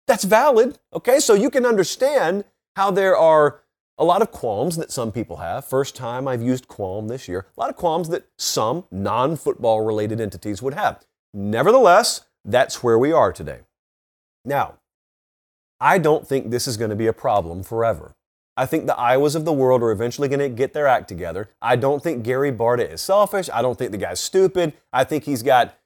That's 0.08 0.24
valid, 0.24 0.80
okay? 0.94 1.20
So 1.20 1.34
you 1.36 1.50
can 1.50 1.66
understand 1.66 2.46
how 2.76 2.90
there 2.92 3.16
are 3.16 3.62
a 4.00 4.06
lot 4.06 4.22
of 4.22 4.32
qualms 4.32 4.78
that 4.78 4.92
some 4.92 5.12
people 5.12 5.38
have. 5.38 5.66
First 5.66 5.96
time 5.96 6.28
I've 6.28 6.42
used 6.42 6.68
qualm 6.68 7.10
this 7.10 7.28
year. 7.28 7.46
A 7.58 7.60
lot 7.60 7.70
of 7.70 7.76
qualms 7.76 8.10
that 8.10 8.26
some 8.38 8.86
non 8.90 9.36
football 9.36 9.82
related 9.82 10.22
entities 10.22 10.62
would 10.62 10.74
have. 10.74 11.06
Nevertheless, 11.34 12.22
that's 12.46 12.82
where 12.82 12.98
we 12.98 13.12
are 13.12 13.34
today. 13.34 13.60
Now, 14.46 14.76
I 15.82 15.98
don't 15.98 16.28
think 16.28 16.50
this 16.50 16.68
is 16.68 16.78
going 16.78 16.90
to 16.90 16.96
be 16.96 17.08
a 17.08 17.14
problem 17.14 17.62
forever. 17.62 18.16
I 18.58 18.66
think 18.66 18.88
the 18.88 18.94
Iowas 18.94 19.36
of 19.36 19.46
the 19.46 19.54
world 19.54 19.82
are 19.84 19.92
eventually 19.92 20.28
going 20.28 20.40
to 20.40 20.50
get 20.50 20.74
their 20.74 20.88
act 20.88 21.08
together. 21.08 21.50
I 21.62 21.76
don't 21.76 22.04
think 22.04 22.24
Gary 22.24 22.52
Barta 22.52 22.92
is 22.92 23.02
selfish. 23.02 23.50
I 23.54 23.62
don't 23.62 23.78
think 23.78 23.92
the 23.92 23.98
guy's 23.98 24.20
stupid. 24.20 24.74
I 24.92 25.04
think 25.04 25.26
he's 25.26 25.44
got 25.44 25.78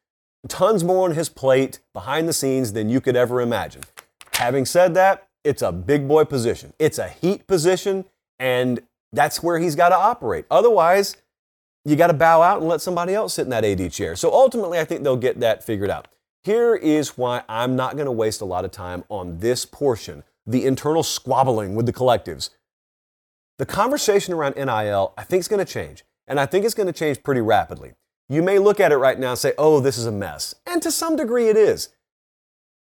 tons 0.48 0.84
more 0.84 1.08
on 1.08 1.16
his 1.16 1.30
plate 1.30 1.80
behind 1.94 2.28
the 2.28 2.34
scenes 2.34 2.74
than 2.74 2.90
you 2.90 3.02
could 3.02 3.16
ever 3.16 3.42
imagine. 3.42 3.84
Having 4.34 4.66
said 4.66 4.94
that, 4.96 5.28
it's 5.44 5.62
a 5.62 5.72
big 5.72 6.08
boy 6.08 6.26
position. 6.26 6.74
It's 6.80 6.98
a 6.98 7.10
heat 7.10 7.48
position, 7.48 8.06
and 8.40 8.82
that's 9.12 9.44
where 9.44 9.60
he's 9.60 9.76
got 9.76 9.90
to 9.90 9.96
operate. 9.96 10.46
Otherwise, 10.50 11.18
you 11.86 11.96
got 11.96 12.08
to 12.08 12.14
bow 12.14 12.42
out 12.42 12.60
and 12.60 12.70
let 12.70 12.82
somebody 12.82 13.14
else 13.14 13.34
sit 13.34 13.44
in 13.44 13.50
that 13.50 13.66
AD 13.66 13.92
chair. 13.92 14.16
So 14.16 14.32
ultimately, 14.32 14.80
I 14.80 14.86
think 14.86 15.04
they'll 15.04 15.18
get 15.18 15.40
that 15.42 15.64
figured 15.64 15.90
out. 15.90 16.08
Here 16.44 16.76
is 16.76 17.18
why 17.18 17.44
I'm 17.48 17.76
not 17.76 17.96
going 17.96 18.06
to 18.06 18.12
waste 18.12 18.42
a 18.42 18.46
lot 18.46 18.66
of 18.66 18.72
time 18.72 19.04
on 19.10 19.40
this 19.40 19.66
portion 19.66 20.24
the 20.46 20.66
internal 20.66 21.04
squabbling 21.04 21.74
with 21.74 21.86
the 21.86 21.94
collectives. 21.94 22.50
The 23.60 23.66
conversation 23.66 24.34
around 24.34 24.56
NIL, 24.56 25.14
I 25.18 25.24
think, 25.24 25.42
is 25.42 25.48
going 25.48 25.66
to 25.66 25.72
change. 25.72 26.04
And 26.28 26.40
I 26.40 26.46
think 26.46 26.66
it's 26.66 26.74
going 26.74 26.88
to 26.88 26.94
change 26.94 27.24
pretty 27.24 27.40
rapidly. 27.40 27.94
You 28.28 28.42
may 28.42 28.60
look 28.60 28.80
at 28.80 28.92
it 28.92 28.98
right 28.98 29.18
now 29.18 29.32
and 29.32 29.40
say, 29.40 29.54
oh, 29.58 29.80
this 29.80 29.98
is 29.98 30.06
a 30.06 30.12
mess. 30.12 30.56
And 30.66 30.82
to 30.82 30.92
some 30.92 31.16
degree, 31.16 31.48
it 31.48 31.56
is. 31.56 31.90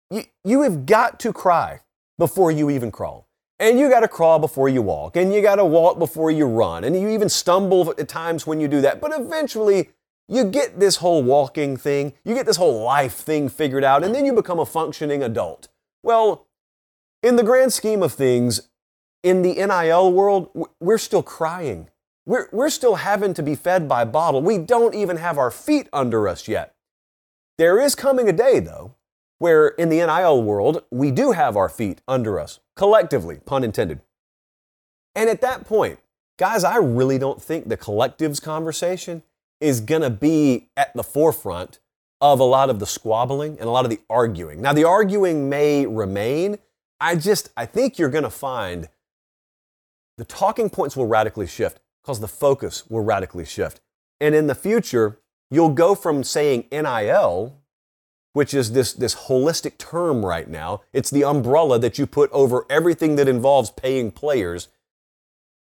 You, 0.09 0.23
you 0.43 0.61
have 0.63 0.85
got 0.85 1.19
to 1.21 1.31
cry 1.31 1.81
before 2.17 2.51
you 2.51 2.69
even 2.69 2.91
crawl. 2.91 3.27
And 3.59 3.79
you 3.79 3.89
got 3.89 4.01
to 4.01 4.07
crawl 4.07 4.39
before 4.39 4.67
you 4.67 4.81
walk. 4.81 5.15
And 5.15 5.33
you 5.33 5.41
got 5.41 5.55
to 5.55 5.65
walk 5.65 5.99
before 5.99 6.31
you 6.31 6.45
run. 6.45 6.83
And 6.83 6.99
you 6.99 7.09
even 7.09 7.29
stumble 7.29 7.93
at 7.97 8.07
times 8.07 8.45
when 8.45 8.59
you 8.59 8.67
do 8.67 8.81
that. 8.81 8.99
But 8.99 9.11
eventually, 9.13 9.89
you 10.27 10.45
get 10.45 10.79
this 10.79 10.97
whole 10.97 11.21
walking 11.21 11.77
thing, 11.77 12.13
you 12.23 12.33
get 12.33 12.45
this 12.45 12.57
whole 12.57 12.83
life 12.83 13.13
thing 13.13 13.49
figured 13.49 13.83
out, 13.83 14.03
and 14.03 14.15
then 14.15 14.25
you 14.25 14.33
become 14.33 14.59
a 14.59 14.65
functioning 14.65 15.21
adult. 15.21 15.67
Well, 16.01 16.47
in 17.21 17.35
the 17.35 17.43
grand 17.43 17.73
scheme 17.73 18.01
of 18.01 18.13
things, 18.13 18.69
in 19.21 19.41
the 19.41 19.53
NIL 19.53 20.11
world, 20.11 20.49
we're 20.79 20.97
still 20.97 21.23
crying. 21.23 21.89
We're, 22.25 22.47
we're 22.51 22.69
still 22.69 22.95
having 22.95 23.33
to 23.33 23.43
be 23.43 23.55
fed 23.55 23.87
by 23.87 24.05
bottle. 24.05 24.41
We 24.41 24.57
don't 24.57 24.95
even 24.95 25.17
have 25.17 25.37
our 25.37 25.51
feet 25.51 25.87
under 25.91 26.27
us 26.27 26.47
yet. 26.47 26.75
There 27.57 27.79
is 27.79 27.95
coming 27.95 28.27
a 28.27 28.33
day, 28.33 28.59
though, 28.59 28.95
where 29.43 29.67
in 29.67 29.89
the 29.89 29.97
NIL 29.97 30.41
world, 30.41 30.85
we 30.89 31.11
do 31.11 31.33
have 31.33 31.57
our 31.57 31.67
feet 31.67 31.99
under 32.07 32.39
us, 32.39 32.61
collectively, 32.77 33.41
pun 33.45 33.61
intended. 33.61 33.99
And 35.15 35.29
at 35.29 35.41
that 35.41 35.65
point, 35.65 35.99
guys, 36.39 36.63
I 36.63 36.77
really 36.77 37.17
don't 37.17 37.41
think 37.41 37.67
the 37.67 37.75
collectives 37.75 38.41
conversation 38.41 39.21
is 39.59 39.81
going 39.81 40.01
to 40.01 40.09
be 40.09 40.69
at 40.77 40.93
the 40.93 41.03
forefront 41.03 41.79
of 42.21 42.39
a 42.39 42.45
lot 42.45 42.69
of 42.69 42.79
the 42.79 42.85
squabbling 42.85 43.57
and 43.59 43.67
a 43.67 43.69
lot 43.69 43.83
of 43.83 43.91
the 43.91 43.99
arguing. 44.09 44.61
Now, 44.61 44.71
the 44.71 44.85
arguing 44.85 45.49
may 45.49 45.85
remain. 45.85 46.57
I 47.01 47.17
just, 47.17 47.49
I 47.57 47.65
think 47.65 47.99
you're 47.99 48.07
going 48.07 48.23
to 48.23 48.29
find 48.29 48.87
the 50.17 50.23
talking 50.23 50.69
points 50.69 50.95
will 50.95 51.07
radically 51.07 51.47
shift 51.47 51.81
because 52.01 52.21
the 52.21 52.29
focus 52.29 52.89
will 52.89 53.03
radically 53.03 53.43
shift. 53.43 53.81
And 54.21 54.35
in 54.35 54.47
the 54.47 54.55
future, 54.55 55.19
you'll 55.51 55.73
go 55.73 55.95
from 55.95 56.23
saying 56.23 56.67
NIL, 56.71 57.59
which 58.33 58.53
is 58.53 58.73
this, 58.73 58.93
this 58.93 59.15
holistic 59.15 59.77
term 59.77 60.25
right 60.25 60.49
now, 60.49 60.81
it's 60.91 61.09
the 61.09 61.23
umbrella 61.23 61.79
that 61.79 61.97
you 61.97 62.05
put 62.05 62.31
over 62.31 62.65
everything 62.69 63.15
that 63.15 63.27
involves 63.27 63.69
paying 63.69 64.11
players. 64.11 64.67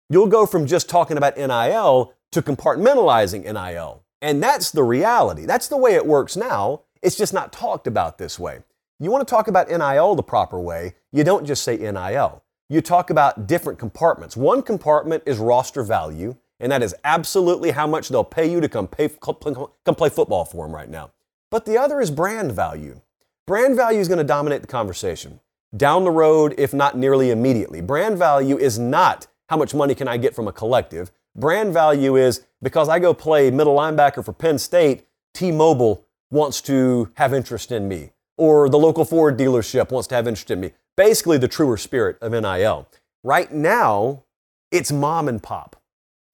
You'll 0.09 0.27
go 0.27 0.47
from 0.47 0.67
just 0.67 0.89
talking 0.89 1.17
about 1.17 1.37
NIL 1.37 2.13
to 2.33 2.43
compartmentalizing 2.43 3.45
NIL. 3.45 4.03
And 4.23 4.43
that's 4.43 4.71
the 4.71 4.83
reality. 4.83 5.47
That's 5.47 5.69
the 5.69 5.77
way 5.77 5.95
it 5.95 6.07
works 6.07 6.37
now. 6.37 6.83
It's 7.03 7.17
just 7.17 7.35
not 7.35 7.53
talked 7.53 7.87
about 7.87 8.19
this 8.19 8.39
way. 8.39 8.61
You 8.99 9.11
want 9.11 9.27
to 9.27 9.31
talk 9.31 9.49
about 9.49 9.69
NIL 9.69 10.15
the 10.15 10.23
proper 10.23 10.61
way, 10.61 10.95
you 11.13 11.23
don't 11.25 11.47
just 11.47 11.63
say 11.63 11.77
NIL 11.77 12.43
you 12.69 12.81
talk 12.81 13.11
about 13.11 13.47
different 13.47 13.79
compartments. 13.79 14.37
One 14.37 14.63
compartment 14.63 15.23
is 15.27 15.39
roster 15.39 15.83
value, 15.83 16.37
and 16.59 16.73
that 16.73 16.83
is 16.83 16.95
absolutely 17.05 17.71
how 17.71 17.87
much 17.87 18.09
they'll 18.09 18.25
pay 18.25 18.51
you 18.51 18.61
to 18.61 18.69
come, 18.69 18.89
pay, 18.89 19.09
come 19.09 19.95
play 19.95 20.09
football 20.09 20.45
for 20.45 20.67
them 20.67 20.75
right 20.75 20.89
now. 20.89 21.11
But 21.51 21.67
the 21.67 21.79
other 21.79 22.01
is 22.01 22.11
brand 22.11 22.53
value. 22.53 23.01
Brand 23.47 23.77
value 23.77 24.01
is 24.01 24.09
going 24.09 24.19
to 24.19 24.25
dominate 24.25 24.63
the 24.63 24.67
conversation 24.67 25.41
down 25.77 26.05
the 26.05 26.11
road, 26.11 26.55
if 26.59 26.73
not 26.73 26.97
nearly 26.97 27.31
immediately. 27.31 27.81
Brand 27.81 28.19
value 28.19 28.57
is 28.57 28.79
not 28.79 29.27
how 29.49 29.57
much 29.57 29.75
money 29.75 29.95
can 29.95 30.09
I 30.09 30.17
get 30.17 30.35
from 30.35 30.49
a 30.49 30.53
collective. 30.53 31.13
Brand 31.37 31.73
value 31.73 32.17
is 32.17 32.45
because 32.63 32.89
I 32.89 32.99
go 32.99 33.15
play 33.15 33.51
middle 33.51 33.77
linebacker 33.77 34.25
for 34.25 34.33
Penn 34.33 34.59
State, 34.59 35.07
T 35.35 35.53
Mobile 35.53 36.05
wants 36.31 36.61
to 36.63 37.11
have 37.15 37.33
interest 37.33 37.71
in 37.71 37.87
me, 37.87 38.11
or 38.37 38.69
the 38.69 38.79
local 38.79 39.05
Ford 39.05 39.39
dealership 39.39 39.91
wants 39.91 40.09
to 40.09 40.15
have 40.15 40.27
interest 40.27 40.51
in 40.51 40.61
me 40.61 40.73
basically 40.97 41.39
the 41.39 41.49
truer 41.49 41.77
spirit 41.77 42.17
of 42.21 42.33
NIL. 42.33 42.89
Right 43.23 43.53
now, 43.53 44.25
it's 44.71 44.91
mom 44.91 45.29
and 45.29 45.43
pop 45.43 45.77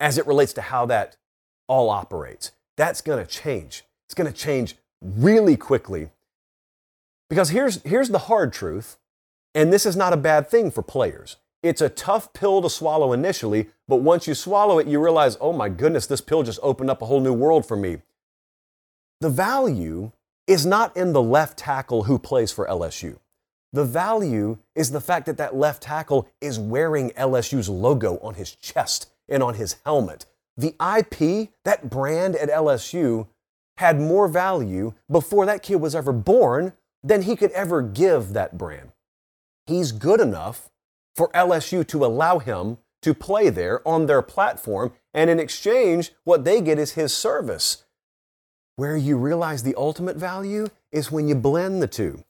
as 0.00 0.18
it 0.18 0.26
relates 0.26 0.52
to 0.54 0.62
how 0.62 0.86
that 0.86 1.16
all 1.68 1.90
operates. 1.90 2.52
That's 2.76 3.00
going 3.00 3.24
to 3.24 3.30
change. 3.30 3.84
It's 4.06 4.14
going 4.14 4.32
to 4.32 4.36
change 4.38 4.76
really 5.02 5.56
quickly. 5.56 6.10
Because 7.28 7.50
here's, 7.50 7.82
here's 7.82 8.10
the 8.10 8.18
hard 8.18 8.52
truth, 8.52 8.98
and 9.54 9.72
this 9.72 9.86
is 9.86 9.96
not 9.96 10.12
a 10.12 10.18
bad 10.18 10.48
thing 10.48 10.70
for 10.70 10.82
players. 10.82 11.36
It's 11.62 11.80
a 11.80 11.88
tough 11.88 12.32
pill 12.32 12.60
to 12.62 12.70
swallow 12.70 13.12
initially, 13.12 13.68
but 13.86 13.96
once 13.96 14.26
you 14.26 14.34
swallow 14.34 14.78
it, 14.78 14.86
you 14.86 15.02
realize, 15.02 15.36
oh 15.40 15.52
my 15.52 15.68
goodness, 15.68 16.06
this 16.06 16.20
pill 16.20 16.42
just 16.42 16.58
opened 16.62 16.90
up 16.90 17.02
a 17.02 17.06
whole 17.06 17.20
new 17.20 17.32
world 17.32 17.66
for 17.66 17.76
me. 17.76 17.98
The 19.20 19.30
value 19.30 20.10
is 20.46 20.66
not 20.66 20.96
in 20.96 21.12
the 21.12 21.22
left 21.22 21.56
tackle 21.58 22.04
who 22.04 22.18
plays 22.18 22.50
for 22.50 22.66
LSU. 22.66 23.18
The 23.72 23.84
value 23.84 24.58
is 24.74 24.90
the 24.90 25.00
fact 25.00 25.26
that 25.26 25.38
that 25.38 25.54
left 25.54 25.82
tackle 25.82 26.28
is 26.40 26.58
wearing 26.58 27.10
LSU's 27.10 27.68
logo 27.68 28.18
on 28.18 28.34
his 28.34 28.54
chest 28.56 29.08
and 29.28 29.42
on 29.42 29.54
his 29.54 29.76
helmet. 29.86 30.26
The 30.56 30.74
IP, 30.80 31.50
that 31.64 31.88
brand 31.88 32.36
at 32.36 32.50
LSU, 32.50 33.28
had 33.78 34.00
more 34.00 34.28
value 34.28 34.94
before 35.10 35.46
that 35.46 35.62
kid 35.62 35.76
was 35.76 35.94
ever 35.94 36.12
born 36.12 36.72
than 37.02 37.22
he 37.22 37.36
could 37.36 37.50
ever 37.52 37.82
give 37.82 38.32
that 38.32 38.56
brand. 38.56 38.92
He's 39.66 39.92
good 39.92 40.20
enough 40.20 40.70
for 41.14 41.28
LSU 41.28 41.86
to 41.88 42.04
allow 42.04 42.38
him 42.38 42.78
to 43.02 43.14
play 43.14 43.50
there 43.50 43.86
on 43.86 44.06
their 44.06 44.22
platform, 44.22 44.92
and 45.12 45.28
in 45.28 45.40
exchange, 45.40 46.12
what 46.24 46.44
they 46.44 46.60
get 46.60 46.78
is 46.78 46.92
his 46.92 47.12
service. 47.12 47.84
Where 48.76 48.96
you 48.96 49.16
realize 49.16 49.62
the 49.62 49.74
ultimate 49.76 50.16
value 50.16 50.68
is 50.90 51.10
when 51.10 51.28
you 51.28 51.34
blend 51.34 51.82
the 51.82 51.88
two. 51.88 52.24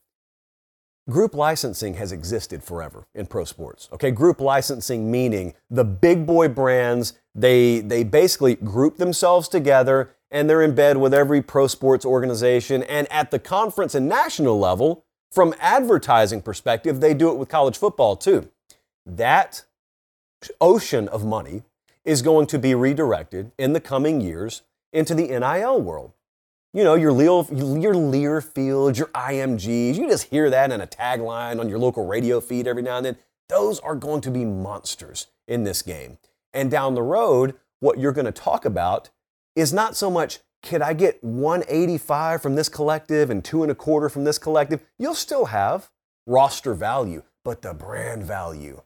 Group 1.09 1.35
licensing 1.35 1.95
has 1.95 2.11
existed 2.11 2.63
forever 2.63 3.07
in 3.13 3.25
pro 3.25 3.43
sports. 3.43 3.89
Okay, 3.91 4.09
group 4.09 4.39
licensing 4.39 5.11
meaning 5.11 5.53
the 5.69 5.83
big 5.83 6.25
boy 6.25 6.47
brands, 6.47 7.13
they 7.35 7.81
they 7.81 8.03
basically 8.03 8.55
group 8.55 8.97
themselves 8.97 9.49
together 9.49 10.11
and 10.33 10.49
they're 10.49 10.63
in 10.63 10.73
bed 10.73 10.97
with 10.97 11.13
every 11.13 11.41
pro 11.41 11.67
sports 11.67 12.05
organization. 12.05 12.81
And 12.83 13.09
at 13.11 13.29
the 13.29 13.39
conference 13.39 13.93
and 13.93 14.09
national 14.09 14.59
level, 14.59 15.05
from 15.31 15.53
advertising 15.59 16.41
perspective, 16.41 16.99
they 16.99 17.13
do 17.13 17.29
it 17.29 17.37
with 17.37 17.49
college 17.49 17.77
football 17.77 18.15
too. 18.15 18.49
That 19.05 19.63
ocean 20.59 21.07
of 21.07 21.23
money 21.23 21.63
is 22.03 22.21
going 22.21 22.47
to 22.47 22.59
be 22.59 22.75
redirected 22.75 23.51
in 23.57 23.73
the 23.73 23.79
coming 23.79 24.19
years 24.19 24.63
into 24.91 25.13
the 25.15 25.27
NIL 25.27 25.79
world. 25.81 26.11
You 26.73 26.83
know, 26.83 26.95
your 26.95 27.11
Lear, 27.11 27.45
your 27.51 27.93
Learfield, 27.93 28.97
your 28.97 29.07
IMGs, 29.09 29.95
you 29.95 30.09
just 30.09 30.25
hear 30.25 30.49
that 30.49 30.71
in 30.71 30.81
a 30.81 30.87
tagline 30.87 31.59
on 31.59 31.69
your 31.69 31.77
local 31.77 32.07
radio 32.07 32.41
feed 32.41 32.67
every 32.67 32.81
now 32.81 32.97
and 32.97 33.05
then. 33.05 33.17
Those 33.49 33.79
are 33.79 33.95
going 33.95 34.21
to 34.21 34.31
be 34.31 34.45
monsters 34.45 35.27
in 35.47 35.63
this 35.63 35.83
game. 35.83 36.17
And 36.53 36.71
down 36.71 36.95
the 36.95 37.03
road, 37.03 37.53
what 37.79 37.99
you're 37.99 38.11
going 38.11 38.25
to 38.25 38.31
talk 38.31 38.65
about 38.65 39.11
is 39.55 39.73
not 39.73 39.95
so 39.95 40.09
much 40.09 40.39
could 40.63 40.81
I 40.81 40.93
get 40.93 41.21
185 41.23 42.41
from 42.41 42.55
this 42.55 42.69
collective 42.69 43.29
and 43.29 43.43
two 43.43 43.63
and 43.63 43.71
a 43.71 43.75
quarter 43.75 44.07
from 44.07 44.23
this 44.23 44.37
collective? 44.37 44.81
You'll 44.97 45.13
still 45.13 45.45
have 45.45 45.89
roster 46.25 46.73
value, 46.73 47.23
but 47.43 47.61
the 47.61 47.73
brand 47.73 48.23
value. 48.23 48.81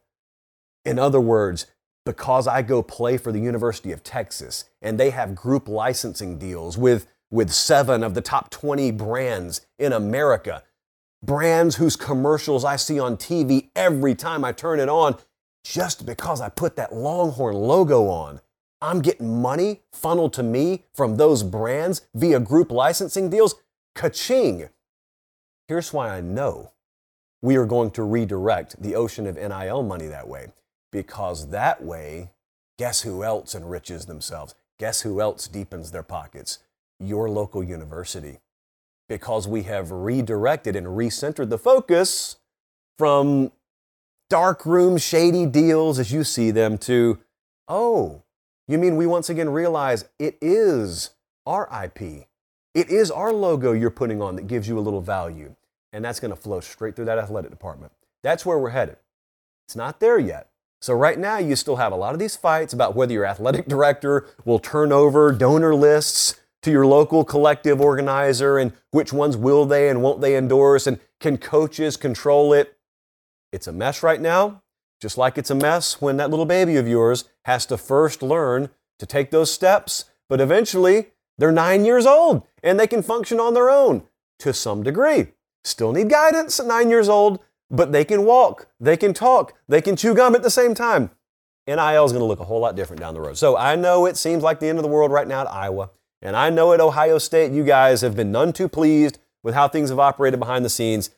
In 0.83 0.97
other 0.97 1.21
words, 1.21 1.67
because 2.03 2.47
I 2.47 2.63
go 2.63 2.81
play 2.81 3.17
for 3.17 3.31
the 3.31 3.39
University 3.39 3.91
of 3.91 4.03
Texas 4.03 4.65
and 4.81 4.99
they 4.99 5.11
have 5.11 5.35
group 5.35 5.67
licensing 5.67 6.39
deals 6.39 6.77
with, 6.77 7.05
with 7.29 7.51
seven 7.51 8.03
of 8.03 8.15
the 8.15 8.21
top 8.21 8.49
20 8.49 8.91
brands 8.91 9.67
in 9.77 9.93
America, 9.93 10.63
brands 11.21 11.75
whose 11.75 11.95
commercials 11.95 12.65
I 12.65 12.77
see 12.77 12.99
on 12.99 13.17
TV 13.17 13.69
every 13.75 14.15
time 14.15 14.43
I 14.43 14.51
turn 14.51 14.79
it 14.79 14.89
on, 14.89 15.17
just 15.63 16.05
because 16.05 16.41
I 16.41 16.49
put 16.49 16.77
that 16.77 16.95
Longhorn 16.95 17.55
logo 17.55 18.07
on. 18.07 18.39
I'm 18.81 19.01
getting 19.01 19.41
money 19.41 19.81
funneled 19.91 20.33
to 20.33 20.43
me 20.43 20.85
from 20.93 21.17
those 21.17 21.43
brands 21.43 22.01
via 22.13 22.39
group 22.39 22.71
licensing 22.71 23.29
deals. 23.29 23.55
Ka-ching! 23.95 24.69
Here's 25.67 25.91
why 25.91 26.15
I 26.15 26.21
know 26.21 26.71
we 27.41 27.55
are 27.55 27.65
going 27.65 27.91
to 27.91 28.03
redirect 28.03 28.81
the 28.81 28.95
ocean 28.95 29.27
of 29.27 29.35
NIL 29.35 29.83
money 29.83 30.07
that 30.07 30.27
way. 30.27 30.47
Because 30.91 31.49
that 31.49 31.83
way, 31.83 32.31
guess 32.77 33.01
who 33.01 33.23
else 33.23 33.53
enriches 33.55 34.05
themselves? 34.05 34.55
Guess 34.79 35.01
who 35.01 35.19
else 35.21 35.47
deepens 35.47 35.91
their 35.91 36.03
pockets? 36.03 36.59
Your 36.99 37.29
local 37.29 37.63
university. 37.63 38.39
Because 39.09 39.47
we 39.47 39.63
have 39.63 39.91
redirected 39.91 40.75
and 40.75 40.87
recentered 40.87 41.49
the 41.49 41.57
focus 41.57 42.37
from 42.97 43.51
darkroom 44.29 44.97
shady 44.97 45.45
deals 45.45 45.99
as 45.99 46.11
you 46.11 46.23
see 46.23 46.51
them 46.51 46.77
to, 46.77 47.19
oh, 47.67 48.23
you 48.67 48.77
mean 48.77 48.97
we 48.97 49.05
once 49.05 49.29
again 49.29 49.49
realize 49.49 50.05
it 50.19 50.37
is 50.41 51.11
our 51.45 51.69
IP? 51.83 52.27
It 52.73 52.89
is 52.89 53.09
our 53.09 53.31
logo 53.33 53.71
you're 53.71 53.89
putting 53.89 54.21
on 54.21 54.35
that 54.35 54.47
gives 54.47 54.67
you 54.67 54.77
a 54.77 54.81
little 54.81 55.01
value. 55.01 55.55
And 55.93 56.03
that's 56.03 56.19
going 56.19 56.31
to 56.31 56.37
flow 56.37 56.59
straight 56.59 56.95
through 56.95 57.05
that 57.05 57.17
athletic 57.17 57.49
department. 57.49 57.93
That's 58.23 58.45
where 58.45 58.59
we're 58.59 58.69
headed. 58.69 58.97
It's 59.67 59.75
not 59.75 59.99
there 59.99 60.19
yet. 60.19 60.49
So, 60.79 60.93
right 60.93 61.17
now, 61.17 61.37
you 61.39 61.55
still 61.55 61.77
have 61.77 61.91
a 61.91 61.95
lot 61.95 62.13
of 62.13 62.19
these 62.19 62.35
fights 62.35 62.73
about 62.73 62.95
whether 62.95 63.13
your 63.13 63.25
athletic 63.25 63.67
director 63.69 64.27
will 64.45 64.59
turn 64.59 64.91
over 64.91 65.31
donor 65.31 65.73
lists 65.73 66.39
to 66.61 66.71
your 66.71 66.85
local 66.85 67.23
collective 67.23 67.81
organizer 67.81 68.57
and 68.57 68.73
which 68.91 69.11
ones 69.13 69.37
will 69.37 69.65
they 69.65 69.89
and 69.89 70.03
won't 70.03 70.21
they 70.21 70.35
endorse 70.35 70.85
and 70.85 70.99
can 71.19 71.37
coaches 71.37 71.97
control 71.97 72.53
it. 72.53 72.77
It's 73.51 73.67
a 73.67 73.71
mess 73.71 74.03
right 74.03 74.21
now. 74.21 74.61
Just 75.01 75.17
like 75.17 75.37
it's 75.37 75.49
a 75.49 75.55
mess 75.55 76.01
when 76.01 76.17
that 76.17 76.29
little 76.29 76.45
baby 76.45 76.75
of 76.77 76.87
yours 76.87 77.25
has 77.45 77.65
to 77.67 77.77
first 77.77 78.23
learn 78.23 78.69
to 78.99 79.05
take 79.05 79.31
those 79.31 79.51
steps, 79.51 80.05
but 80.27 80.41
eventually 80.41 81.07
they're 81.37 81.51
nine 81.51 81.85
years 81.85 82.05
old 82.05 82.43
and 82.63 82.79
they 82.79 82.87
can 82.87 83.03
function 83.03 83.39
on 83.39 83.53
their 83.53 83.69
own 83.69 84.03
to 84.39 84.53
some 84.53 84.83
degree. 84.83 85.27
Still 85.63 85.91
need 85.91 86.09
guidance 86.09 86.59
at 86.59 86.65
nine 86.65 86.89
years 86.89 87.09
old, 87.09 87.39
but 87.69 87.91
they 87.91 88.05
can 88.05 88.25
walk, 88.25 88.67
they 88.79 88.97
can 88.97 89.13
talk, 89.13 89.53
they 89.67 89.81
can 89.81 89.95
chew 89.95 90.15
gum 90.15 90.35
at 90.35 90.41
the 90.41 90.49
same 90.49 90.73
time. 90.73 91.11
NIL 91.67 92.05
is 92.05 92.13
going 92.13 92.21
to 92.21 92.27
look 92.27 92.39
a 92.39 92.45
whole 92.45 92.61
lot 92.61 92.75
different 92.75 93.01
down 93.01 93.13
the 93.13 93.21
road. 93.21 93.37
So 93.37 93.57
I 93.57 93.75
know 93.75 94.05
it 94.05 94.17
seems 94.17 94.41
like 94.41 94.59
the 94.59 94.67
end 94.67 94.77
of 94.77 94.83
the 94.83 94.89
world 94.89 95.11
right 95.11 95.27
now 95.27 95.41
at 95.41 95.51
Iowa, 95.51 95.91
and 96.21 96.35
I 96.35 96.49
know 96.49 96.73
at 96.73 96.79
Ohio 96.79 97.17
State 97.17 97.51
you 97.51 97.63
guys 97.63 98.01
have 98.01 98.15
been 98.15 98.31
none 98.31 98.53
too 98.53 98.69
pleased 98.69 99.19
with 99.43 99.53
how 99.53 99.67
things 99.67 99.89
have 99.89 99.99
operated 99.99 100.39
behind 100.39 100.63
the 100.63 100.69
scenes. 100.69 101.11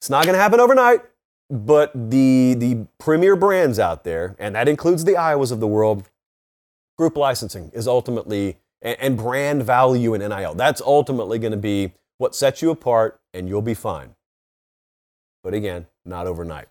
It's 0.00 0.10
not 0.10 0.24
going 0.24 0.34
to 0.34 0.42
happen 0.42 0.60
overnight. 0.60 1.00
But 1.48 1.92
the, 1.94 2.54
the 2.54 2.86
premier 2.98 3.36
brands 3.36 3.78
out 3.78 4.04
there, 4.04 4.34
and 4.38 4.54
that 4.54 4.68
includes 4.68 5.04
the 5.04 5.12
Iowas 5.12 5.52
of 5.52 5.60
the 5.60 5.66
world, 5.66 6.08
group 6.98 7.16
licensing 7.16 7.70
is 7.72 7.86
ultimately, 7.86 8.56
and, 8.82 8.96
and 9.00 9.16
brand 9.16 9.62
value 9.62 10.14
in 10.14 10.20
NIL, 10.20 10.54
that's 10.54 10.80
ultimately 10.80 11.38
going 11.38 11.52
to 11.52 11.56
be 11.58 11.92
what 12.18 12.34
sets 12.34 12.62
you 12.62 12.70
apart, 12.70 13.20
and 13.32 13.48
you'll 13.48 13.62
be 13.62 13.74
fine. 13.74 14.14
But 15.44 15.54
again, 15.54 15.86
not 16.04 16.26
overnight. 16.26 16.66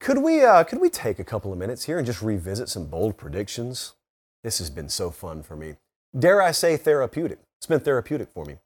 Could 0.00 0.18
we, 0.18 0.42
uh, 0.42 0.64
could 0.64 0.80
we 0.80 0.88
take 0.88 1.18
a 1.18 1.24
couple 1.24 1.52
of 1.52 1.58
minutes 1.58 1.84
here 1.84 1.98
and 1.98 2.06
just 2.06 2.22
revisit 2.22 2.68
some 2.68 2.86
bold 2.86 3.18
predictions? 3.18 3.94
This 4.44 4.58
has 4.58 4.70
been 4.70 4.88
so 4.88 5.10
fun 5.10 5.42
for 5.42 5.56
me. 5.56 5.74
Dare 6.16 6.40
I 6.40 6.52
say 6.52 6.76
therapeutic? 6.76 7.40
It's 7.58 7.66
been 7.66 7.80
therapeutic 7.80 8.30
for 8.30 8.44
me. 8.44 8.58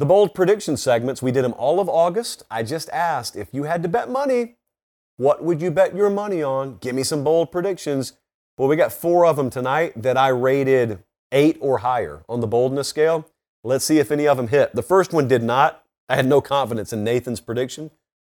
The 0.00 0.06
bold 0.06 0.32
prediction 0.32 0.78
segments, 0.78 1.20
we 1.20 1.30
did 1.30 1.44
them 1.44 1.52
all 1.58 1.78
of 1.78 1.86
August. 1.86 2.42
I 2.50 2.62
just 2.62 2.88
asked 2.88 3.36
if 3.36 3.52
you 3.52 3.64
had 3.64 3.82
to 3.82 3.88
bet 3.88 4.08
money, 4.08 4.56
what 5.18 5.44
would 5.44 5.60
you 5.60 5.70
bet 5.70 5.94
your 5.94 6.08
money 6.08 6.42
on? 6.42 6.78
Give 6.78 6.94
me 6.94 7.02
some 7.02 7.22
bold 7.22 7.52
predictions. 7.52 8.14
Well, 8.56 8.66
we 8.66 8.76
got 8.76 8.94
four 8.94 9.26
of 9.26 9.36
them 9.36 9.50
tonight 9.50 9.92
that 10.00 10.16
I 10.16 10.28
rated 10.28 11.00
eight 11.32 11.58
or 11.60 11.80
higher 11.80 12.24
on 12.30 12.40
the 12.40 12.46
boldness 12.46 12.88
scale. 12.88 13.28
Let's 13.62 13.84
see 13.84 13.98
if 13.98 14.10
any 14.10 14.26
of 14.26 14.38
them 14.38 14.48
hit. 14.48 14.74
The 14.74 14.82
first 14.82 15.12
one 15.12 15.28
did 15.28 15.42
not. 15.42 15.84
I 16.08 16.16
had 16.16 16.24
no 16.24 16.40
confidence 16.40 16.94
in 16.94 17.04
Nathan's 17.04 17.40
prediction. 17.42 17.90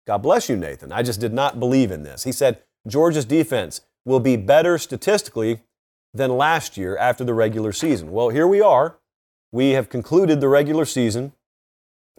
God 0.08 0.24
bless 0.24 0.50
you, 0.50 0.58
Nathan. 0.58 0.92
I 0.92 1.04
just 1.04 1.20
did 1.20 1.32
not 1.32 1.60
believe 1.60 1.92
in 1.92 2.02
this. 2.02 2.24
He 2.24 2.32
said 2.32 2.64
Georgia's 2.88 3.26
defense 3.26 3.82
will 4.04 4.20
be 4.20 4.36
better 4.36 4.80
statistically 4.80 5.62
than 6.12 6.36
last 6.36 6.76
year 6.76 6.98
after 6.98 7.24
the 7.24 7.36
regular 7.36 7.72
season. 7.72 8.12
Well, 8.12 8.30
here 8.30 8.48
we 8.48 8.62
are. 8.62 8.98
We 9.52 9.74
have 9.74 9.90
concluded 9.90 10.42
the 10.42 10.48
regular 10.48 10.86
season. 10.86 11.34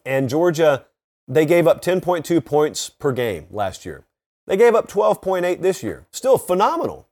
And 0.04 0.28
Georgia, 0.28 0.86
they 1.28 1.46
gave 1.46 1.66
up 1.66 1.82
10.2 1.82 2.44
points 2.44 2.88
per 2.88 3.12
game 3.12 3.46
last 3.50 3.86
year. 3.86 4.04
They 4.46 4.56
gave 4.56 4.74
up 4.74 4.88
12.8 4.88 5.60
this 5.60 5.82
year. 5.82 6.06
Still 6.10 6.38
phenomenal. 6.38 7.08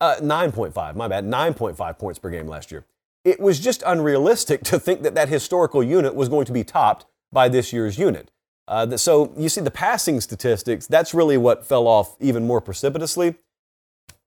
Uh, 0.00 0.16
9.5, 0.20 0.94
my 0.96 1.08
bad, 1.08 1.26
9.5 1.26 1.98
points 1.98 2.18
per 2.18 2.30
game 2.30 2.46
last 2.46 2.70
year. 2.70 2.86
It 3.22 3.38
was 3.38 3.60
just 3.60 3.82
unrealistic 3.84 4.62
to 4.64 4.78
think 4.78 5.02
that 5.02 5.14
that 5.14 5.28
historical 5.28 5.82
unit 5.82 6.14
was 6.14 6.28
going 6.28 6.46
to 6.46 6.52
be 6.52 6.64
topped 6.64 7.06
by 7.32 7.48
this 7.48 7.72
year's 7.72 7.98
unit. 7.98 8.30
Uh, 8.66 8.96
so 8.96 9.32
you 9.36 9.48
see 9.48 9.60
the 9.60 9.70
passing 9.70 10.20
statistics, 10.20 10.86
that's 10.86 11.12
really 11.12 11.36
what 11.36 11.66
fell 11.66 11.88
off 11.88 12.16
even 12.20 12.46
more 12.46 12.60
precipitously. 12.60 13.34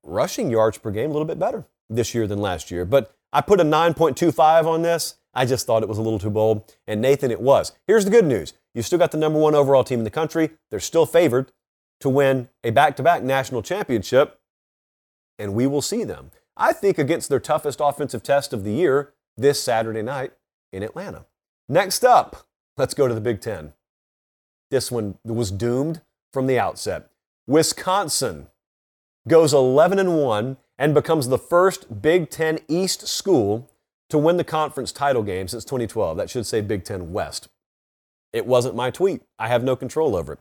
Rushing 0.04 0.50
yards 0.50 0.76
per 0.76 0.90
game, 0.90 1.10
a 1.10 1.12
little 1.12 1.26
bit 1.26 1.38
better 1.38 1.64
this 1.88 2.14
year 2.14 2.26
than 2.26 2.40
last 2.40 2.70
year. 2.70 2.84
But 2.84 3.14
I 3.32 3.40
put 3.40 3.58
a 3.58 3.64
9.25 3.64 4.66
on 4.66 4.82
this. 4.82 5.14
I 5.34 5.44
just 5.46 5.66
thought 5.66 5.82
it 5.82 5.88
was 5.88 5.98
a 5.98 6.02
little 6.02 6.18
too 6.18 6.30
bold. 6.30 6.74
And 6.86 7.00
Nathan, 7.00 7.30
it 7.30 7.40
was. 7.40 7.72
Here's 7.86 8.04
the 8.04 8.10
good 8.10 8.24
news 8.24 8.54
you've 8.74 8.86
still 8.86 8.98
got 8.98 9.10
the 9.10 9.18
number 9.18 9.38
one 9.38 9.54
overall 9.54 9.84
team 9.84 10.00
in 10.00 10.04
the 10.04 10.10
country. 10.10 10.50
They're 10.70 10.80
still 10.80 11.06
favored 11.06 11.52
to 12.00 12.08
win 12.08 12.48
a 12.62 12.70
back 12.70 12.96
to 12.96 13.02
back 13.02 13.22
national 13.22 13.62
championship, 13.62 14.40
and 15.38 15.54
we 15.54 15.66
will 15.66 15.82
see 15.82 16.04
them. 16.04 16.30
I 16.56 16.72
think 16.72 16.98
against 16.98 17.28
their 17.28 17.40
toughest 17.40 17.80
offensive 17.82 18.22
test 18.22 18.52
of 18.52 18.64
the 18.64 18.72
year 18.72 19.12
this 19.36 19.62
Saturday 19.62 20.02
night 20.02 20.32
in 20.72 20.82
Atlanta. 20.82 21.26
Next 21.68 22.04
up, 22.04 22.46
let's 22.76 22.94
go 22.94 23.08
to 23.08 23.14
the 23.14 23.20
Big 23.20 23.40
Ten. 23.40 23.72
This 24.70 24.90
one 24.90 25.18
was 25.24 25.50
doomed 25.50 26.02
from 26.32 26.46
the 26.46 26.58
outset. 26.58 27.10
Wisconsin 27.46 28.48
goes 29.28 29.52
11 29.52 29.98
and 29.98 30.16
1 30.16 30.56
and 30.78 30.94
becomes 30.94 31.28
the 31.28 31.38
first 31.38 32.02
Big 32.02 32.30
Ten 32.30 32.58
East 32.68 33.06
school 33.06 33.70
to 34.14 34.18
win 34.18 34.36
the 34.36 34.44
conference 34.44 34.92
title 34.92 35.24
game 35.24 35.48
since 35.48 35.64
2012. 35.64 36.16
That 36.16 36.30
should 36.30 36.46
say 36.46 36.60
Big 36.60 36.84
Ten 36.84 37.12
West. 37.12 37.48
It 38.32 38.46
wasn't 38.46 38.76
my 38.76 38.92
tweet. 38.92 39.22
I 39.40 39.48
have 39.48 39.64
no 39.64 39.74
control 39.74 40.14
over 40.14 40.34
it. 40.34 40.38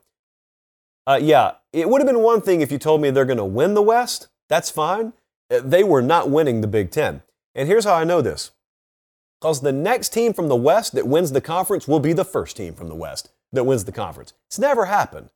Uh, 1.08 1.20
yeah, 1.20 1.54
it 1.72 1.90
would 1.90 2.00
have 2.00 2.08
been 2.08 2.22
one 2.22 2.40
thing 2.40 2.62
if 2.62 2.72
you 2.72 2.78
told 2.78 3.02
me 3.02 3.10
they're 3.10 3.26
going 3.26 3.38
to 3.40 3.44
win 3.44 3.74
the 3.74 3.82
West. 3.82 4.28
That's 4.48 4.70
fine. 4.70 5.14
Uh, 5.52 5.62
they 5.62 5.84
were 5.84 6.04
not 6.04 6.30
winning 6.30 6.62
the 6.62 6.68
Big 6.68 6.92
Ten. 6.92 7.24
And 7.56 7.68
here's 7.68 7.86
how 7.86 7.96
I 7.96 8.04
know 8.04 8.22
this 8.22 8.52
because 9.42 9.62
the 9.62 9.72
next 9.72 10.10
team 10.10 10.34
from 10.34 10.50
the 10.50 10.56
West 10.56 10.94
that 10.94 11.08
wins 11.08 11.32
the 11.32 11.42
conference 11.42 11.88
will 11.88 12.00
be 12.00 12.14
the 12.14 12.24
first 12.24 12.56
team 12.56 12.76
from 12.76 12.90
the 12.90 12.96
West 12.96 13.32
that 13.54 13.64
wins 13.64 13.86
the 13.86 13.92
conference. 13.92 14.34
It's 14.50 14.60
never 14.60 14.86
happened. 14.86 15.32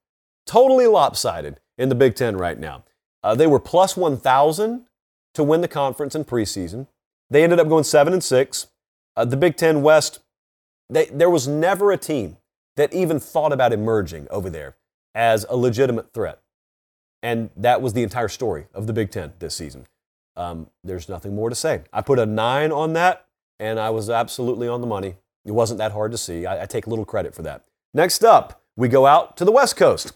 Totally 0.46 0.86
lopsided 0.86 1.60
in 1.76 1.90
the 1.90 1.96
Big 1.96 2.14
Ten 2.14 2.38
right 2.38 2.60
now. 2.60 2.84
Uh, 3.24 3.34
they 3.34 3.48
were 3.48 3.60
plus 3.60 3.98
1,000 3.98 4.86
to 5.34 5.44
win 5.44 5.62
the 5.62 5.68
conference 5.68 6.14
in 6.14 6.24
preseason. 6.24 6.86
They 7.30 7.44
ended 7.44 7.60
up 7.60 7.68
going 7.70 7.84
seven 7.84 8.14
and 8.14 8.24
six. 8.24 8.68
Uh, 9.16 9.26
the 9.26 9.38
Big 9.38 9.58
Ten 9.58 9.82
West, 9.82 10.20
they, 10.90 11.06
there 11.06 11.30
was 11.30 11.48
never 11.48 11.92
a 11.92 11.98
team 11.98 12.38
that 12.76 12.94
even 12.94 13.20
thought 13.20 13.52
about 13.52 13.74
emerging 13.74 14.28
over 14.30 14.50
there 14.50 14.76
as 15.16 15.46
a 15.50 15.58
legitimate 15.58 16.14
threat. 16.14 16.40
And 17.24 17.50
that 17.58 17.82
was 17.82 17.94
the 17.94 18.04
entire 18.04 18.28
story 18.28 18.68
of 18.74 18.86
the 18.88 18.94
Big 18.94 19.12
Ten 19.12 19.34
this 19.40 19.56
season. 19.56 19.88
Um, 20.36 20.70
there's 20.84 21.10
nothing 21.10 21.34
more 21.34 21.50
to 21.50 21.56
say. 21.56 21.82
I 21.92 22.02
put 22.02 22.20
a 22.20 22.26
nine 22.26 22.72
on 22.72 22.94
that. 22.94 23.26
and 23.60 23.80
I 23.80 23.90
was 23.90 24.10
absolutely 24.10 24.68
on 24.68 24.82
the 24.82 24.88
money. 24.88 25.16
It 25.46 25.52
wasn't 25.52 25.80
that 25.80 25.92
hard 25.92 26.12
to 26.12 26.18
see. 26.18 26.46
I, 26.46 26.64
I 26.64 26.66
take 26.66 26.88
little 26.88 27.06
credit 27.06 27.34
for 27.34 27.42
that. 27.44 27.64
Next 27.94 28.24
up, 28.24 28.62
we 28.76 28.88
go 28.88 29.06
out 29.06 29.38
to 29.38 29.46
the 29.46 29.52
West 29.52 29.76
Coast. 29.76 30.14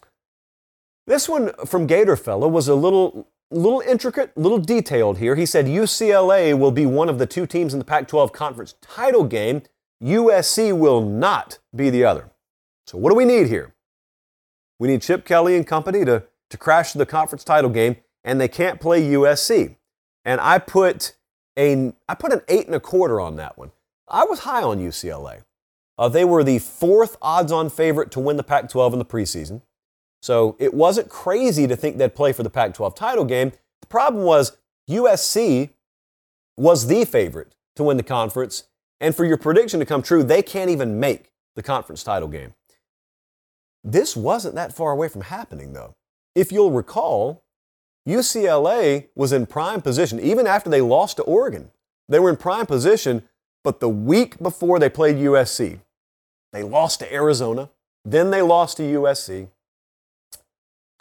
This 1.08 1.28
one 1.28 1.52
from 1.66 1.88
Gator 1.88 2.16
Fella 2.16 2.48
was 2.48 2.68
a 2.68 2.76
little, 2.76 3.28
little 3.52 3.82
intricate, 3.82 4.36
little 4.38 4.58
detailed 4.58 5.18
here. 5.18 5.36
He 5.36 5.46
said 5.46 5.66
UCLA 5.66 6.58
will 6.58 6.72
be 6.72 6.86
one 6.86 7.10
of 7.10 7.20
the 7.20 7.26
two 7.26 7.46
teams 7.46 7.74
in 7.74 7.80
the 7.80 7.86
Pac 7.86 8.08
12 8.08 8.32
conference 8.32 8.76
title 8.82 9.24
game. 9.24 9.64
USC 10.02 10.78
will 10.78 11.02
not 11.02 11.60
be 11.76 11.90
the 11.90 12.04
other. 12.04 12.32
So, 12.88 12.98
what 12.98 13.12
do 13.12 13.16
we 13.16 13.26
need 13.26 13.48
here? 13.48 13.76
We 14.80 14.88
need 14.88 15.02
Chip 15.04 15.26
Kelly 15.26 15.56
and 15.56 15.68
company 15.68 16.04
to, 16.06 16.24
to 16.50 16.58
crash 16.58 16.94
the 16.94 17.06
conference 17.06 17.44
title 17.44 17.70
game, 17.70 17.98
and 18.24 18.42
they 18.42 18.48
can't 18.48 18.80
play 18.80 19.02
USC. 19.04 19.76
And 20.26 20.42
I 20.42 20.58
put 20.58 21.16
a 21.58 21.94
I 22.10 22.16
put 22.16 22.34
an 22.34 22.42
eight 22.48 22.66
and 22.66 22.76
a 22.76 22.80
quarter 22.80 23.20
on 23.20 23.36
that 23.36 23.58
one. 23.58 23.72
I 24.08 24.26
was 24.26 24.40
high 24.40 24.64
on 24.64 24.80
UCLA. 24.80 25.44
Uh, 25.98 26.10
they 26.10 26.26
were 26.26 26.44
the 26.44 26.60
fourth 26.60 27.16
odds-on 27.22 27.70
favorite 27.70 28.12
to 28.12 28.20
win 28.20 28.38
the 28.38 28.44
Pac-12 28.44 28.94
in 28.94 29.00
the 29.00 29.06
preseason, 29.06 29.62
so 30.22 30.56
it 30.60 30.74
wasn't 30.74 31.10
crazy 31.10 31.68
to 31.68 31.76
think 31.76 31.98
they'd 31.98 32.16
play 32.16 32.32
for 32.32 32.44
the 32.44 32.50
Pac-12 32.50 32.96
title 32.96 33.26
game. 33.26 33.52
The 33.82 33.88
problem 33.88 34.24
was 34.24 34.58
USC 34.90 35.70
was 36.58 36.88
the 36.88 37.06
favorite 37.06 37.56
to 37.76 37.84
win 37.84 37.98
the 37.98 38.04
conference, 38.04 38.66
and 39.00 39.16
for 39.16 39.26
your 39.26 39.38
prediction 39.38 39.80
to 39.80 39.86
come 39.86 40.02
true, 40.02 40.24
they 40.24 40.42
can't 40.42 40.70
even 40.70 41.00
make 41.00 41.32
the 41.56 41.64
conference 41.64 42.04
title 42.04 42.28
game. 42.28 42.54
This 43.84 44.16
wasn't 44.16 44.56
that 44.56 44.74
far 44.74 44.92
away 44.92 45.08
from 45.08 45.22
happening, 45.22 45.74
though. 45.74 45.96
If 46.36 46.52
you'll 46.52 46.72
recall, 46.72 47.44
UCLA 48.08 49.08
was 49.16 49.32
in 49.32 49.46
prime 49.46 49.82
position, 49.82 50.20
even 50.20 50.46
after 50.48 50.70
they 50.70 50.82
lost 50.82 51.18
to 51.18 51.24
Oregon. 51.24 51.72
They 52.08 52.20
were 52.20 52.30
in 52.30 52.38
prime 52.38 52.66
position, 52.66 53.24
but 53.64 53.80
the 53.80 53.90
week 53.90 54.38
before 54.40 54.80
they 54.80 54.90
played 54.90 55.18
USC, 55.18 55.80
they 56.52 56.64
lost 56.64 57.00
to 57.00 57.14
Arizona. 57.14 57.70
Then 58.04 58.32
they 58.32 58.42
lost 58.42 58.78
to 58.78 58.84
USC. 58.84 59.50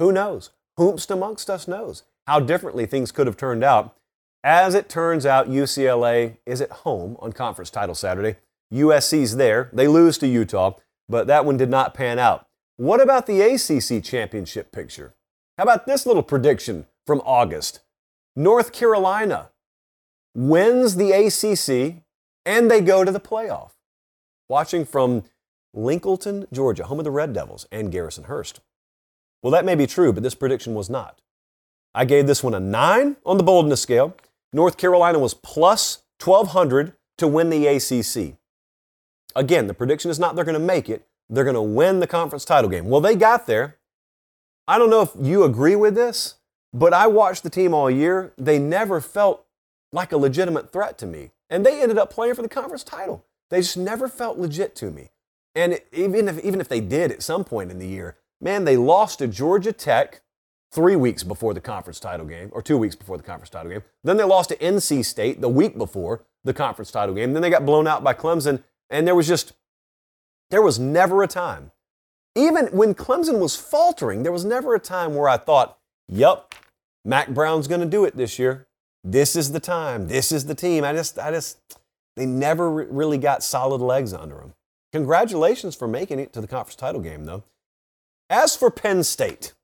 Who 0.01 0.11
knows? 0.12 0.51
Whomst 0.78 1.11
amongst 1.11 1.51
us 1.51 1.68
knows 1.68 2.05
how 2.26 2.40
differently 2.40 2.86
things 2.86 3.12
could 3.12 3.26
have 3.26 3.36
turned 3.36 3.62
out. 3.62 3.94
As 4.42 4.74
it 4.74 4.88
turns 4.88 5.26
out, 5.26 5.51
UCLA 5.51 6.38
is 6.46 6.62
at 6.62 6.70
home 6.70 7.18
on 7.20 7.32
conference 7.32 7.68
title 7.68 7.94
Saturday. 7.94 8.36
USC's 8.72 9.36
there. 9.36 9.68
They 9.74 9.86
lose 9.86 10.16
to 10.18 10.26
Utah, 10.26 10.76
but 11.07 11.26
that 11.26 11.44
one 11.44 11.59
did 11.59 11.68
not 11.68 11.92
pan 11.92 12.18
out. 12.18 12.46
What 12.78 13.03
about 13.03 13.26
the 13.26 13.42
ACC 13.42 14.03
championship 14.03 14.72
picture? 14.72 15.14
How 15.59 15.64
about 15.64 15.86
this 15.86 16.07
little 16.07 16.22
prediction 16.22 16.86
from 17.07 17.20
August? 17.26 17.80
North 18.34 18.72
Carolina 18.72 19.51
wins 20.34 20.96
the 20.96 21.12
ACC 21.12 22.03
and 22.46 22.70
they 22.70 22.80
go 22.80 23.05
to 23.05 23.12
the 23.12 23.20
playoff. 23.20 23.72
Watching 24.48 24.86
from 24.86 25.24
Lincolnton, 25.76 26.51
Georgia, 26.51 26.84
home 26.84 27.01
of 27.01 27.05
the 27.05 27.11
Red 27.11 27.34
Devils 27.34 27.66
and 27.70 27.92
Garrison 27.92 28.24
Hearst. 28.24 28.61
Well, 29.43 29.51
that 29.53 29.64
may 29.64 29.74
be 29.74 29.86
true, 29.86 30.12
but 30.12 30.22
this 30.22 30.34
prediction 30.34 30.74
was 30.74 30.91
not. 30.91 31.20
I 31.95 32.05
gave 32.05 32.26
this 32.26 32.45
one 32.45 32.55
a 32.55 32.61
9 32.61 33.16
on 33.24 33.36
the 33.36 33.43
boldness 33.43 33.80
scale. 33.80 34.16
North 34.53 34.76
Carolina 34.76 35.18
was 35.18 35.34
plus 35.34 36.03
1,200 36.22 36.93
to 37.18 37.28
win 37.28 37.51
the 37.51 37.66
ACC. 37.66 38.36
Again, 39.34 39.66
the 39.66 39.74
prediction 39.74 40.11
is 40.11 40.18
not 40.18 40.34
they're 40.34 40.45
going 40.45 40.55
to 40.55 40.59
make 40.59 40.88
it, 40.88 41.07
they're 41.28 41.45
going 41.45 41.55
to 41.55 41.62
win 41.62 42.01
the 42.01 42.07
conference 42.07 42.45
title 42.45 42.70
game. 42.70 42.86
Well, 42.86 43.01
they 43.01 43.14
got 43.14 43.47
there. 43.47 43.76
I 44.66 44.78
don't 44.78 44.91
know 44.91 45.03
if 45.03 45.11
you 45.20 45.45
agree 45.45 45.76
with 45.76 45.95
this, 45.95 46.36
but 46.72 46.93
I 46.93 47.07
watched 47.07 47.43
the 47.43 47.51
team 47.51 47.74
all 47.74 47.91
year. 47.91 48.32
They 48.36 48.59
never 48.59 49.01
felt 49.01 49.45
like 49.93 50.12
a 50.12 50.16
legitimate 50.16 50.72
threat 50.72 50.99
to 50.99 51.07
me. 51.07 51.30
And 51.49 51.66
they 51.66 51.82
ended 51.82 51.99
up 51.99 52.12
playing 52.12 52.34
for 52.34 52.43
the 52.43 52.49
conference 52.49 52.84
title. 52.84 53.24
They 53.51 53.61
just 53.61 53.76
never 53.76 54.09
felt 54.09 54.38
legit 54.38 54.76
to 54.76 54.91
me. 54.91 55.11
And 55.55 55.80
even 55.93 56.28
if, 56.28 56.38
even 56.45 56.61
if 56.61 56.68
they 56.68 56.80
did 56.80 57.11
at 57.11 57.22
some 57.22 57.43
point 57.43 57.72
in 57.72 57.78
the 57.78 57.88
year, 57.88 58.16
man, 58.41 58.64
they 58.64 58.76
lost 58.76 59.18
to 59.18 59.28
Georgia 59.28 59.72
Tech 59.72 60.22
three 60.72 60.97
weeks 60.97 61.22
before 61.22 61.53
the 61.53 61.61
conference 61.61 61.99
title 61.99 62.26
game, 62.26 62.49
or 62.53 62.62
two 62.62 62.78
weeks 62.78 62.95
before 62.95 63.16
the 63.16 63.22
conference 63.22 63.51
title 63.51 63.70
game. 63.70 63.82
Then 64.05 64.16
they 64.16 64.24
lost 64.24 64.51
to 64.51 64.57
NC 64.57 65.05
State 65.05 65.41
the 65.41 65.49
week 65.49 65.76
before 65.76 66.24
the 66.45 66.55
conference 66.55 66.91
title 66.91 67.14
game. 67.14 67.32
Then 67.32 67.43
they 67.43 67.51
got 67.51 67.66
blown 67.66 67.86
out 67.86 68.05
by 68.05 68.14
Clemson. 68.14 68.62
And 68.88 69.07
there 69.07 69.14
was 69.14 69.28
just, 69.28 69.53
there 70.51 70.62
was 70.62 70.78
never 70.78 71.22
a 71.22 71.28
time. 71.28 71.72
Even 72.36 72.66
when 72.66 72.95
Clemson 72.95 73.41
was 73.41 73.57
faltering, 73.57 74.22
there 74.22 74.32
was 74.32 74.45
never 74.45 74.74
a 74.74 74.80
time 74.80 75.14
where 75.14 75.28
I 75.28 75.36
thought, 75.36 75.78
yep, 76.09 76.55
Mack 77.05 77.28
Brown's 77.28 77.68
going 77.68 77.80
to 77.80 77.86
do 77.86 78.05
it 78.05 78.16
this 78.16 78.38
year. 78.38 78.66
This 79.03 79.34
is 79.34 79.53
the 79.53 79.61
time. 79.61 80.09
This 80.09 80.30
is 80.30 80.47
the 80.47 80.55
team. 80.55 80.84
I 80.84 80.93
just, 80.93 81.18
I 81.18 81.30
just, 81.30 81.59
they 82.16 82.26
never 82.26 82.70
really 82.70 83.18
got 83.18 83.43
solid 83.43 83.80
legs 83.80 84.12
under 84.12 84.36
them. 84.36 84.55
Congratulations 84.93 85.74
for 85.74 85.88
making 85.88 86.18
it 86.18 86.32
to 86.32 86.41
the 86.41 86.49
conference 86.49 86.76
title 86.76 87.01
game, 87.01 87.24
though. 87.24 87.45
As 88.31 88.55
for 88.55 88.70
Penn 88.70 89.03
State, 89.03 89.55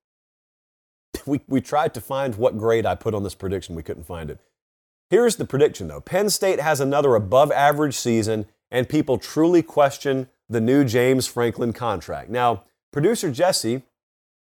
we, 1.27 1.41
we 1.47 1.61
tried 1.61 1.95
to 1.95 2.01
find 2.01 2.35
what 2.35 2.59
grade 2.59 2.85
I 2.85 2.97
put 2.97 3.15
on 3.15 3.23
this 3.23 3.37
prediction. 3.37 3.77
We 3.77 3.85
couldn't 3.85 4.05
find 4.05 4.29
it. 4.29 4.41
Here's 5.09 5.37
the 5.37 5.45
prediction, 5.45 5.87
though 5.87 6.01
Penn 6.01 6.29
State 6.31 6.59
has 6.59 6.81
another 6.81 7.15
above 7.15 7.53
average 7.53 7.95
season, 7.95 8.47
and 8.73 8.89
people 8.89 9.19
truly 9.19 9.63
question 9.63 10.29
the 10.49 10.61
new 10.61 10.85
James 10.85 11.29
Franklin 11.29 11.73
contract. 11.73 12.29
Now, 12.29 12.65
producer 12.93 13.31
Jesse 13.31 13.83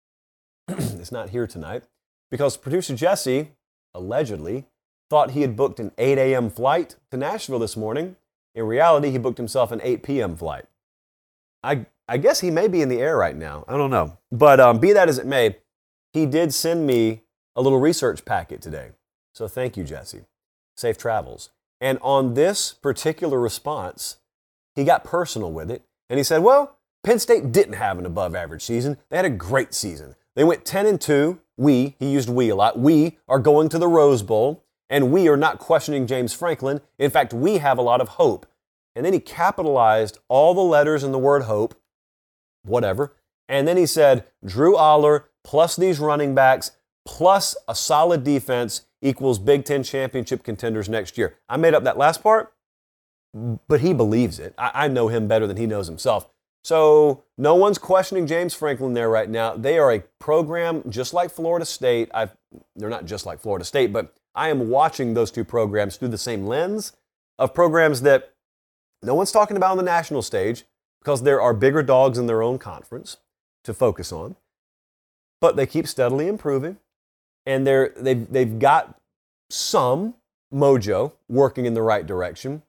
is 0.69 1.11
not 1.11 1.31
here 1.31 1.45
tonight 1.45 1.83
because 2.31 2.55
producer 2.55 2.95
Jesse 2.95 3.51
allegedly 3.93 4.65
thought 5.09 5.31
he 5.31 5.41
had 5.41 5.57
booked 5.57 5.81
an 5.81 5.91
8 5.97 6.17
a.m. 6.17 6.49
flight 6.49 6.95
to 7.11 7.17
Nashville 7.17 7.59
this 7.59 7.75
morning. 7.75 8.15
In 8.55 8.63
reality, 8.63 9.11
he 9.11 9.17
booked 9.17 9.37
himself 9.37 9.71
an 9.71 9.81
8 9.83 10.01
p.m. 10.01 10.37
flight. 10.37 10.65
I, 11.61 11.85
I 12.07 12.17
guess 12.17 12.41
he 12.41 12.51
may 12.51 12.67
be 12.67 12.81
in 12.81 12.89
the 12.89 12.99
air 12.99 13.17
right 13.17 13.35
now. 13.35 13.63
I 13.67 13.77
don't 13.77 13.89
know. 13.89 14.17
But 14.31 14.59
um, 14.59 14.79
be 14.79 14.93
that 14.93 15.09
as 15.09 15.17
it 15.17 15.25
may, 15.25 15.57
he 16.11 16.25
did 16.25 16.53
send 16.53 16.85
me 16.85 17.23
a 17.55 17.61
little 17.61 17.79
research 17.79 18.25
packet 18.25 18.61
today. 18.61 18.91
So 19.33 19.47
thank 19.47 19.77
you, 19.77 19.83
Jesse. 19.83 20.21
Safe 20.75 20.97
travels. 20.97 21.49
And 21.79 21.97
on 22.01 22.33
this 22.33 22.73
particular 22.73 23.39
response, 23.39 24.17
he 24.75 24.83
got 24.83 25.03
personal 25.03 25.51
with 25.51 25.69
it. 25.71 25.83
And 26.09 26.17
he 26.17 26.23
said, 26.23 26.43
well, 26.43 26.77
Penn 27.03 27.19
State 27.19 27.51
didn't 27.51 27.73
have 27.73 27.99
an 27.99 28.05
above 28.05 28.35
average 28.35 28.61
season. 28.61 28.97
They 29.09 29.17
had 29.17 29.25
a 29.25 29.29
great 29.29 29.73
season. 29.73 30.15
They 30.35 30.43
went 30.43 30.65
10 30.65 30.85
and 30.85 30.99
2. 30.99 31.39
We, 31.57 31.95
he 31.99 32.09
used 32.09 32.29
we 32.29 32.49
a 32.49 32.55
lot, 32.55 32.79
we 32.79 33.17
are 33.27 33.39
going 33.39 33.69
to 33.69 33.77
the 33.77 33.87
Rose 33.87 34.23
Bowl 34.23 34.63
and 34.89 35.11
we 35.11 35.27
are 35.27 35.37
not 35.37 35.59
questioning 35.59 36.07
James 36.07 36.33
Franklin. 36.33 36.81
In 36.97 37.11
fact, 37.11 37.33
we 37.33 37.57
have 37.57 37.77
a 37.77 37.83
lot 37.83 38.01
of 38.01 38.09
hope. 38.09 38.45
And 38.95 39.05
then 39.05 39.13
he 39.13 39.19
capitalized 39.19 40.19
all 40.27 40.53
the 40.53 40.61
letters 40.61 41.03
in 41.03 41.11
the 41.11 41.19
word 41.19 41.43
hope, 41.43 41.75
whatever. 42.65 43.13
And 43.49 43.67
then 43.67 43.77
he 43.77 43.85
said, 43.85 44.25
Drew 44.45 44.75
Allar 44.75 45.25
plus 45.43 45.75
these 45.75 45.99
running 45.99 46.33
backs 46.33 46.71
plus 47.05 47.55
a 47.67 47.75
solid 47.75 48.23
defense 48.23 48.85
equals 49.01 49.39
Big 49.39 49.65
Ten 49.65 49.83
championship 49.83 50.43
contenders 50.43 50.87
next 50.87 51.17
year. 51.17 51.37
I 51.49 51.57
made 51.57 51.73
up 51.73 51.83
that 51.83 51.97
last 51.97 52.23
part, 52.23 52.53
but 53.67 53.81
he 53.81 53.93
believes 53.93 54.39
it. 54.39 54.53
I, 54.57 54.85
I 54.85 54.87
know 54.87 55.09
him 55.09 55.27
better 55.27 55.45
than 55.45 55.57
he 55.57 55.65
knows 55.65 55.87
himself. 55.87 56.27
So 56.63 57.25
no 57.37 57.55
one's 57.55 57.77
questioning 57.77 58.25
James 58.25 58.53
Franklin 58.53 58.93
there 58.93 59.09
right 59.09 59.29
now. 59.29 59.57
They 59.57 59.77
are 59.77 59.91
a 59.91 60.03
program 60.19 60.83
just 60.89 61.13
like 61.13 61.29
Florida 61.29 61.65
State. 61.65 62.09
I've, 62.13 62.35
they're 62.77 62.89
not 62.89 63.05
just 63.05 63.25
like 63.25 63.41
Florida 63.41 63.65
State, 63.65 63.91
but 63.91 64.13
I 64.33 64.49
am 64.49 64.69
watching 64.69 65.13
those 65.13 65.29
two 65.29 65.43
programs 65.43 65.97
through 65.97 66.07
the 66.07 66.17
same 66.17 66.47
lens 66.47 66.93
of 67.37 67.53
programs 67.53 68.01
that 68.01 68.33
no 69.01 69.13
one's 69.13 69.31
talking 69.33 69.57
about 69.57 69.71
on 69.71 69.77
the 69.77 69.83
national 69.83 70.21
stage 70.21 70.63
because 71.03 71.23
there 71.23 71.41
are 71.41 71.53
bigger 71.53 71.83
dogs 71.83 72.17
in 72.17 72.27
their 72.27 72.41
own 72.41 72.57
conference 72.57 73.17
to 73.65 73.73
focus 73.73 74.13
on. 74.13 74.37
But 75.41 75.57
they 75.57 75.65
keep 75.65 75.85
steadily 75.85 76.29
improving, 76.29 76.77
and 77.45 77.67
they're, 77.67 77.93
they've, 77.97 78.31
they've 78.31 78.57
got 78.57 78.97
some 79.49 80.13
mojo 80.53 81.11
working 81.27 81.65
in 81.65 81.73
the 81.73 81.81
right 81.81 82.07
direction. 82.07 82.63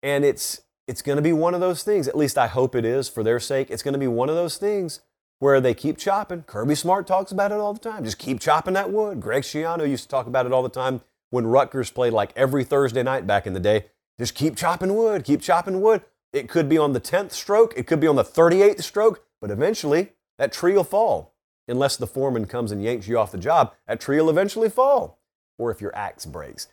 And 0.00 0.24
it's, 0.24 0.60
it's 0.86 1.02
going 1.02 1.16
to 1.16 1.22
be 1.22 1.32
one 1.32 1.54
of 1.54 1.60
those 1.60 1.82
things, 1.82 2.06
at 2.06 2.16
least 2.16 2.38
I 2.38 2.46
hope 2.46 2.76
it 2.76 2.84
is 2.84 3.08
for 3.08 3.24
their 3.24 3.40
sake. 3.40 3.68
It's 3.68 3.82
going 3.82 3.94
to 3.94 3.98
be 3.98 4.06
one 4.06 4.28
of 4.28 4.36
those 4.36 4.58
things 4.58 5.00
where 5.40 5.60
they 5.60 5.74
keep 5.74 5.98
chopping. 5.98 6.44
Kirby 6.44 6.76
Smart 6.76 7.08
talks 7.08 7.32
about 7.32 7.50
it 7.50 7.58
all 7.58 7.74
the 7.74 7.80
time. 7.80 8.04
Just 8.04 8.18
keep 8.18 8.38
chopping 8.38 8.74
that 8.74 8.92
wood. 8.92 9.20
Greg 9.20 9.42
Schiano 9.42 9.88
used 9.88 10.04
to 10.04 10.08
talk 10.08 10.28
about 10.28 10.46
it 10.46 10.52
all 10.52 10.62
the 10.62 10.68
time 10.68 11.00
when 11.30 11.48
Rutgers 11.48 11.90
played 11.90 12.12
like 12.12 12.32
every 12.36 12.62
Thursday 12.62 13.02
night 13.02 13.26
back 13.26 13.44
in 13.44 13.54
the 13.54 13.60
day. 13.60 13.86
Just 14.20 14.36
keep 14.36 14.56
chopping 14.56 14.94
wood, 14.94 15.24
keep 15.24 15.42
chopping 15.42 15.80
wood. 15.80 16.02
It 16.36 16.50
could 16.50 16.68
be 16.68 16.76
on 16.76 16.92
the 16.92 17.00
10th 17.00 17.32
stroke, 17.32 17.72
it 17.78 17.86
could 17.86 17.98
be 17.98 18.06
on 18.06 18.16
the 18.16 18.22
38th 18.22 18.82
stroke, 18.82 19.24
but 19.40 19.50
eventually 19.50 20.12
that 20.36 20.52
tree 20.52 20.74
will 20.74 20.84
fall. 20.84 21.32
Unless 21.66 21.96
the 21.96 22.06
foreman 22.06 22.44
comes 22.44 22.70
and 22.70 22.84
yanks 22.84 23.08
you 23.08 23.18
off 23.18 23.32
the 23.32 23.38
job, 23.38 23.72
that 23.88 24.00
tree 24.00 24.20
will 24.20 24.28
eventually 24.28 24.68
fall. 24.68 25.18
Or 25.58 25.70
if 25.70 25.80
your 25.80 25.96
axe 25.96 26.26
breaks. 26.26 26.68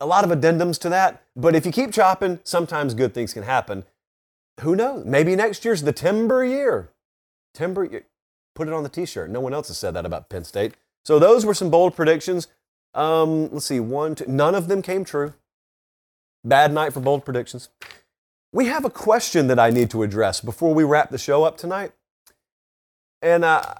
A 0.00 0.06
lot 0.06 0.24
of 0.24 0.30
addendums 0.30 0.78
to 0.78 0.88
that, 0.88 1.22
but 1.36 1.54
if 1.54 1.66
you 1.66 1.72
keep 1.72 1.92
chopping, 1.92 2.40
sometimes 2.42 2.94
good 2.94 3.12
things 3.12 3.34
can 3.34 3.42
happen. 3.42 3.84
Who 4.62 4.74
knows? 4.74 5.04
Maybe 5.04 5.36
next 5.36 5.66
year's 5.66 5.82
the 5.82 5.92
timber 5.92 6.42
year. 6.42 6.88
Timber, 7.52 7.86
put 8.54 8.66
it 8.66 8.72
on 8.72 8.82
the 8.82 8.88
t-shirt. 8.88 9.28
No 9.28 9.40
one 9.40 9.52
else 9.52 9.68
has 9.68 9.76
said 9.76 9.92
that 9.92 10.06
about 10.06 10.30
Penn 10.30 10.44
State. 10.44 10.72
So 11.04 11.18
those 11.18 11.44
were 11.44 11.52
some 11.52 11.68
bold 11.68 11.94
predictions. 11.94 12.48
Um, 12.94 13.50
let's 13.52 13.66
see, 13.66 13.78
one, 13.78 14.14
two, 14.14 14.24
none 14.26 14.54
of 14.54 14.68
them 14.68 14.80
came 14.80 15.04
true. 15.04 15.34
Bad 16.42 16.72
night 16.72 16.94
for 16.94 17.00
bold 17.00 17.26
predictions. 17.26 17.68
We 18.56 18.64
have 18.68 18.86
a 18.86 18.90
question 18.90 19.48
that 19.48 19.58
I 19.58 19.68
need 19.68 19.90
to 19.90 20.02
address 20.02 20.40
before 20.40 20.72
we 20.72 20.82
wrap 20.82 21.10
the 21.10 21.18
show 21.18 21.44
up 21.44 21.58
tonight. 21.58 21.92
And 23.20 23.44
uh, 23.44 23.74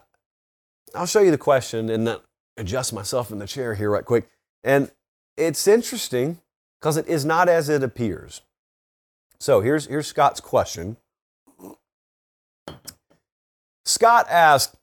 I'll 0.95 1.07
show 1.07 1.23
you 1.23 1.31
the 1.31 1.39
question 1.39 1.89
and 1.89 2.07
then 2.07 2.19
adjust 2.59 2.93
myself 2.93 3.31
in 3.31 3.39
the 3.39 3.47
chair 3.47 3.75
here 3.75 3.89
right 3.89 4.05
quick. 4.05 4.29
And 4.63 4.91
it's 5.35 5.67
interesting 5.67 6.41
because 6.79 6.99
it 6.99 7.09
is 7.09 7.25
not 7.25 7.49
as 7.49 7.71
it 7.71 7.83
appears. 7.83 8.43
So 9.39 9.63
here's, 9.63 9.87
here's 9.87 10.09
Scott's 10.09 10.41
question. 10.41 10.99
Scott 13.87 14.27
asked, 14.29 14.77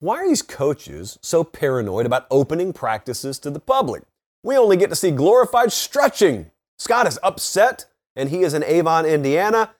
Why 0.00 0.16
are 0.16 0.28
these 0.28 0.42
coaches 0.42 1.18
so 1.22 1.42
paranoid 1.42 2.04
about 2.04 2.26
opening 2.30 2.74
practices 2.74 3.38
to 3.38 3.48
the 3.48 3.60
public? 3.60 4.02
We 4.42 4.58
only 4.58 4.76
get 4.76 4.90
to 4.90 4.96
see 4.96 5.10
glorified 5.10 5.72
stretching. 5.72 6.50
Scott 6.76 7.06
is 7.06 7.18
upset, 7.22 7.86
and 8.18 8.30
he 8.30 8.42
is 8.42 8.52
in 8.52 8.64
Avon, 8.64 9.06
Indiana. 9.06 9.70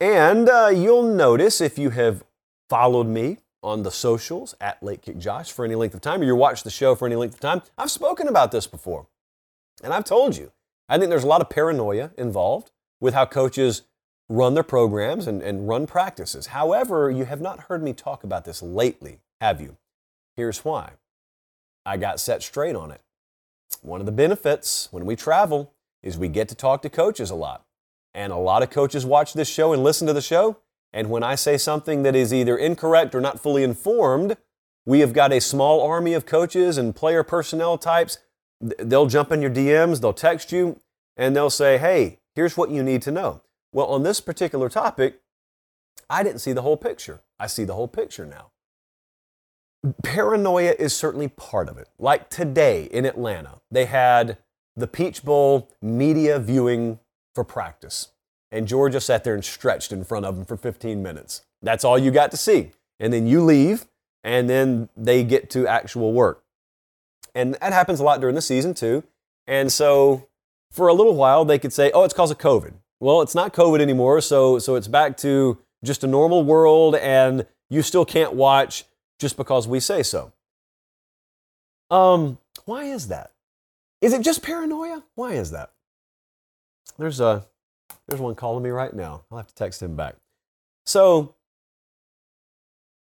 And 0.00 0.48
uh, 0.48 0.70
you'll 0.74 1.02
notice 1.02 1.60
if 1.60 1.78
you 1.78 1.90
have 1.90 2.24
followed 2.70 3.06
me 3.06 3.38
on 3.62 3.82
the 3.82 3.90
socials 3.90 4.54
at 4.60 4.82
Late 4.82 5.02
Kick 5.02 5.18
Josh 5.18 5.52
for 5.52 5.64
any 5.64 5.74
length 5.74 5.94
of 5.94 6.00
time, 6.00 6.22
or 6.22 6.24
you 6.24 6.34
watch 6.34 6.62
the 6.62 6.70
show 6.70 6.94
for 6.94 7.06
any 7.06 7.16
length 7.16 7.34
of 7.34 7.40
time, 7.40 7.62
I've 7.76 7.90
spoken 7.90 8.26
about 8.26 8.52
this 8.52 8.66
before. 8.66 9.06
And 9.82 9.92
I've 9.92 10.04
told 10.04 10.36
you, 10.36 10.52
I 10.88 10.98
think 10.98 11.10
there's 11.10 11.24
a 11.24 11.28
lot 11.28 11.42
of 11.42 11.50
paranoia 11.50 12.10
involved 12.16 12.70
with 13.00 13.12
how 13.14 13.26
coaches 13.26 13.82
run 14.30 14.54
their 14.54 14.62
programs 14.62 15.26
and, 15.26 15.42
and 15.42 15.68
run 15.68 15.86
practices. 15.86 16.48
However, 16.48 17.10
you 17.10 17.26
have 17.26 17.40
not 17.40 17.60
heard 17.60 17.82
me 17.82 17.92
talk 17.92 18.24
about 18.24 18.44
this 18.44 18.62
lately, 18.62 19.20
have 19.40 19.60
you? 19.60 19.76
Here's 20.36 20.64
why 20.64 20.92
I 21.84 21.96
got 21.98 22.20
set 22.20 22.42
straight 22.42 22.76
on 22.76 22.90
it. 22.90 23.02
One 23.82 24.00
of 24.00 24.06
the 24.06 24.12
benefits 24.12 24.88
when 24.90 25.04
we 25.04 25.16
travel 25.16 25.72
is 26.08 26.18
we 26.18 26.28
get 26.28 26.48
to 26.48 26.54
talk 26.54 26.82
to 26.82 26.90
coaches 26.90 27.30
a 27.30 27.36
lot. 27.36 27.64
And 28.14 28.32
a 28.32 28.36
lot 28.36 28.64
of 28.64 28.70
coaches 28.70 29.06
watch 29.06 29.34
this 29.34 29.48
show 29.48 29.72
and 29.72 29.84
listen 29.84 30.06
to 30.08 30.12
the 30.12 30.20
show. 30.20 30.56
And 30.92 31.10
when 31.10 31.22
I 31.22 31.34
say 31.36 31.56
something 31.56 32.02
that 32.02 32.16
is 32.16 32.34
either 32.34 32.56
incorrect 32.56 33.14
or 33.14 33.20
not 33.20 33.38
fully 33.38 33.62
informed, 33.62 34.36
we 34.86 35.00
have 35.00 35.12
got 35.12 35.32
a 35.32 35.40
small 35.40 35.82
army 35.82 36.14
of 36.14 36.26
coaches 36.26 36.78
and 36.78 36.96
player 36.96 37.22
personnel 37.22 37.76
types. 37.76 38.18
They'll 38.60 39.06
jump 39.06 39.30
in 39.30 39.42
your 39.42 39.50
DMs, 39.50 40.00
they'll 40.00 40.14
text 40.14 40.50
you, 40.50 40.80
and 41.16 41.36
they'll 41.36 41.50
say, 41.50 41.78
hey, 41.78 42.18
here's 42.34 42.56
what 42.56 42.70
you 42.70 42.82
need 42.82 43.02
to 43.02 43.12
know. 43.12 43.42
Well, 43.72 43.86
on 43.86 44.02
this 44.02 44.20
particular 44.20 44.68
topic, 44.68 45.20
I 46.08 46.22
didn't 46.22 46.40
see 46.40 46.52
the 46.52 46.62
whole 46.62 46.78
picture. 46.78 47.20
I 47.38 47.46
see 47.46 47.64
the 47.64 47.74
whole 47.74 47.86
picture 47.86 48.24
now. 48.24 48.50
Paranoia 50.02 50.74
is 50.78 50.96
certainly 50.96 51.28
part 51.28 51.68
of 51.68 51.76
it. 51.78 51.88
Like 51.98 52.30
today 52.30 52.84
in 52.84 53.04
Atlanta, 53.04 53.60
they 53.70 53.84
had 53.84 54.38
the 54.78 54.86
Peach 54.86 55.24
Bowl 55.24 55.68
media 55.82 56.38
viewing 56.38 57.00
for 57.34 57.44
practice. 57.44 58.12
And 58.50 58.66
Georgia 58.66 59.00
sat 59.00 59.24
there 59.24 59.34
and 59.34 59.44
stretched 59.44 59.92
in 59.92 60.04
front 60.04 60.24
of 60.24 60.36
them 60.36 60.44
for 60.44 60.56
15 60.56 61.02
minutes. 61.02 61.42
That's 61.60 61.84
all 61.84 61.98
you 61.98 62.10
got 62.10 62.30
to 62.30 62.36
see. 62.36 62.70
And 63.00 63.12
then 63.12 63.26
you 63.26 63.42
leave, 63.42 63.86
and 64.24 64.48
then 64.48 64.88
they 64.96 65.24
get 65.24 65.50
to 65.50 65.66
actual 65.66 66.12
work. 66.12 66.44
And 67.34 67.54
that 67.54 67.72
happens 67.72 68.00
a 68.00 68.04
lot 68.04 68.20
during 68.20 68.34
the 68.34 68.40
season, 68.40 68.72
too. 68.72 69.02
And 69.46 69.70
so 69.72 70.28
for 70.70 70.88
a 70.88 70.94
little 70.94 71.14
while, 71.14 71.44
they 71.44 71.58
could 71.58 71.72
say, 71.72 71.90
oh, 71.92 72.04
it's 72.04 72.14
because 72.14 72.30
of 72.30 72.38
COVID. 72.38 72.74
Well, 73.00 73.20
it's 73.22 73.34
not 73.34 73.52
COVID 73.52 73.80
anymore, 73.80 74.20
so, 74.20 74.58
so 74.58 74.76
it's 74.76 74.88
back 74.88 75.16
to 75.18 75.58
just 75.84 76.02
a 76.02 76.06
normal 76.06 76.42
world, 76.44 76.96
and 76.96 77.46
you 77.70 77.82
still 77.82 78.04
can't 78.04 78.34
watch 78.34 78.84
just 79.18 79.36
because 79.36 79.68
we 79.68 79.80
say 79.80 80.02
so. 80.02 80.32
Um, 81.90 82.38
why 82.64 82.84
is 82.84 83.08
that? 83.08 83.32
Is 84.00 84.12
it 84.12 84.22
just 84.22 84.42
paranoia? 84.42 85.04
Why 85.14 85.32
is 85.32 85.50
that? 85.50 85.72
There's 86.98 87.20
a 87.20 87.44
there's 88.06 88.20
one 88.20 88.34
calling 88.34 88.62
me 88.62 88.70
right 88.70 88.94
now. 88.94 89.24
I'll 89.30 89.38
have 89.38 89.46
to 89.48 89.54
text 89.54 89.82
him 89.82 89.96
back. 89.96 90.16
So 90.86 91.34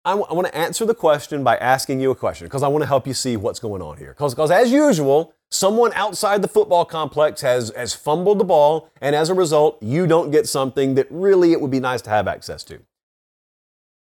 I, 0.05 0.11
w- 0.11 0.27
I 0.29 0.35
want 0.35 0.49
to 0.49 0.57
answer 0.57 0.85
the 0.85 0.95
question 0.95 1.45
by 1.45 1.57
asking 1.57 2.01
you 2.01 2.11
a 2.11 2.15
question 2.15 2.47
because 2.47 2.63
I 2.63 2.69
want 2.69 2.83
to 2.83 2.87
help 2.87 3.07
you 3.07 3.15
see 3.15 3.37
what's 3.37 3.61
going 3.61 3.83
on 3.83 3.97
here. 3.99 4.11
Because 4.11 4.51
as 4.51 4.73
usual, 4.73 5.35
someone 5.51 5.93
outside 5.95 6.43
the 6.43 6.49
football 6.49 6.85
complex 6.85 7.41
has, 7.43 7.73
has 7.77 7.95
fumbled 7.95 8.39
the 8.39 8.45
ball, 8.45 8.91
and 9.01 9.15
as 9.15 9.29
a 9.29 9.35
result, 9.35 9.81
you 9.83 10.07
don't 10.07 10.31
get 10.31 10.49
something 10.49 10.95
that 10.95 11.07
really 11.11 11.53
it 11.53 11.61
would 11.61 11.71
be 11.71 11.81
nice 11.81 12.03
to 12.03 12.11
have 12.11 12.27
access 12.27 12.65
to. 12.65 12.81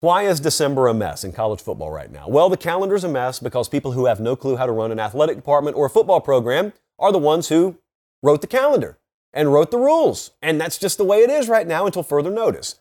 Why 0.05 0.27
is 0.27 0.39
December 0.39 0.87
a 0.87 0.93
mess 0.93 1.23
in 1.23 1.31
college 1.31 1.59
football 1.61 1.89
right 1.89 2.11
now? 2.11 2.27
Well, 2.27 2.47
the 2.47 2.57
calendar's 2.57 3.03
a 3.03 3.09
mess 3.09 3.39
because 3.39 3.67
people 3.67 3.93
who 3.93 4.05
have 4.05 4.19
no 4.19 4.35
clue 4.35 4.55
how 4.55 4.67
to 4.67 4.71
run 4.71 4.91
an 4.91 4.99
athletic 4.99 5.35
department 5.35 5.75
or 5.75 5.87
a 5.87 5.89
football 5.89 6.21
program 6.21 6.73
are 6.99 7.11
the 7.11 7.17
ones 7.17 7.49
who 7.49 7.79
wrote 8.21 8.41
the 8.41 8.45
calendar 8.45 8.99
and 9.33 9.51
wrote 9.51 9.71
the 9.71 9.79
rules. 9.79 10.29
And 10.43 10.61
that's 10.61 10.77
just 10.77 10.99
the 10.99 11.03
way 11.03 11.23
it 11.23 11.31
is 11.31 11.49
right 11.49 11.65
now 11.65 11.87
until 11.87 12.03
further 12.03 12.29
notice. 12.29 12.75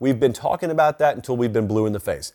We've 0.00 0.18
been 0.18 0.32
talking 0.32 0.72
about 0.72 0.98
that 0.98 1.14
until 1.14 1.36
we've 1.36 1.52
been 1.52 1.68
blue 1.68 1.86
in 1.86 1.92
the 1.92 2.00
face. 2.00 2.32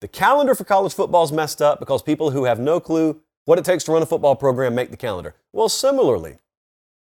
The 0.00 0.08
calendar 0.08 0.54
for 0.54 0.64
college 0.64 0.94
football 0.94 1.24
is 1.24 1.30
messed 1.30 1.60
up 1.60 1.78
because 1.78 2.00
people 2.00 2.30
who 2.30 2.44
have 2.44 2.58
no 2.58 2.80
clue 2.80 3.20
what 3.44 3.58
it 3.58 3.66
takes 3.66 3.84
to 3.84 3.92
run 3.92 4.00
a 4.00 4.06
football 4.06 4.34
program 4.34 4.74
make 4.74 4.90
the 4.90 4.96
calendar. 4.96 5.34
Well, 5.52 5.68
similarly, 5.68 6.38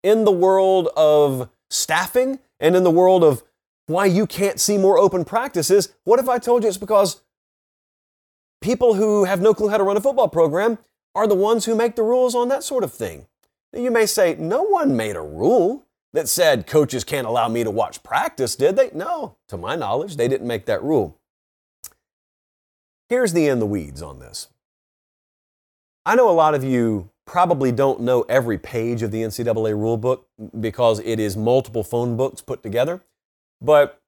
in 0.05 0.25
the 0.25 0.31
world 0.31 0.91
of 0.97 1.51
staffing 1.71 2.39
and 2.61 2.77
in 2.77 2.85
the 2.85 2.91
world 2.93 3.25
of 3.25 3.43
why 3.87 4.07
you 4.07 4.26
can't 4.26 4.61
see 4.61 4.78
more 4.78 4.99
open 4.99 5.24
practices. 5.24 5.93
What 6.05 6.20
if 6.20 6.28
I 6.28 6.39
told 6.39 6.62
you 6.62 6.68
it's 6.68 6.78
because 6.78 7.22
people 8.61 8.95
who 8.95 9.24
have 9.24 9.41
no 9.41 9.55
clue 9.55 9.68
how 9.68 9.78
to 9.78 9.85
run 9.85 9.97
a 9.97 10.01
football 10.01 10.28
program 10.28 10.78
are 11.14 11.26
the 11.26 11.35
ones 11.35 11.64
who 11.64 11.74
make 11.74 11.97
the 11.97 12.03
rules 12.03 12.35
on 12.35 12.49
that 12.49 12.64
sort 12.64 12.85
of 12.85 12.93
thing? 12.93 13.26
You 13.74 13.91
may 13.91 14.07
say, 14.07 14.37
no 14.39 14.62
one 14.62 14.97
made 14.97 15.16
a 15.16 15.22
rule 15.22 15.87
that 16.12 16.28
said 16.28 16.66
coaches 16.66 17.05
can't 17.05 17.26
allow 17.26 17.49
me 17.49 17.64
to 17.64 17.70
watch 17.70 18.03
practice, 18.03 18.55
did 18.55 18.76
they? 18.76 18.91
No, 18.93 19.37
to 19.49 19.57
my 19.57 19.76
knowledge, 19.76 20.16
they 20.16 20.28
didn't 20.28 20.47
make 20.47 20.66
that 20.66 20.83
rule. 20.83 21.18
Here's 23.09 23.33
the 23.33 23.47
in 23.47 23.59
the 23.59 23.66
weeds 23.66 24.03
on 24.03 24.18
this. 24.18 24.49
I 26.05 26.16
know 26.16 26.28
a 26.28 26.33
lot 26.33 26.55
of 26.55 26.64
you 26.64 27.11
probably 27.26 27.72
don't 27.72 28.01
know 28.01 28.22
every 28.22 28.59
page 28.59 29.03
of 29.03 29.11
the 29.11 29.22
NCAA 29.22 29.72
rule 29.72 29.97
book 29.97 30.26
because 30.59 30.99
it 31.01 31.20
is 31.20 31.37
multiple 31.37 31.85
phone 31.85 32.16
books 32.16 32.41
put 32.41 32.62
together. 32.62 33.03
But 33.63 33.99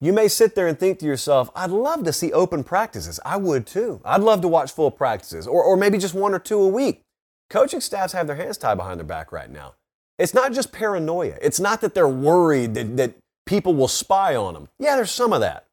you 0.00 0.12
may 0.12 0.28
sit 0.28 0.54
there 0.54 0.66
and 0.66 0.78
think 0.78 0.98
to 0.98 1.06
yourself, 1.06 1.50
I'd 1.54 1.70
love 1.70 2.04
to 2.04 2.12
see 2.12 2.32
open 2.32 2.64
practices. 2.64 3.20
I 3.24 3.36
would 3.36 3.66
too. 3.66 4.00
I'd 4.04 4.20
love 4.20 4.40
to 4.42 4.48
watch 4.48 4.72
full 4.72 4.90
practices 4.90 5.46
or, 5.46 5.62
or 5.62 5.76
maybe 5.76 5.96
just 5.96 6.14
one 6.14 6.34
or 6.34 6.38
two 6.38 6.60
a 6.60 6.68
week. 6.68 7.00
Coaching 7.48 7.80
staffs 7.80 8.12
have 8.12 8.26
their 8.26 8.36
hands 8.36 8.58
tied 8.58 8.76
behind 8.76 8.98
their 8.98 9.06
back 9.06 9.32
right 9.32 9.50
now. 9.50 9.74
It's 10.18 10.34
not 10.34 10.52
just 10.52 10.72
paranoia. 10.72 11.38
It's 11.40 11.60
not 11.60 11.80
that 11.80 11.94
they're 11.94 12.08
worried 12.08 12.74
that, 12.74 12.96
that 12.96 13.14
people 13.46 13.74
will 13.74 13.88
spy 13.88 14.34
on 14.34 14.54
them. 14.54 14.68
Yeah, 14.78 14.96
there's 14.96 15.10
some 15.10 15.32
of 15.32 15.40
that. 15.40 15.66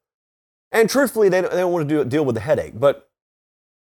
And 0.71 0.89
truthfully, 0.89 1.29
they 1.29 1.41
don't, 1.41 1.51
they 1.51 1.59
don't 1.59 1.73
want 1.73 1.87
to 1.87 2.03
do, 2.03 2.09
deal 2.09 2.25
with 2.25 2.35
the 2.35 2.41
headache. 2.41 2.79
But 2.79 3.09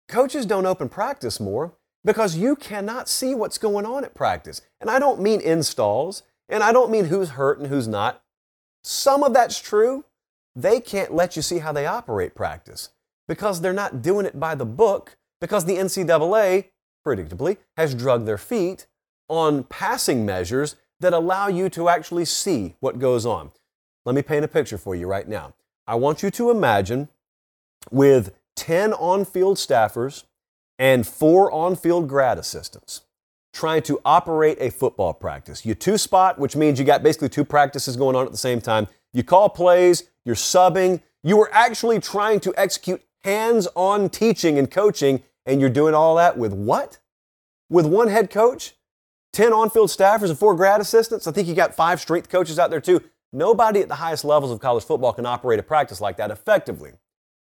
coaches 0.07 0.45
don't 0.45 0.65
open 0.65 0.89
practice 0.89 1.39
more 1.39 1.73
because 2.03 2.35
you 2.35 2.55
cannot 2.55 3.07
see 3.07 3.35
what's 3.35 3.57
going 3.57 3.85
on 3.85 4.03
at 4.03 4.15
practice. 4.15 4.61
And 4.79 4.89
I 4.89 4.99
don't 4.99 5.21
mean 5.21 5.39
installs, 5.41 6.23
and 6.49 6.63
I 6.63 6.71
don't 6.71 6.91
mean 6.91 7.05
who's 7.05 7.31
hurt 7.31 7.59
and 7.59 7.67
who's 7.67 7.87
not. 7.87 8.20
Some 8.83 9.23
of 9.23 9.33
that's 9.33 9.59
true. 9.59 10.05
They 10.55 10.79
can't 10.79 11.13
let 11.13 11.35
you 11.35 11.41
see 11.41 11.59
how 11.59 11.71
they 11.71 11.85
operate 11.85 12.35
practice 12.35 12.89
because 13.27 13.61
they're 13.61 13.73
not 13.73 14.01
doing 14.01 14.25
it 14.25 14.39
by 14.39 14.55
the 14.55 14.65
book 14.65 15.17
because 15.39 15.65
the 15.65 15.77
NCAA, 15.77 16.65
predictably, 17.05 17.57
has 17.77 17.95
drugged 17.95 18.27
their 18.27 18.37
feet 18.37 18.87
on 19.29 19.63
passing 19.63 20.25
measures 20.25 20.75
that 20.99 21.13
allow 21.13 21.47
you 21.47 21.69
to 21.69 21.89
actually 21.89 22.25
see 22.25 22.75
what 22.79 22.99
goes 22.99 23.25
on. 23.25 23.51
Let 24.05 24.15
me 24.15 24.21
paint 24.21 24.45
a 24.45 24.47
picture 24.47 24.77
for 24.77 24.95
you 24.95 25.07
right 25.07 25.27
now. 25.27 25.53
I 25.87 25.95
want 25.95 26.21
you 26.21 26.29
to 26.31 26.51
imagine 26.51 27.09
with 27.89 28.35
10 28.55 28.93
on 28.93 29.25
field 29.25 29.57
staffers 29.57 30.25
and 30.77 31.07
four 31.07 31.51
on 31.51 31.75
field 31.75 32.07
grad 32.09 32.37
assistants 32.37 33.01
trying 33.53 33.81
to 33.83 33.99
operate 34.05 34.57
a 34.59 34.69
football 34.71 35.13
practice. 35.13 35.65
You 35.65 35.75
two 35.75 35.97
spot, 35.97 36.39
which 36.39 36.55
means 36.55 36.79
you 36.79 36.85
got 36.85 37.03
basically 37.03 37.29
two 37.29 37.45
practices 37.45 37.95
going 37.95 38.15
on 38.15 38.25
at 38.25 38.31
the 38.31 38.37
same 38.37 38.61
time. 38.61 38.87
You 39.13 39.23
call 39.23 39.49
plays, 39.49 40.03
you're 40.23 40.35
subbing, 40.35 41.01
you 41.23 41.39
are 41.41 41.49
actually 41.51 41.99
trying 41.99 42.39
to 42.41 42.53
execute 42.57 43.01
hands 43.23 43.67
on 43.75 44.09
teaching 44.09 44.57
and 44.57 44.71
coaching, 44.71 45.23
and 45.45 45.59
you're 45.59 45.69
doing 45.69 45.93
all 45.93 46.15
that 46.15 46.37
with 46.37 46.53
what? 46.53 46.99
With 47.69 47.85
one 47.85 48.07
head 48.07 48.29
coach, 48.29 48.75
10 49.33 49.53
on 49.53 49.69
field 49.69 49.89
staffers, 49.89 50.29
and 50.29 50.37
four 50.37 50.55
grad 50.55 50.81
assistants. 50.81 51.27
I 51.27 51.31
think 51.31 51.47
you 51.47 51.53
got 51.53 51.75
five 51.75 51.99
strength 51.99 52.29
coaches 52.29 52.57
out 52.57 52.69
there 52.69 52.81
too. 52.81 53.01
Nobody 53.33 53.81
at 53.81 53.87
the 53.87 53.95
highest 53.95 54.25
levels 54.25 54.51
of 54.51 54.59
college 54.59 54.83
football 54.83 55.13
can 55.13 55.25
operate 55.25 55.59
a 55.59 55.63
practice 55.63 56.01
like 56.01 56.17
that 56.17 56.31
effectively. 56.31 56.91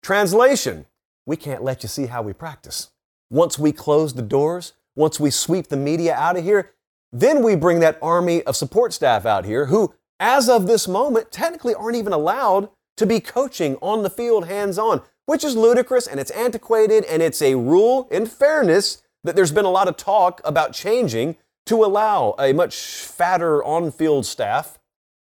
Translation 0.03 0.87
we 1.29 1.37
can't 1.37 1.63
let 1.63 1.83
you 1.83 1.91
see 1.91 2.07
how 2.07 2.23
we 2.23 2.33
practice. 2.33 2.89
Once 3.29 3.59
we 3.59 3.71
close 3.71 4.15
the 4.15 4.23
doors, 4.23 4.73
once 4.99 5.21
we 5.21 5.31
sweep 5.31 5.69
the 5.69 5.77
media 5.77 6.13
out 6.15 6.37
of 6.37 6.45
here, 6.45 6.73
then 7.13 7.43
we 7.43 7.55
bring 7.55 7.81
that 7.81 7.99
army 8.03 8.43
of 8.43 8.57
support 8.57 8.93
staff 8.93 9.25
out 9.25 9.45
here 9.45 9.67
who, 9.67 9.95
as 10.21 10.49
of 10.49 10.67
this 10.67 10.89
moment, 10.89 11.31
technically 11.31 11.75
aren't 11.75 11.97
even 11.97 12.13
allowed 12.13 12.69
to 12.97 13.07
be 13.07 13.21
coaching 13.21 13.77
on 13.77 14.03
the 14.03 14.11
field 14.11 14.47
hands 14.47 14.77
on, 14.77 15.01
which 15.27 15.45
is 15.45 15.57
ludicrous 15.57 16.07
and 16.07 16.19
it's 16.19 16.33
antiquated 16.33 17.05
and 17.05 17.23
it's 17.23 17.41
a 17.41 17.55
rule 17.55 18.09
in 18.11 18.27
fairness 18.27 19.03
that 19.23 19.37
there's 19.37 19.53
been 19.53 19.65
a 19.65 19.71
lot 19.71 19.89
of 19.89 19.97
talk 19.97 20.41
about 20.45 20.73
changing 20.73 21.37
to 21.67 21.85
allow 21.85 22.35
a 22.39 22.53
much 22.53 22.77
fatter 22.77 23.63
on 23.63 23.93
field 23.93 24.27
staff, 24.27 24.79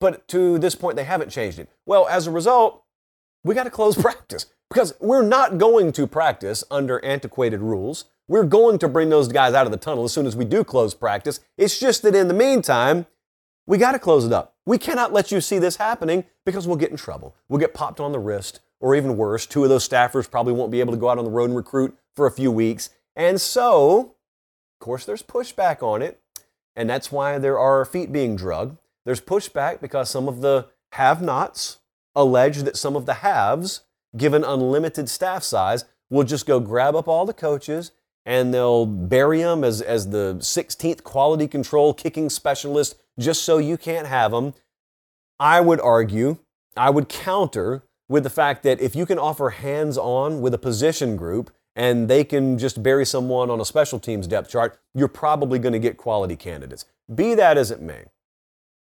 but 0.00 0.26
to 0.28 0.58
this 0.58 0.74
point 0.74 0.96
they 0.96 1.04
haven't 1.04 1.30
changed 1.30 1.58
it. 1.58 1.68
Well, 1.84 2.08
as 2.08 2.26
a 2.26 2.30
result, 2.30 2.82
we 3.44 3.54
got 3.54 3.64
to 3.64 3.70
close 3.70 3.96
practice 4.00 4.46
because 4.70 4.94
we're 5.00 5.22
not 5.22 5.58
going 5.58 5.92
to 5.92 6.06
practice 6.06 6.64
under 6.70 7.04
antiquated 7.04 7.60
rules. 7.60 8.06
We're 8.30 8.44
going 8.44 8.78
to 8.78 8.86
bring 8.86 9.08
those 9.08 9.26
guys 9.26 9.54
out 9.54 9.66
of 9.66 9.72
the 9.72 9.76
tunnel 9.76 10.04
as 10.04 10.12
soon 10.12 10.24
as 10.24 10.36
we 10.36 10.44
do 10.44 10.62
close 10.62 10.94
practice. 10.94 11.40
It's 11.58 11.80
just 11.80 12.02
that 12.02 12.14
in 12.14 12.28
the 12.28 12.34
meantime, 12.34 13.06
we 13.66 13.76
got 13.76 13.90
to 13.90 13.98
close 13.98 14.24
it 14.24 14.32
up. 14.32 14.54
We 14.64 14.78
cannot 14.78 15.12
let 15.12 15.32
you 15.32 15.40
see 15.40 15.58
this 15.58 15.78
happening 15.78 16.22
because 16.46 16.64
we'll 16.64 16.76
get 16.76 16.92
in 16.92 16.96
trouble. 16.96 17.34
We'll 17.48 17.58
get 17.58 17.74
popped 17.74 17.98
on 17.98 18.12
the 18.12 18.20
wrist, 18.20 18.60
or 18.78 18.94
even 18.94 19.16
worse, 19.16 19.46
two 19.46 19.64
of 19.64 19.68
those 19.68 19.86
staffers 19.86 20.30
probably 20.30 20.52
won't 20.52 20.70
be 20.70 20.78
able 20.78 20.92
to 20.92 20.96
go 20.96 21.08
out 21.08 21.18
on 21.18 21.24
the 21.24 21.30
road 21.30 21.46
and 21.46 21.56
recruit 21.56 21.98
for 22.14 22.28
a 22.28 22.30
few 22.30 22.52
weeks. 22.52 22.90
And 23.16 23.40
so, 23.40 24.14
of 24.78 24.78
course, 24.78 25.04
there's 25.04 25.24
pushback 25.24 25.82
on 25.82 26.00
it, 26.00 26.20
and 26.76 26.88
that's 26.88 27.10
why 27.10 27.36
there 27.38 27.58
are 27.58 27.84
feet 27.84 28.12
being 28.12 28.36
drugged. 28.36 28.78
There's 29.04 29.20
pushback 29.20 29.80
because 29.80 30.08
some 30.08 30.28
of 30.28 30.40
the 30.40 30.68
have 30.92 31.20
nots 31.20 31.78
allege 32.14 32.58
that 32.58 32.76
some 32.76 32.94
of 32.94 33.06
the 33.06 33.14
haves, 33.14 33.80
given 34.16 34.44
unlimited 34.44 35.08
staff 35.08 35.42
size, 35.42 35.84
will 36.08 36.22
just 36.22 36.46
go 36.46 36.60
grab 36.60 36.94
up 36.94 37.08
all 37.08 37.26
the 37.26 37.34
coaches 37.34 37.90
and 38.26 38.52
they'll 38.52 38.86
bury 38.86 39.42
them 39.42 39.64
as, 39.64 39.80
as 39.80 40.10
the 40.10 40.36
16th 40.40 41.02
quality 41.02 41.48
control 41.48 41.94
kicking 41.94 42.30
specialist 42.30 42.96
just 43.18 43.42
so 43.42 43.58
you 43.58 43.76
can't 43.76 44.06
have 44.06 44.30
them. 44.30 44.54
I 45.38 45.60
would 45.60 45.80
argue, 45.80 46.38
I 46.76 46.90
would 46.90 47.08
counter 47.08 47.82
with 48.08 48.24
the 48.24 48.30
fact 48.30 48.62
that 48.64 48.80
if 48.80 48.94
you 48.94 49.06
can 49.06 49.18
offer 49.18 49.50
hands 49.50 49.96
on 49.96 50.40
with 50.40 50.52
a 50.52 50.58
position 50.58 51.16
group 51.16 51.50
and 51.76 52.08
they 52.08 52.24
can 52.24 52.58
just 52.58 52.82
bury 52.82 53.06
someone 53.06 53.50
on 53.50 53.60
a 53.60 53.64
special 53.64 53.98
teams 53.98 54.26
depth 54.26 54.50
chart, 54.50 54.78
you're 54.94 55.08
probably 55.08 55.58
going 55.58 55.72
to 55.72 55.78
get 55.78 55.96
quality 55.96 56.36
candidates. 56.36 56.84
Be 57.12 57.34
that 57.34 57.56
as 57.56 57.70
it 57.70 57.80
may, 57.80 58.04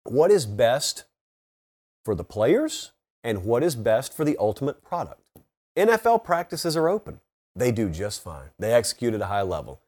what 0.03 0.31
is 0.31 0.45
best 0.45 1.05
for 2.03 2.15
the 2.15 2.23
players 2.23 2.91
and 3.23 3.45
what 3.45 3.63
is 3.63 3.75
best 3.75 4.13
for 4.13 4.25
the 4.25 4.35
ultimate 4.37 4.83
product? 4.83 5.21
NFL 5.77 6.23
practices 6.23 6.75
are 6.75 6.89
open. 6.89 7.21
They 7.55 7.71
do 7.71 7.89
just 7.89 8.23
fine. 8.23 8.49
They 8.57 8.73
execute 8.73 9.13
at 9.13 9.21
a 9.21 9.25
high 9.25 9.41
level. 9.41 9.81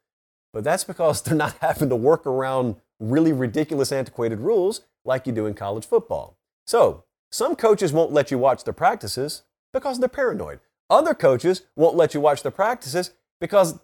But 0.53 0.63
that's 0.63 0.83
because 0.83 1.21
they're 1.23 1.35
not 1.35 1.55
having 1.61 1.89
to 1.89 1.95
work 1.95 2.25
around 2.25 2.75
really 2.99 3.33
ridiculous, 3.33 3.91
antiquated 3.91 4.39
rules 4.39 4.81
like 5.03 5.25
you 5.25 5.33
do 5.33 5.45
in 5.45 5.53
college 5.53 5.85
football. 5.85 6.37
So, 6.67 7.03
some 7.31 7.55
coaches 7.55 7.93
won't 7.93 8.11
let 8.11 8.29
you 8.29 8.37
watch 8.37 8.63
their 8.65 8.73
practices 8.73 9.43
because 9.73 9.99
they're 9.99 10.09
paranoid. 10.09 10.59
Other 10.89 11.13
coaches 11.13 11.63
won't 11.75 11.95
let 11.95 12.13
you 12.13 12.19
watch 12.19 12.43
their 12.43 12.51
practices 12.51 13.11
because, 13.39 13.79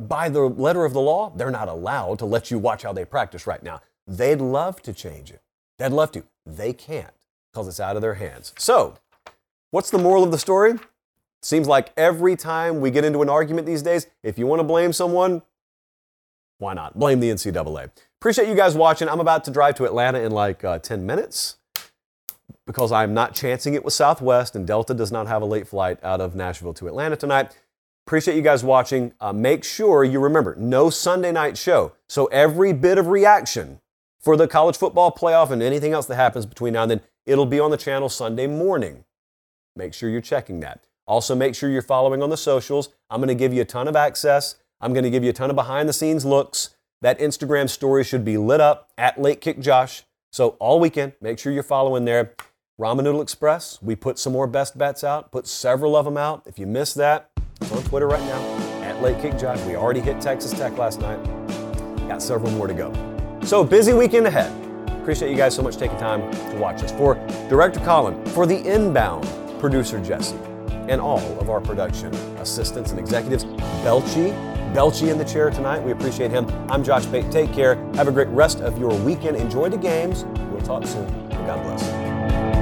by 0.00 0.28
the 0.28 0.42
letter 0.42 0.84
of 0.84 0.92
the 0.92 1.00
law, 1.00 1.32
they're 1.34 1.50
not 1.50 1.68
allowed 1.68 2.20
to 2.20 2.24
let 2.24 2.50
you 2.50 2.58
watch 2.58 2.84
how 2.84 2.92
they 2.92 3.04
practice 3.04 3.46
right 3.46 3.62
now. 3.62 3.80
They'd 4.06 4.40
love 4.40 4.80
to 4.82 4.92
change 4.92 5.30
it. 5.30 5.42
They'd 5.78 5.92
love 5.92 6.12
to. 6.12 6.24
They 6.46 6.72
can't 6.72 7.12
because 7.52 7.68
it's 7.68 7.80
out 7.80 7.96
of 7.96 8.02
their 8.02 8.14
hands. 8.14 8.52
So, 8.56 8.94
what's 9.70 9.90
the 9.90 9.98
moral 9.98 10.22
of 10.22 10.30
the 10.30 10.38
story? 10.38 10.74
Seems 11.42 11.66
like 11.66 11.92
every 11.96 12.36
time 12.36 12.80
we 12.80 12.90
get 12.90 13.04
into 13.04 13.20
an 13.20 13.28
argument 13.28 13.66
these 13.66 13.82
days, 13.82 14.06
if 14.22 14.38
you 14.38 14.46
want 14.46 14.60
to 14.60 14.64
blame 14.64 14.92
someone, 14.92 15.42
why 16.58 16.74
not? 16.74 16.96
Blame 16.96 17.18
the 17.18 17.30
NCAA. 17.30 17.90
Appreciate 18.20 18.48
you 18.48 18.54
guys 18.54 18.76
watching. 18.76 19.08
I'm 19.08 19.18
about 19.18 19.44
to 19.44 19.50
drive 19.50 19.74
to 19.76 19.84
Atlanta 19.84 20.20
in 20.20 20.30
like 20.30 20.62
uh, 20.62 20.78
10 20.78 21.04
minutes 21.04 21.56
because 22.66 22.92
I'm 22.92 23.12
not 23.12 23.34
chancing 23.34 23.74
it 23.74 23.84
with 23.84 23.94
Southwest, 23.94 24.54
and 24.54 24.64
Delta 24.64 24.94
does 24.94 25.10
not 25.10 25.26
have 25.26 25.42
a 25.42 25.44
late 25.44 25.66
flight 25.66 25.98
out 26.04 26.20
of 26.20 26.36
Nashville 26.36 26.74
to 26.74 26.86
Atlanta 26.86 27.16
tonight. 27.16 27.56
Appreciate 28.06 28.36
you 28.36 28.42
guys 28.42 28.62
watching. 28.62 29.12
Uh, 29.20 29.32
make 29.32 29.64
sure 29.64 30.04
you 30.04 30.20
remember 30.20 30.54
no 30.56 30.90
Sunday 30.90 31.32
night 31.32 31.58
show. 31.58 31.92
So 32.08 32.26
every 32.26 32.72
bit 32.72 32.98
of 32.98 33.08
reaction 33.08 33.80
for 34.20 34.36
the 34.36 34.46
college 34.46 34.76
football 34.76 35.12
playoff 35.12 35.50
and 35.50 35.62
anything 35.62 35.92
else 35.92 36.06
that 36.06 36.14
happens 36.14 36.46
between 36.46 36.74
now 36.74 36.82
and 36.82 36.90
then, 36.92 37.00
it'll 37.26 37.46
be 37.46 37.58
on 37.58 37.72
the 37.72 37.76
channel 37.76 38.08
Sunday 38.08 38.46
morning. 38.46 39.04
Make 39.74 39.94
sure 39.94 40.08
you're 40.08 40.20
checking 40.20 40.60
that. 40.60 40.84
Also, 41.12 41.34
make 41.34 41.54
sure 41.54 41.68
you're 41.68 41.82
following 41.82 42.22
on 42.22 42.30
the 42.30 42.38
socials. 42.38 42.88
I'm 43.10 43.20
going 43.20 43.28
to 43.28 43.34
give 43.34 43.52
you 43.52 43.60
a 43.60 43.66
ton 43.66 43.86
of 43.86 43.94
access. 43.94 44.54
I'm 44.80 44.94
going 44.94 45.04
to 45.04 45.10
give 45.10 45.22
you 45.22 45.28
a 45.28 45.34
ton 45.34 45.50
of 45.50 45.56
behind 45.56 45.86
the 45.86 45.92
scenes 45.92 46.24
looks. 46.24 46.70
That 47.02 47.18
Instagram 47.18 47.68
story 47.68 48.02
should 48.02 48.24
be 48.24 48.38
lit 48.38 48.62
up 48.62 48.90
at 48.96 49.20
Late 49.20 49.42
Kick 49.42 49.60
Josh. 49.60 50.04
So 50.30 50.56
all 50.58 50.80
weekend, 50.80 51.12
make 51.20 51.38
sure 51.38 51.52
you're 51.52 51.64
following 51.64 52.06
there. 52.06 52.32
Ramen 52.80 53.04
Noodle 53.04 53.20
Express, 53.20 53.78
we 53.82 53.94
put 53.94 54.18
some 54.18 54.32
more 54.32 54.46
best 54.46 54.78
bets 54.78 55.04
out, 55.04 55.30
put 55.30 55.46
several 55.46 55.96
of 55.96 56.06
them 56.06 56.16
out. 56.16 56.44
If 56.46 56.58
you 56.58 56.66
missed 56.66 56.94
that, 56.94 57.28
it's 57.60 57.70
on 57.70 57.82
Twitter 57.82 58.08
right 58.08 58.22
now 58.22 58.40
at 58.80 59.02
Late 59.02 59.20
Kick 59.20 59.36
Josh. 59.36 59.60
We 59.66 59.76
already 59.76 60.00
hit 60.00 60.18
Texas 60.18 60.52
Tech 60.52 60.78
last 60.78 60.98
night. 60.98 61.22
Got 62.08 62.22
several 62.22 62.52
more 62.52 62.68
to 62.68 62.72
go. 62.72 62.90
So 63.44 63.62
busy 63.62 63.92
weekend 63.92 64.26
ahead. 64.26 64.50
Appreciate 65.02 65.30
you 65.30 65.36
guys 65.36 65.54
so 65.54 65.60
much 65.60 65.76
taking 65.76 65.98
time 65.98 66.32
to 66.52 66.56
watch 66.56 66.82
us. 66.82 66.90
For 66.92 67.16
Director 67.50 67.80
Colin, 67.80 68.24
for 68.28 68.46
the 68.46 68.56
inbound 68.66 69.28
producer 69.60 70.02
Jesse, 70.02 70.38
and 70.88 71.00
all 71.00 71.38
of 71.40 71.50
our 71.50 71.60
production 71.60 72.14
assistants 72.38 72.90
and 72.90 73.00
executives, 73.00 73.44
Belchy, 73.84 74.32
Belchy 74.72 75.10
in 75.10 75.18
the 75.18 75.24
chair 75.24 75.50
tonight. 75.50 75.82
We 75.82 75.92
appreciate 75.92 76.30
him. 76.30 76.46
I'm 76.70 76.82
Josh 76.82 77.06
Pate. 77.06 77.30
Take 77.30 77.52
care. 77.52 77.74
Have 77.94 78.08
a 78.08 78.12
great 78.12 78.28
rest 78.28 78.60
of 78.60 78.78
your 78.78 78.94
weekend. 79.00 79.36
Enjoy 79.36 79.68
the 79.68 79.78
games. 79.78 80.24
We'll 80.50 80.62
talk 80.62 80.86
soon. 80.86 81.06
God 81.28 81.62
bless. 81.62 82.61